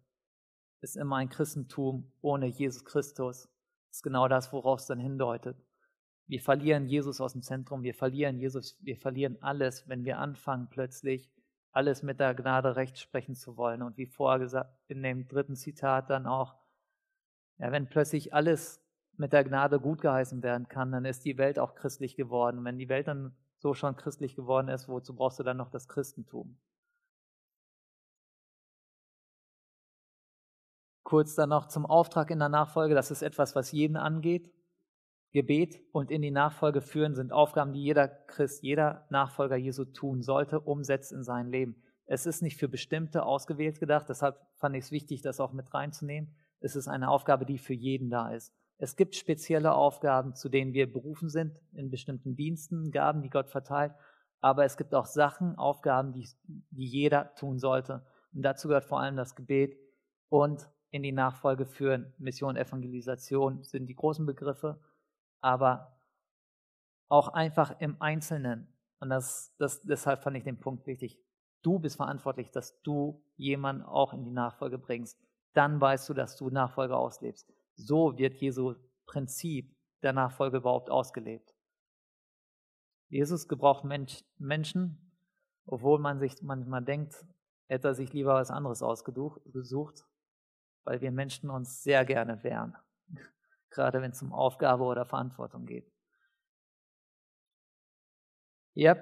ist 0.82 0.96
immer 0.96 1.18
ein 1.18 1.30
Christentum 1.30 2.12
ohne 2.22 2.46
Jesus 2.46 2.86
Christus. 2.86 3.50
Das 3.90 3.98
ist 3.98 4.04
genau 4.04 4.28
das, 4.28 4.54
worauf 4.54 4.80
es 4.80 4.86
dann 4.86 5.00
hindeutet. 5.00 5.58
Wir 6.28 6.40
verlieren 6.40 6.86
Jesus 6.86 7.20
aus 7.20 7.34
dem 7.34 7.42
Zentrum, 7.42 7.84
wir 7.84 7.96
verlieren 7.96 8.38
Jesus, 8.38 8.78
wir 8.82 8.96
verlieren 8.96 9.38
alles, 9.42 9.90
wenn 9.90 10.06
wir 10.06 10.20
anfangen 10.20 10.70
plötzlich 10.70 11.30
alles 11.72 12.04
mit 12.04 12.20
der 12.20 12.36
Gnade 12.36 12.76
recht 12.76 13.00
sprechen 13.00 13.36
zu 13.36 13.58
wollen. 13.58 13.82
Und 13.82 13.98
wie 13.98 14.06
vorher 14.06 14.40
gesagt, 14.40 14.74
in 14.88 15.02
dem 15.02 15.28
dritten 15.28 15.56
Zitat 15.56 16.10
dann 16.10 16.28
auch, 16.28 16.56
ja, 17.58 17.72
wenn 17.72 17.90
plötzlich 17.90 18.34
alles 18.34 18.81
mit 19.22 19.32
der 19.32 19.46
Gnade 19.46 19.80
gut 19.80 20.02
geheißen 20.02 20.44
werden 20.44 20.68
kann, 20.68 20.92
dann 20.92 21.06
ist 21.06 21.24
die 21.24 21.38
Welt 21.38 21.60
auch 21.60 21.76
christlich 21.76 22.16
geworden. 22.16 22.66
Wenn 22.66 22.78
die 22.78 22.90
Welt 22.90 23.08
dann 23.08 23.34
so 23.60 23.74
schon 23.74 23.96
christlich 23.96 24.36
geworden 24.36 24.68
ist, 24.68 24.90
wozu 24.90 25.16
brauchst 25.16 25.40
du 25.40 25.44
dann 25.44 25.58
noch 25.58 25.70
das 25.70 25.88
Christentum? 25.88 26.58
Kurz 31.04 31.36
dann 31.36 31.50
noch 31.50 31.68
zum 31.68 31.86
Auftrag 31.86 32.32
in 32.32 32.40
der 32.40 32.50
Nachfolge, 32.50 32.96
das 32.96 33.12
ist 33.12 33.22
etwas, 33.22 33.56
was 33.56 33.72
jeden 33.72 33.96
angeht. 33.96 34.52
Gebet 35.34 35.80
und 35.94 36.12
in 36.12 36.22
die 36.22 36.32
Nachfolge 36.32 36.82
führen 36.82 37.16
sind 37.16 37.32
Aufgaben, 37.32 37.74
die 37.74 37.84
jeder 37.84 38.08
Christ, 38.08 38.64
jeder 38.64 39.06
Nachfolger 39.10 39.56
Jesu 39.56 39.86
tun 39.86 40.22
sollte, 40.24 40.60
umsetzt 40.60 41.14
in 41.14 41.24
sein 41.24 41.48
Leben. 41.48 41.82
Es 42.06 42.26
ist 42.26 42.42
nicht 42.42 42.58
für 42.58 42.68
Bestimmte 42.68 43.24
ausgewählt 43.24 43.80
gedacht, 43.80 44.10
deshalb 44.10 44.38
fand 44.56 44.76
ich 44.76 44.86
es 44.86 44.92
wichtig, 44.92 45.22
das 45.22 45.40
auch 45.40 45.54
mit 45.54 45.74
reinzunehmen. 45.74 46.36
Es 46.60 46.76
ist 46.76 46.88
eine 46.88 47.10
Aufgabe, 47.10 47.46
die 47.46 47.58
für 47.58 47.74
jeden 47.74 48.10
da 48.10 48.34
ist. 48.34 48.54
Es 48.82 48.96
gibt 48.96 49.16
spezielle 49.16 49.74
Aufgaben, 49.74 50.34
zu 50.36 50.50
denen 50.50 50.74
wir 50.74 50.92
berufen 50.92 51.30
sind, 51.30 51.58
in 51.74 51.92
bestimmten 51.92 52.36
Diensten, 52.36 52.92
Gaben, 52.92 53.22
die 53.22 53.30
Gott 53.30 53.50
verteilt. 53.50 53.94
Aber 54.42 54.66
es 54.66 54.76
gibt 54.76 54.96
auch 54.96 55.06
Sachen, 55.06 55.56
Aufgaben, 55.56 56.14
die, 56.14 56.28
die 56.72 56.88
jeder 56.88 57.34
tun 57.36 57.60
sollte. 57.60 58.06
Und 58.34 58.42
dazu 58.42 58.68
gehört 58.68 58.86
vor 58.86 59.00
allem 59.00 59.16
das 59.16 59.36
Gebet 59.36 59.78
und 60.30 60.68
in 60.90 61.04
die 61.04 61.12
Nachfolge 61.12 61.66
führen. 61.66 62.14
Mission, 62.18 62.58
Evangelisation 62.58 63.64
sind 63.64 63.86
die 63.86 63.96
großen 63.96 64.26
Begriffe 64.26 64.80
aber 65.42 65.98
auch 67.10 67.30
einfach 67.30 67.80
im 67.80 67.98
Einzelnen. 68.00 68.74
Und 69.00 69.10
das, 69.10 69.54
das, 69.58 69.82
deshalb 69.82 70.22
fand 70.24 70.38
ich 70.38 70.44
den 70.44 70.60
Punkt 70.60 70.86
wichtig. 70.86 71.20
Du 71.64 71.80
bist 71.80 71.98
verantwortlich, 71.98 72.52
dass 72.52 72.82
du 72.84 73.24
jemanden 73.36 73.84
auch 73.84 74.14
in 74.14 74.24
die 74.24 74.32
Nachfolge 74.32 74.78
bringst. 74.78 75.20
Dann 75.54 75.82
weißt 75.82 76.08
du, 76.08 76.14
dass 76.14 76.38
du 76.38 76.50
Nachfolge 76.50 76.96
auslebst. 76.96 77.52
So 77.76 78.18
wird 78.18 78.36
Jesu 78.36 78.76
Prinzip 79.06 79.76
der 80.02 80.14
Nachfolge 80.14 80.58
überhaupt 80.58 80.90
ausgelebt. 80.90 81.54
Jesus 83.10 83.48
gebraucht 83.48 83.84
Mensch, 83.84 84.24
Menschen, 84.38 85.12
obwohl 85.66 86.00
man 86.00 86.20
sich 86.20 86.42
manchmal 86.42 86.84
denkt, 86.84 87.26
hätte 87.68 87.90
er 87.90 87.96
sich 87.96 88.14
lieber 88.14 88.36
was 88.36 88.52
anderes 88.52 88.82
ausgesucht, 88.82 90.06
weil 90.84 91.02
wir 91.02 91.12
Menschen 91.12 91.50
uns 91.50 91.84
sehr 91.84 92.06
gerne 92.06 92.44
wehren 92.44 92.76
gerade 93.70 94.02
wenn 94.02 94.12
es 94.12 94.22
um 94.22 94.34
Aufgabe 94.34 94.84
oder 94.84 95.06
Verantwortung 95.06 95.66
geht. 95.66 95.92
Ja, 98.74 98.96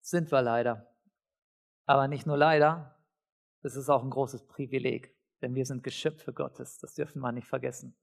sind 0.00 0.32
wir 0.32 0.42
leider. 0.42 0.90
Aber 1.86 2.08
nicht 2.08 2.26
nur 2.26 2.38
leider, 2.38 2.98
es 3.62 3.76
ist 3.76 3.90
auch 3.90 4.02
ein 4.02 4.10
großes 4.10 4.46
Privileg, 4.46 5.14
denn 5.42 5.54
wir 5.54 5.66
sind 5.66 5.82
Geschöpfe 5.82 6.32
Gottes, 6.32 6.78
das 6.78 6.94
dürfen 6.94 7.20
wir 7.20 7.32
nicht 7.32 7.46
vergessen. 7.46 7.96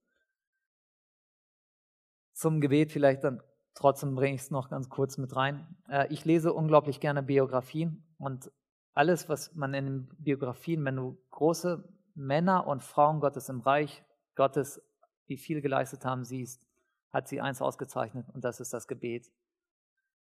Zum 2.33 2.61
Gebet 2.61 2.91
vielleicht 2.91 3.23
dann 3.23 3.41
trotzdem 3.73 4.15
bringe 4.15 4.35
ich 4.35 4.41
es 4.41 4.51
noch 4.51 4.69
ganz 4.69 4.89
kurz 4.89 5.17
mit 5.17 5.35
rein. 5.35 5.77
Äh, 5.89 6.07
ich 6.11 6.25
lese 6.25 6.53
unglaublich 6.53 6.99
gerne 6.99 7.23
Biografien 7.23 8.03
und 8.17 8.51
alles, 8.93 9.29
was 9.29 9.53
man 9.55 9.73
in 9.73 9.85
den 9.85 10.09
Biografien, 10.17 10.83
wenn 10.83 10.97
du 10.97 11.17
große 11.29 11.87
Männer 12.13 12.67
und 12.67 12.83
Frauen 12.83 13.19
Gottes 13.19 13.49
im 13.49 13.61
Reich 13.61 14.03
Gottes 14.35 14.81
die 15.29 15.37
viel 15.37 15.61
geleistet 15.61 16.03
haben, 16.03 16.25
siehst, 16.25 16.67
hat 17.09 17.27
sie 17.27 17.39
eins 17.39 17.61
ausgezeichnet 17.61 18.27
und 18.33 18.43
das 18.43 18.59
ist 18.59 18.73
das 18.73 18.87
Gebet. 18.87 19.31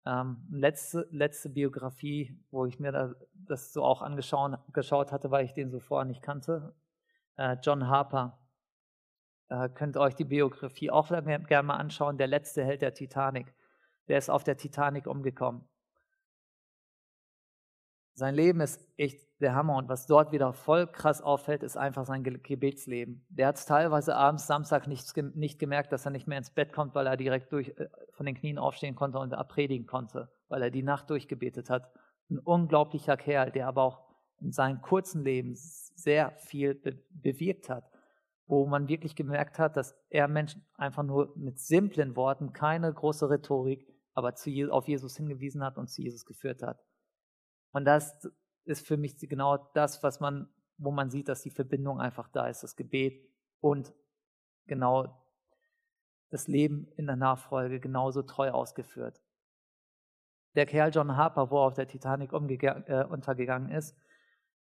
Ähm, 0.05 0.47
letzte, 0.49 1.07
letzte 1.11 1.49
Biografie, 1.49 2.43
wo 2.49 2.65
ich 2.65 2.79
mir 2.79 2.91
da, 2.91 3.13
das 3.33 3.73
so 3.73 3.83
auch 3.83 4.01
angeschaut 4.01 5.11
hatte, 5.11 5.29
weil 5.29 5.45
ich 5.45 5.53
den 5.53 5.69
so 5.69 5.79
vorher 5.79 6.05
nicht 6.05 6.21
kannte, 6.21 6.73
John 7.61 7.88
Harper. 7.88 8.39
Äh, 9.49 9.69
könnt 9.69 9.95
ihr 9.95 10.01
euch 10.01 10.15
die 10.15 10.25
Biografie 10.25 10.91
auch 10.91 11.09
gerne 11.09 11.63
mal 11.63 11.75
anschauen. 11.75 12.17
Der 12.17 12.27
letzte 12.27 12.63
Held 12.63 12.81
der 12.81 12.93
Titanic. 12.93 13.53
Der 14.07 14.17
ist 14.17 14.29
auf 14.29 14.43
der 14.43 14.57
Titanic 14.57 15.07
umgekommen. 15.07 15.67
Sein 18.13 18.33
Leben 18.33 18.61
ist 18.61 18.83
echt 18.97 19.27
der 19.39 19.53
Hammer 19.53 19.75
und 19.75 19.89
was 19.89 20.07
dort 20.07 20.31
wieder 20.31 20.51
voll 20.51 20.88
krass 20.88 21.21
auffällt, 21.21 21.61
ist 21.61 21.77
einfach 21.77 22.05
sein 22.05 22.23
Gebetsleben. 22.23 23.23
Der 23.29 23.47
hat 23.47 23.57
es 23.57 23.65
teilweise 23.65 24.15
abends, 24.15 24.47
Samstag 24.47 24.88
nicht, 24.88 25.15
nicht 25.35 25.59
gemerkt, 25.59 25.91
dass 25.91 26.05
er 26.05 26.11
nicht 26.11 26.27
mehr 26.27 26.39
ins 26.39 26.49
Bett 26.49 26.73
kommt, 26.73 26.95
weil 26.95 27.05
er 27.05 27.17
direkt 27.17 27.51
durch, 27.53 27.69
äh, 27.77 27.89
von 28.13 28.25
den 28.25 28.33
Knien 28.33 28.57
aufstehen 28.57 28.95
konnte 28.95 29.19
und 29.19 29.35
predigen 29.49 29.85
konnte, 29.85 30.31
weil 30.47 30.63
er 30.63 30.71
die 30.71 30.81
Nacht 30.81 31.11
durchgebetet 31.11 31.69
hat. 31.69 31.91
Ein 32.31 32.39
unglaublicher 32.39 33.17
Kerl, 33.17 33.51
der 33.51 33.67
aber 33.67 33.83
auch 33.83 34.07
in 34.39 34.51
seinem 34.51 34.81
kurzen 34.81 35.23
Leben 35.23 35.53
sehr 35.55 36.31
viel 36.38 36.75
be 36.75 37.03
bewirkt 37.09 37.69
hat, 37.69 37.89
wo 38.45 38.65
man 38.65 38.88
wirklich 38.88 39.15
gemerkt 39.15 39.59
hat, 39.59 39.75
dass 39.75 39.95
er 40.09 40.27
Menschen 40.27 40.65
einfach 40.75 41.03
nur 41.03 41.33
mit 41.35 41.59
simplen 41.59 42.15
Worten, 42.15 42.53
keine 42.53 42.93
große 42.93 43.29
Rhetorik, 43.29 43.88
aber 44.13 44.35
zu, 44.35 44.49
auf 44.71 44.88
Jesus 44.88 45.17
hingewiesen 45.17 45.63
hat 45.63 45.77
und 45.77 45.88
zu 45.89 46.01
Jesus 46.01 46.25
geführt 46.25 46.63
hat. 46.63 46.79
Und 47.71 47.85
das 47.85 48.27
ist 48.63 48.85
für 48.85 48.97
mich 48.97 49.17
genau 49.17 49.57
das, 49.73 50.01
was 50.03 50.19
man, 50.19 50.49
wo 50.77 50.91
man 50.91 51.09
sieht, 51.09 51.27
dass 51.27 51.41
die 51.41 51.51
Verbindung 51.51 51.99
einfach 51.99 52.29
da 52.29 52.47
ist, 52.47 52.63
das 52.63 52.75
Gebet 52.75 53.27
und 53.59 53.93
genau 54.65 55.23
das 56.29 56.47
Leben 56.47 56.88
in 56.95 57.07
der 57.07 57.15
Nachfolge 57.15 57.79
genauso 57.79 58.21
treu 58.21 58.51
ausgeführt. 58.51 59.21
Der 60.55 60.65
Kerl 60.65 60.91
John 60.91 61.15
Harper, 61.15 61.51
wo 61.51 61.57
er 61.57 61.67
auf 61.67 61.73
der 61.73 61.88
Titanic 61.88 62.31
äh, 62.33 63.05
untergegangen 63.05 63.69
ist, 63.69 63.95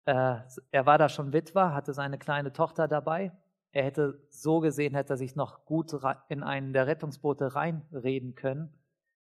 er 0.04 0.86
war 0.86 0.98
da 0.98 1.08
schon 1.08 1.32
Witwer, 1.32 1.74
hatte 1.74 1.92
seine 1.92 2.18
kleine 2.18 2.52
Tochter 2.52 2.88
dabei. 2.88 3.32
Er 3.72 3.84
hätte 3.84 4.26
so 4.28 4.60
gesehen, 4.60 4.94
hätte 4.94 5.14
er 5.14 5.16
sich 5.16 5.36
noch 5.36 5.64
gut 5.64 5.92
in 6.28 6.42
einen 6.42 6.72
der 6.72 6.86
Rettungsboote 6.86 7.54
reinreden 7.54 8.34
können, 8.34 8.74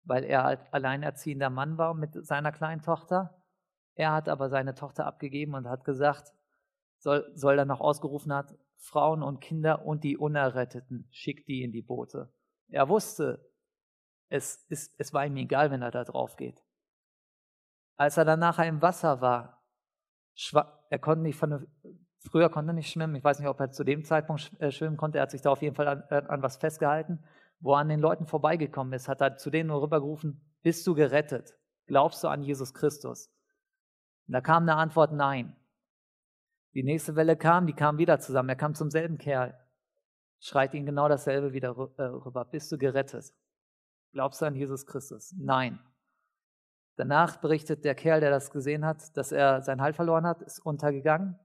weil 0.04 0.24
er 0.24 0.44
halt 0.44 0.60
alleinerziehender 0.72 1.50
Mann 1.50 1.78
war 1.78 1.94
mit 1.94 2.24
seiner 2.24 2.52
kleinen 2.52 2.82
Tochter. 2.82 3.42
Er 3.94 4.12
hat 4.12 4.28
aber 4.28 4.48
seine 4.48 4.74
Tochter 4.74 5.06
abgegeben 5.06 5.54
und 5.54 5.68
hat 5.68 5.84
gesagt, 5.84 6.32
soll, 6.98 7.30
soll 7.34 7.56
dann 7.56 7.68
noch 7.68 7.80
ausgerufen 7.80 8.32
hat, 8.32 8.54
Frauen 8.76 9.22
und 9.22 9.40
Kinder 9.40 9.84
und 9.84 10.04
die 10.04 10.16
Unerretteten, 10.16 11.08
schickt 11.10 11.48
die 11.48 11.62
in 11.62 11.72
die 11.72 11.82
Boote. 11.82 12.32
Er 12.68 12.88
wusste, 12.88 13.50
es, 14.28 14.64
ist, 14.68 14.94
es 14.98 15.12
war 15.12 15.26
ihm 15.26 15.36
egal, 15.36 15.70
wenn 15.70 15.82
er 15.82 15.90
da 15.90 16.04
drauf 16.04 16.36
geht. 16.36 16.62
Als 17.96 18.16
er 18.16 18.24
dann 18.24 18.40
nachher 18.40 18.68
im 18.68 18.82
Wasser 18.82 19.20
war, 19.20 19.55
er 20.90 20.98
konnte 20.98 21.22
nicht 21.22 21.38
von 21.38 21.66
früher 22.26 22.50
konnte 22.50 22.72
er 22.72 22.74
nicht 22.74 22.90
schwimmen. 22.90 23.14
Ich 23.14 23.24
weiß 23.24 23.38
nicht, 23.38 23.48
ob 23.48 23.60
er 23.60 23.70
zu 23.70 23.84
dem 23.84 24.04
Zeitpunkt 24.04 24.52
äh, 24.60 24.70
schwimmen 24.70 24.96
konnte. 24.96 25.18
Er 25.18 25.22
hat 25.22 25.30
sich 25.30 25.42
da 25.42 25.50
auf 25.50 25.62
jeden 25.62 25.74
Fall 25.74 25.88
an, 25.88 26.02
äh, 26.10 26.22
an 26.28 26.42
was 26.42 26.56
festgehalten. 26.56 27.22
Wo 27.60 27.72
er 27.72 27.78
an 27.78 27.88
den 27.88 28.00
Leuten 28.00 28.26
vorbeigekommen 28.26 28.92
ist, 28.92 29.08
hat 29.08 29.20
er 29.22 29.36
zu 29.36 29.50
denen 29.50 29.68
nur 29.68 29.82
rübergerufen, 29.82 30.40
bist 30.62 30.86
du 30.86 30.94
gerettet? 30.94 31.54
Glaubst 31.86 32.22
du 32.22 32.28
an 32.28 32.42
Jesus 32.42 32.74
Christus? 32.74 33.30
Und 34.26 34.32
da 34.32 34.40
kam 34.40 34.64
eine 34.64 34.76
Antwort, 34.76 35.12
nein. 35.12 35.56
Die 36.74 36.82
nächste 36.82 37.16
Welle 37.16 37.36
kam, 37.36 37.66
die 37.66 37.72
kam 37.72 37.96
wieder 37.96 38.18
zusammen. 38.18 38.50
Er 38.50 38.56
kam 38.56 38.74
zum 38.74 38.90
selben 38.90 39.16
Kerl. 39.16 39.58
Schreit 40.40 40.74
ihn 40.74 40.84
genau 40.84 41.08
dasselbe 41.08 41.54
wieder 41.54 41.70
äh, 41.96 42.02
rüber. 42.02 42.44
Bist 42.44 42.70
du 42.70 42.76
gerettet? 42.76 43.32
Glaubst 44.12 44.42
du 44.42 44.46
an 44.46 44.54
Jesus 44.54 44.84
Christus? 44.84 45.34
Nein. 45.38 45.78
Danach 46.96 47.36
berichtet 47.36 47.84
der 47.84 47.94
Kerl, 47.94 48.20
der 48.20 48.30
das 48.30 48.50
gesehen 48.50 48.84
hat, 48.84 49.16
dass 49.16 49.30
er 49.30 49.62
sein 49.62 49.80
Halt 49.80 49.96
verloren 49.96 50.26
hat, 50.26 50.42
ist 50.42 50.58
untergegangen. 50.60 51.38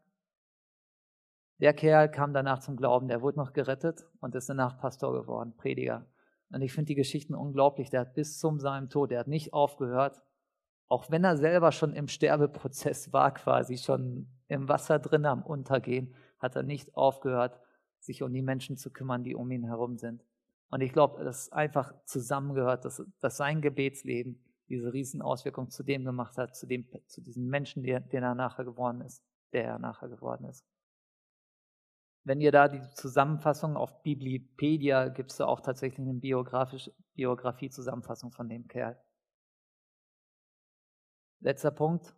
Der 1.60 1.74
Kerl 1.74 2.10
kam 2.10 2.34
danach 2.34 2.60
zum 2.60 2.78
Glauben, 2.78 3.08
der 3.08 3.22
wurde 3.22 3.38
noch 3.38 3.54
gerettet 3.54 4.08
und 4.20 4.34
ist 4.34 4.50
danach 4.50 4.80
Pastor 4.80 5.14
geworden, 5.14 5.54
Prediger. 5.58 6.08
Und 6.50 6.62
ich 6.62 6.74
finde 6.74 6.88
die 6.88 6.96
Geschichten 6.96 7.36
unglaublich. 7.36 7.90
Der 7.90 8.02
hat 8.02 8.14
bis 8.14 8.40
zum 8.40 8.60
seinem 8.60 8.90
Tod, 8.90 9.12
der 9.12 9.20
hat 9.20 9.28
nicht 9.28 9.54
aufgehört, 9.54 10.22
auch 10.88 11.10
wenn 11.10 11.24
er 11.24 11.38
selber 11.38 11.72
schon 11.72 11.94
im 11.94 12.08
Sterbeprozess 12.08 13.14
war, 13.14 13.34
quasi 13.34 13.78
schon 13.78 14.28
im 14.48 14.68
Wasser 14.68 15.00
drin 15.00 15.26
am 15.26 15.42
Untergehen, 15.42 16.14
hat 16.40 16.56
er 16.56 16.64
nicht 16.64 16.96
aufgehört, 16.96 17.60
sich 18.00 18.24
um 18.24 18.34
die 18.34 18.42
Menschen 18.42 18.76
zu 18.76 18.92
kümmern, 18.92 19.24
die 19.24 19.36
um 19.36 19.50
ihn 19.52 19.64
herum 19.64 19.98
sind. 19.98 20.26
Und 20.70 20.82
ich 20.82 20.92
glaube, 20.92 21.24
dass 21.24 21.44
es 21.44 21.52
einfach 21.52 21.94
zusammengehört, 22.06 22.84
dass, 22.84 23.04
dass 23.22 23.38
sein 23.38 23.62
Gebetsleben 23.62 24.44
diese 24.72 24.94
riesen 24.94 25.22
Auswirkung 25.22 25.70
zu 25.70 25.84
dem 25.84 26.04
gemacht 26.04 26.38
hat, 26.38 26.56
zu, 26.56 26.66
dem, 26.66 26.88
zu 27.06 27.22
diesem 27.22 27.48
Menschen, 27.48 27.84
der, 27.84 28.00
der 28.00 28.22
er 28.22 28.36
nachher 28.36 28.66
geworden 28.66 29.02
ist, 29.02 29.24
der 29.54 29.66
er 29.66 29.80
nachher 29.80 30.10
geworden 30.10 30.46
ist. 30.46 30.66
Wenn 32.24 32.40
ihr 32.40 32.52
da 32.52 32.68
die 32.68 32.88
Zusammenfassung 32.94 33.76
auf 33.76 34.04
Biblipedia 34.04 35.10
gibt 35.10 35.32
es 35.32 35.38
da 35.38 35.46
auch 35.46 35.62
tatsächlich 35.62 36.08
eine 36.08 36.20
Biografie-Zusammenfassung 36.20 38.32
von 38.32 38.48
dem 38.48 38.68
Kerl. 38.68 39.02
Letzter 41.40 41.72
Punkt. 41.72 42.14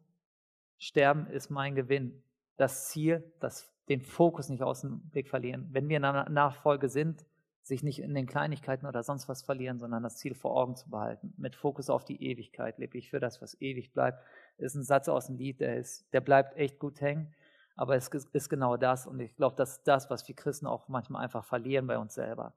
Sterben 0.77 1.27
ist 1.27 1.49
mein 1.49 1.75
Gewinn. 1.75 2.21
Das 2.57 2.89
Ziel, 2.89 3.33
das, 3.39 3.73
den 3.87 4.01
Fokus 4.01 4.49
nicht 4.49 4.63
aus 4.63 4.81
dem 4.81 5.09
Blick 5.09 5.29
verlieren. 5.29 5.69
Wenn 5.71 5.87
wir 5.87 5.95
in 5.95 6.03
einer 6.03 6.29
Nachfolge 6.29 6.89
sind, 6.89 7.25
sich 7.63 7.81
nicht 7.81 7.99
in 7.99 8.13
den 8.13 8.27
Kleinigkeiten 8.27 8.85
oder 8.85 9.03
sonst 9.03 9.29
was 9.29 9.41
verlieren, 9.41 9.79
sondern 9.79 10.03
das 10.03 10.17
Ziel 10.17 10.35
vor 10.35 10.55
Augen 10.55 10.75
zu 10.75 10.89
behalten. 10.89 11.33
Mit 11.37 11.55
Fokus 11.55 11.89
auf 11.89 12.03
die 12.03 12.21
Ewigkeit 12.21 12.77
lebe 12.77 12.97
ich 12.97 13.09
für 13.09 13.21
das, 13.21 13.41
was 13.41 13.59
ewig 13.61 13.93
bleibt. 13.93 14.21
Ist 14.57 14.75
ein 14.75 14.83
Satz 14.83 15.07
aus 15.07 15.27
dem 15.27 15.37
Lied, 15.37 15.61
der, 15.61 15.77
ist, 15.77 16.05
der 16.13 16.19
bleibt 16.19 16.57
echt 16.57 16.77
gut 16.77 16.99
hängen. 16.99 17.33
Aber 17.75 17.95
es 17.95 18.09
ist 18.09 18.49
genau 18.49 18.75
das. 18.75 19.07
Und 19.07 19.19
ich 19.21 19.35
glaube, 19.35 19.55
das 19.55 19.77
ist 19.77 19.87
das, 19.87 20.09
was 20.09 20.27
wir 20.27 20.35
Christen 20.35 20.67
auch 20.67 20.89
manchmal 20.89 21.23
einfach 21.23 21.45
verlieren 21.45 21.87
bei 21.87 21.97
uns 21.97 22.13
selber. 22.13 22.53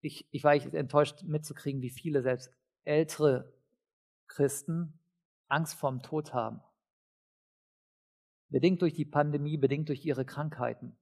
Ich, 0.00 0.28
ich 0.30 0.44
war 0.44 0.54
echt 0.54 0.72
enttäuscht 0.72 1.24
mitzukriegen, 1.24 1.82
wie 1.82 1.90
viele 1.90 2.22
selbst 2.22 2.52
ältere 2.84 3.52
Christen 4.28 4.98
Angst 5.48 5.74
vorm 5.74 6.02
Tod 6.02 6.32
haben. 6.32 6.62
Bedingt 8.48 8.80
durch 8.80 8.94
die 8.94 9.04
Pandemie, 9.04 9.56
bedingt 9.56 9.88
durch 9.88 10.06
ihre 10.06 10.24
Krankheiten. 10.24 10.96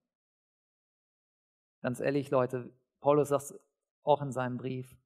Ganz 1.86 2.00
ehrlich, 2.00 2.32
Leute, 2.32 2.68
Paulus 2.98 3.28
sagt 3.28 3.54
auch 4.02 4.20
in 4.20 4.32
seinem 4.32 4.56
Brief, 4.56 4.98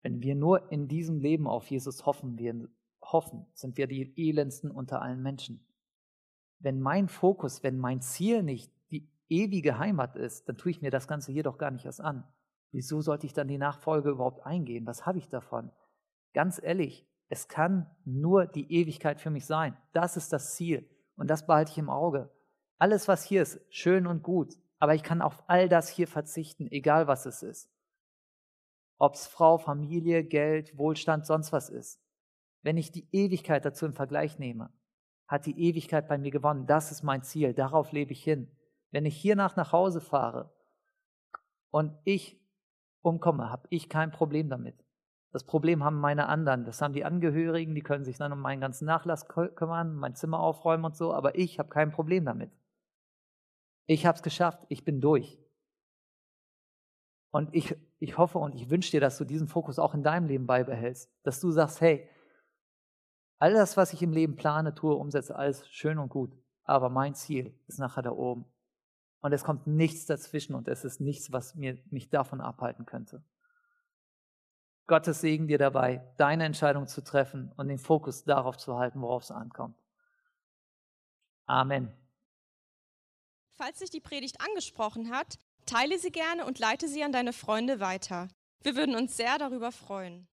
wenn 0.00 0.22
wir 0.22 0.34
nur 0.34 0.72
in 0.72 0.88
diesem 0.88 1.20
Leben 1.20 1.46
auf 1.46 1.66
Jesus 1.66 2.06
hoffen, 2.06 2.38
wir 2.38 2.66
hoffen, 3.02 3.44
sind 3.52 3.76
wir 3.76 3.86
die 3.86 4.10
elendsten 4.16 4.70
unter 4.70 5.02
allen 5.02 5.22
Menschen. 5.22 5.62
Wenn 6.60 6.80
mein 6.80 7.08
Fokus, 7.08 7.62
wenn 7.62 7.76
mein 7.76 8.00
Ziel 8.00 8.42
nicht 8.42 8.72
die 8.90 9.06
ewige 9.28 9.78
Heimat 9.78 10.16
ist, 10.16 10.48
dann 10.48 10.56
tue 10.56 10.70
ich 10.70 10.80
mir 10.80 10.90
das 10.90 11.08
Ganze 11.08 11.30
hier 11.30 11.42
doch 11.42 11.58
gar 11.58 11.70
nicht 11.70 11.84
erst 11.84 12.00
an. 12.00 12.26
Wieso 12.70 13.02
sollte 13.02 13.26
ich 13.26 13.34
dann 13.34 13.48
die 13.48 13.58
Nachfolge 13.58 14.08
überhaupt 14.08 14.46
eingehen? 14.46 14.86
Was 14.86 15.04
habe 15.04 15.18
ich 15.18 15.28
davon? 15.28 15.72
Ganz 16.32 16.58
ehrlich, 16.58 17.06
es 17.28 17.48
kann 17.48 17.94
nur 18.06 18.46
die 18.46 18.72
Ewigkeit 18.72 19.20
für 19.20 19.28
mich 19.28 19.44
sein. 19.44 19.76
Das 19.92 20.16
ist 20.16 20.32
das 20.32 20.54
Ziel 20.54 20.88
und 21.16 21.28
das 21.28 21.44
behalte 21.44 21.72
ich 21.72 21.76
im 21.76 21.90
Auge. 21.90 22.30
Alles, 22.78 23.08
was 23.08 23.24
hier 23.24 23.42
ist, 23.42 23.60
schön 23.68 24.06
und 24.06 24.22
gut, 24.22 24.56
aber 24.82 24.96
ich 24.96 25.04
kann 25.04 25.22
auf 25.22 25.44
all 25.46 25.68
das 25.68 25.88
hier 25.88 26.08
verzichten, 26.08 26.66
egal 26.66 27.06
was 27.06 27.24
es 27.24 27.44
ist. 27.44 27.70
Ob 28.98 29.14
es 29.14 29.28
Frau, 29.28 29.56
Familie, 29.56 30.24
Geld, 30.24 30.76
Wohlstand, 30.76 31.24
sonst 31.24 31.52
was 31.52 31.70
ist. 31.70 32.02
Wenn 32.62 32.76
ich 32.76 32.90
die 32.90 33.06
Ewigkeit 33.12 33.64
dazu 33.64 33.86
im 33.86 33.92
Vergleich 33.92 34.40
nehme, 34.40 34.72
hat 35.28 35.46
die 35.46 35.56
Ewigkeit 35.56 36.08
bei 36.08 36.18
mir 36.18 36.32
gewonnen. 36.32 36.66
Das 36.66 36.90
ist 36.90 37.04
mein 37.04 37.22
Ziel, 37.22 37.54
darauf 37.54 37.92
lebe 37.92 38.10
ich 38.10 38.24
hin. 38.24 38.50
Wenn 38.90 39.06
ich 39.06 39.16
hiernach 39.16 39.54
nach 39.54 39.70
Hause 39.70 40.00
fahre 40.00 40.52
und 41.70 41.96
ich 42.02 42.44
umkomme, 43.02 43.50
habe 43.50 43.68
ich 43.70 43.88
kein 43.88 44.10
Problem 44.10 44.48
damit. 44.48 44.84
Das 45.30 45.44
Problem 45.44 45.84
haben 45.84 46.00
meine 46.00 46.26
anderen. 46.26 46.64
Das 46.64 46.82
haben 46.82 46.92
die 46.92 47.04
Angehörigen, 47.04 47.76
die 47.76 47.82
können 47.82 48.04
sich 48.04 48.18
dann 48.18 48.32
um 48.32 48.40
meinen 48.40 48.60
ganzen 48.60 48.86
Nachlass 48.86 49.28
kümmern, 49.28 49.94
mein 49.94 50.16
Zimmer 50.16 50.40
aufräumen 50.40 50.86
und 50.86 50.96
so, 50.96 51.14
aber 51.14 51.38
ich 51.38 51.60
habe 51.60 51.68
kein 51.68 51.92
Problem 51.92 52.24
damit. 52.24 52.50
Ich 53.86 54.06
habe 54.06 54.16
es 54.16 54.22
geschafft, 54.22 54.64
ich 54.68 54.84
bin 54.84 55.00
durch. 55.00 55.38
Und 57.30 57.54
ich, 57.54 57.74
ich 57.98 58.18
hoffe 58.18 58.38
und 58.38 58.54
ich 58.54 58.68
wünsche 58.68 58.90
dir, 58.90 59.00
dass 59.00 59.18
du 59.18 59.24
diesen 59.24 59.48
Fokus 59.48 59.78
auch 59.78 59.94
in 59.94 60.02
deinem 60.02 60.26
Leben 60.26 60.46
beibehältst, 60.46 61.10
dass 61.22 61.40
du 61.40 61.50
sagst, 61.50 61.80
hey, 61.80 62.08
all 63.38 63.54
das, 63.54 63.76
was 63.76 63.92
ich 63.92 64.02
im 64.02 64.12
Leben 64.12 64.36
plane, 64.36 64.74
tue, 64.74 64.94
umsetze, 64.94 65.34
alles 65.34 65.66
schön 65.68 65.98
und 65.98 66.10
gut, 66.10 66.36
aber 66.64 66.90
mein 66.90 67.14
Ziel 67.14 67.58
ist 67.66 67.78
nachher 67.78 68.02
da 68.02 68.12
oben. 68.12 68.44
Und 69.20 69.32
es 69.32 69.44
kommt 69.44 69.66
nichts 69.66 70.04
dazwischen 70.04 70.54
und 70.54 70.68
es 70.68 70.84
ist 70.84 71.00
nichts, 71.00 71.32
was 71.32 71.54
mir, 71.54 71.78
mich 71.90 72.10
davon 72.10 72.40
abhalten 72.40 72.86
könnte. 72.86 73.24
Gottes 74.86 75.20
Segen 75.20 75.46
dir 75.46 75.58
dabei, 75.58 76.04
deine 76.18 76.44
Entscheidung 76.44 76.86
zu 76.86 77.02
treffen 77.02 77.52
und 77.56 77.68
den 77.68 77.78
Fokus 77.78 78.24
darauf 78.24 78.58
zu 78.58 78.76
halten, 78.76 79.00
worauf 79.00 79.22
es 79.22 79.30
ankommt. 79.30 79.76
Amen. 81.46 82.01
Falls 83.54 83.78
dich 83.78 83.90
die 83.90 84.00
Predigt 84.00 84.40
angesprochen 84.40 85.10
hat, 85.10 85.38
teile 85.66 85.98
sie 85.98 86.10
gerne 86.10 86.44
und 86.44 86.58
leite 86.58 86.88
sie 86.88 87.02
an 87.02 87.12
deine 87.12 87.32
Freunde 87.32 87.80
weiter. 87.80 88.28
Wir 88.62 88.76
würden 88.76 88.96
uns 88.96 89.16
sehr 89.16 89.38
darüber 89.38 89.72
freuen. 89.72 90.26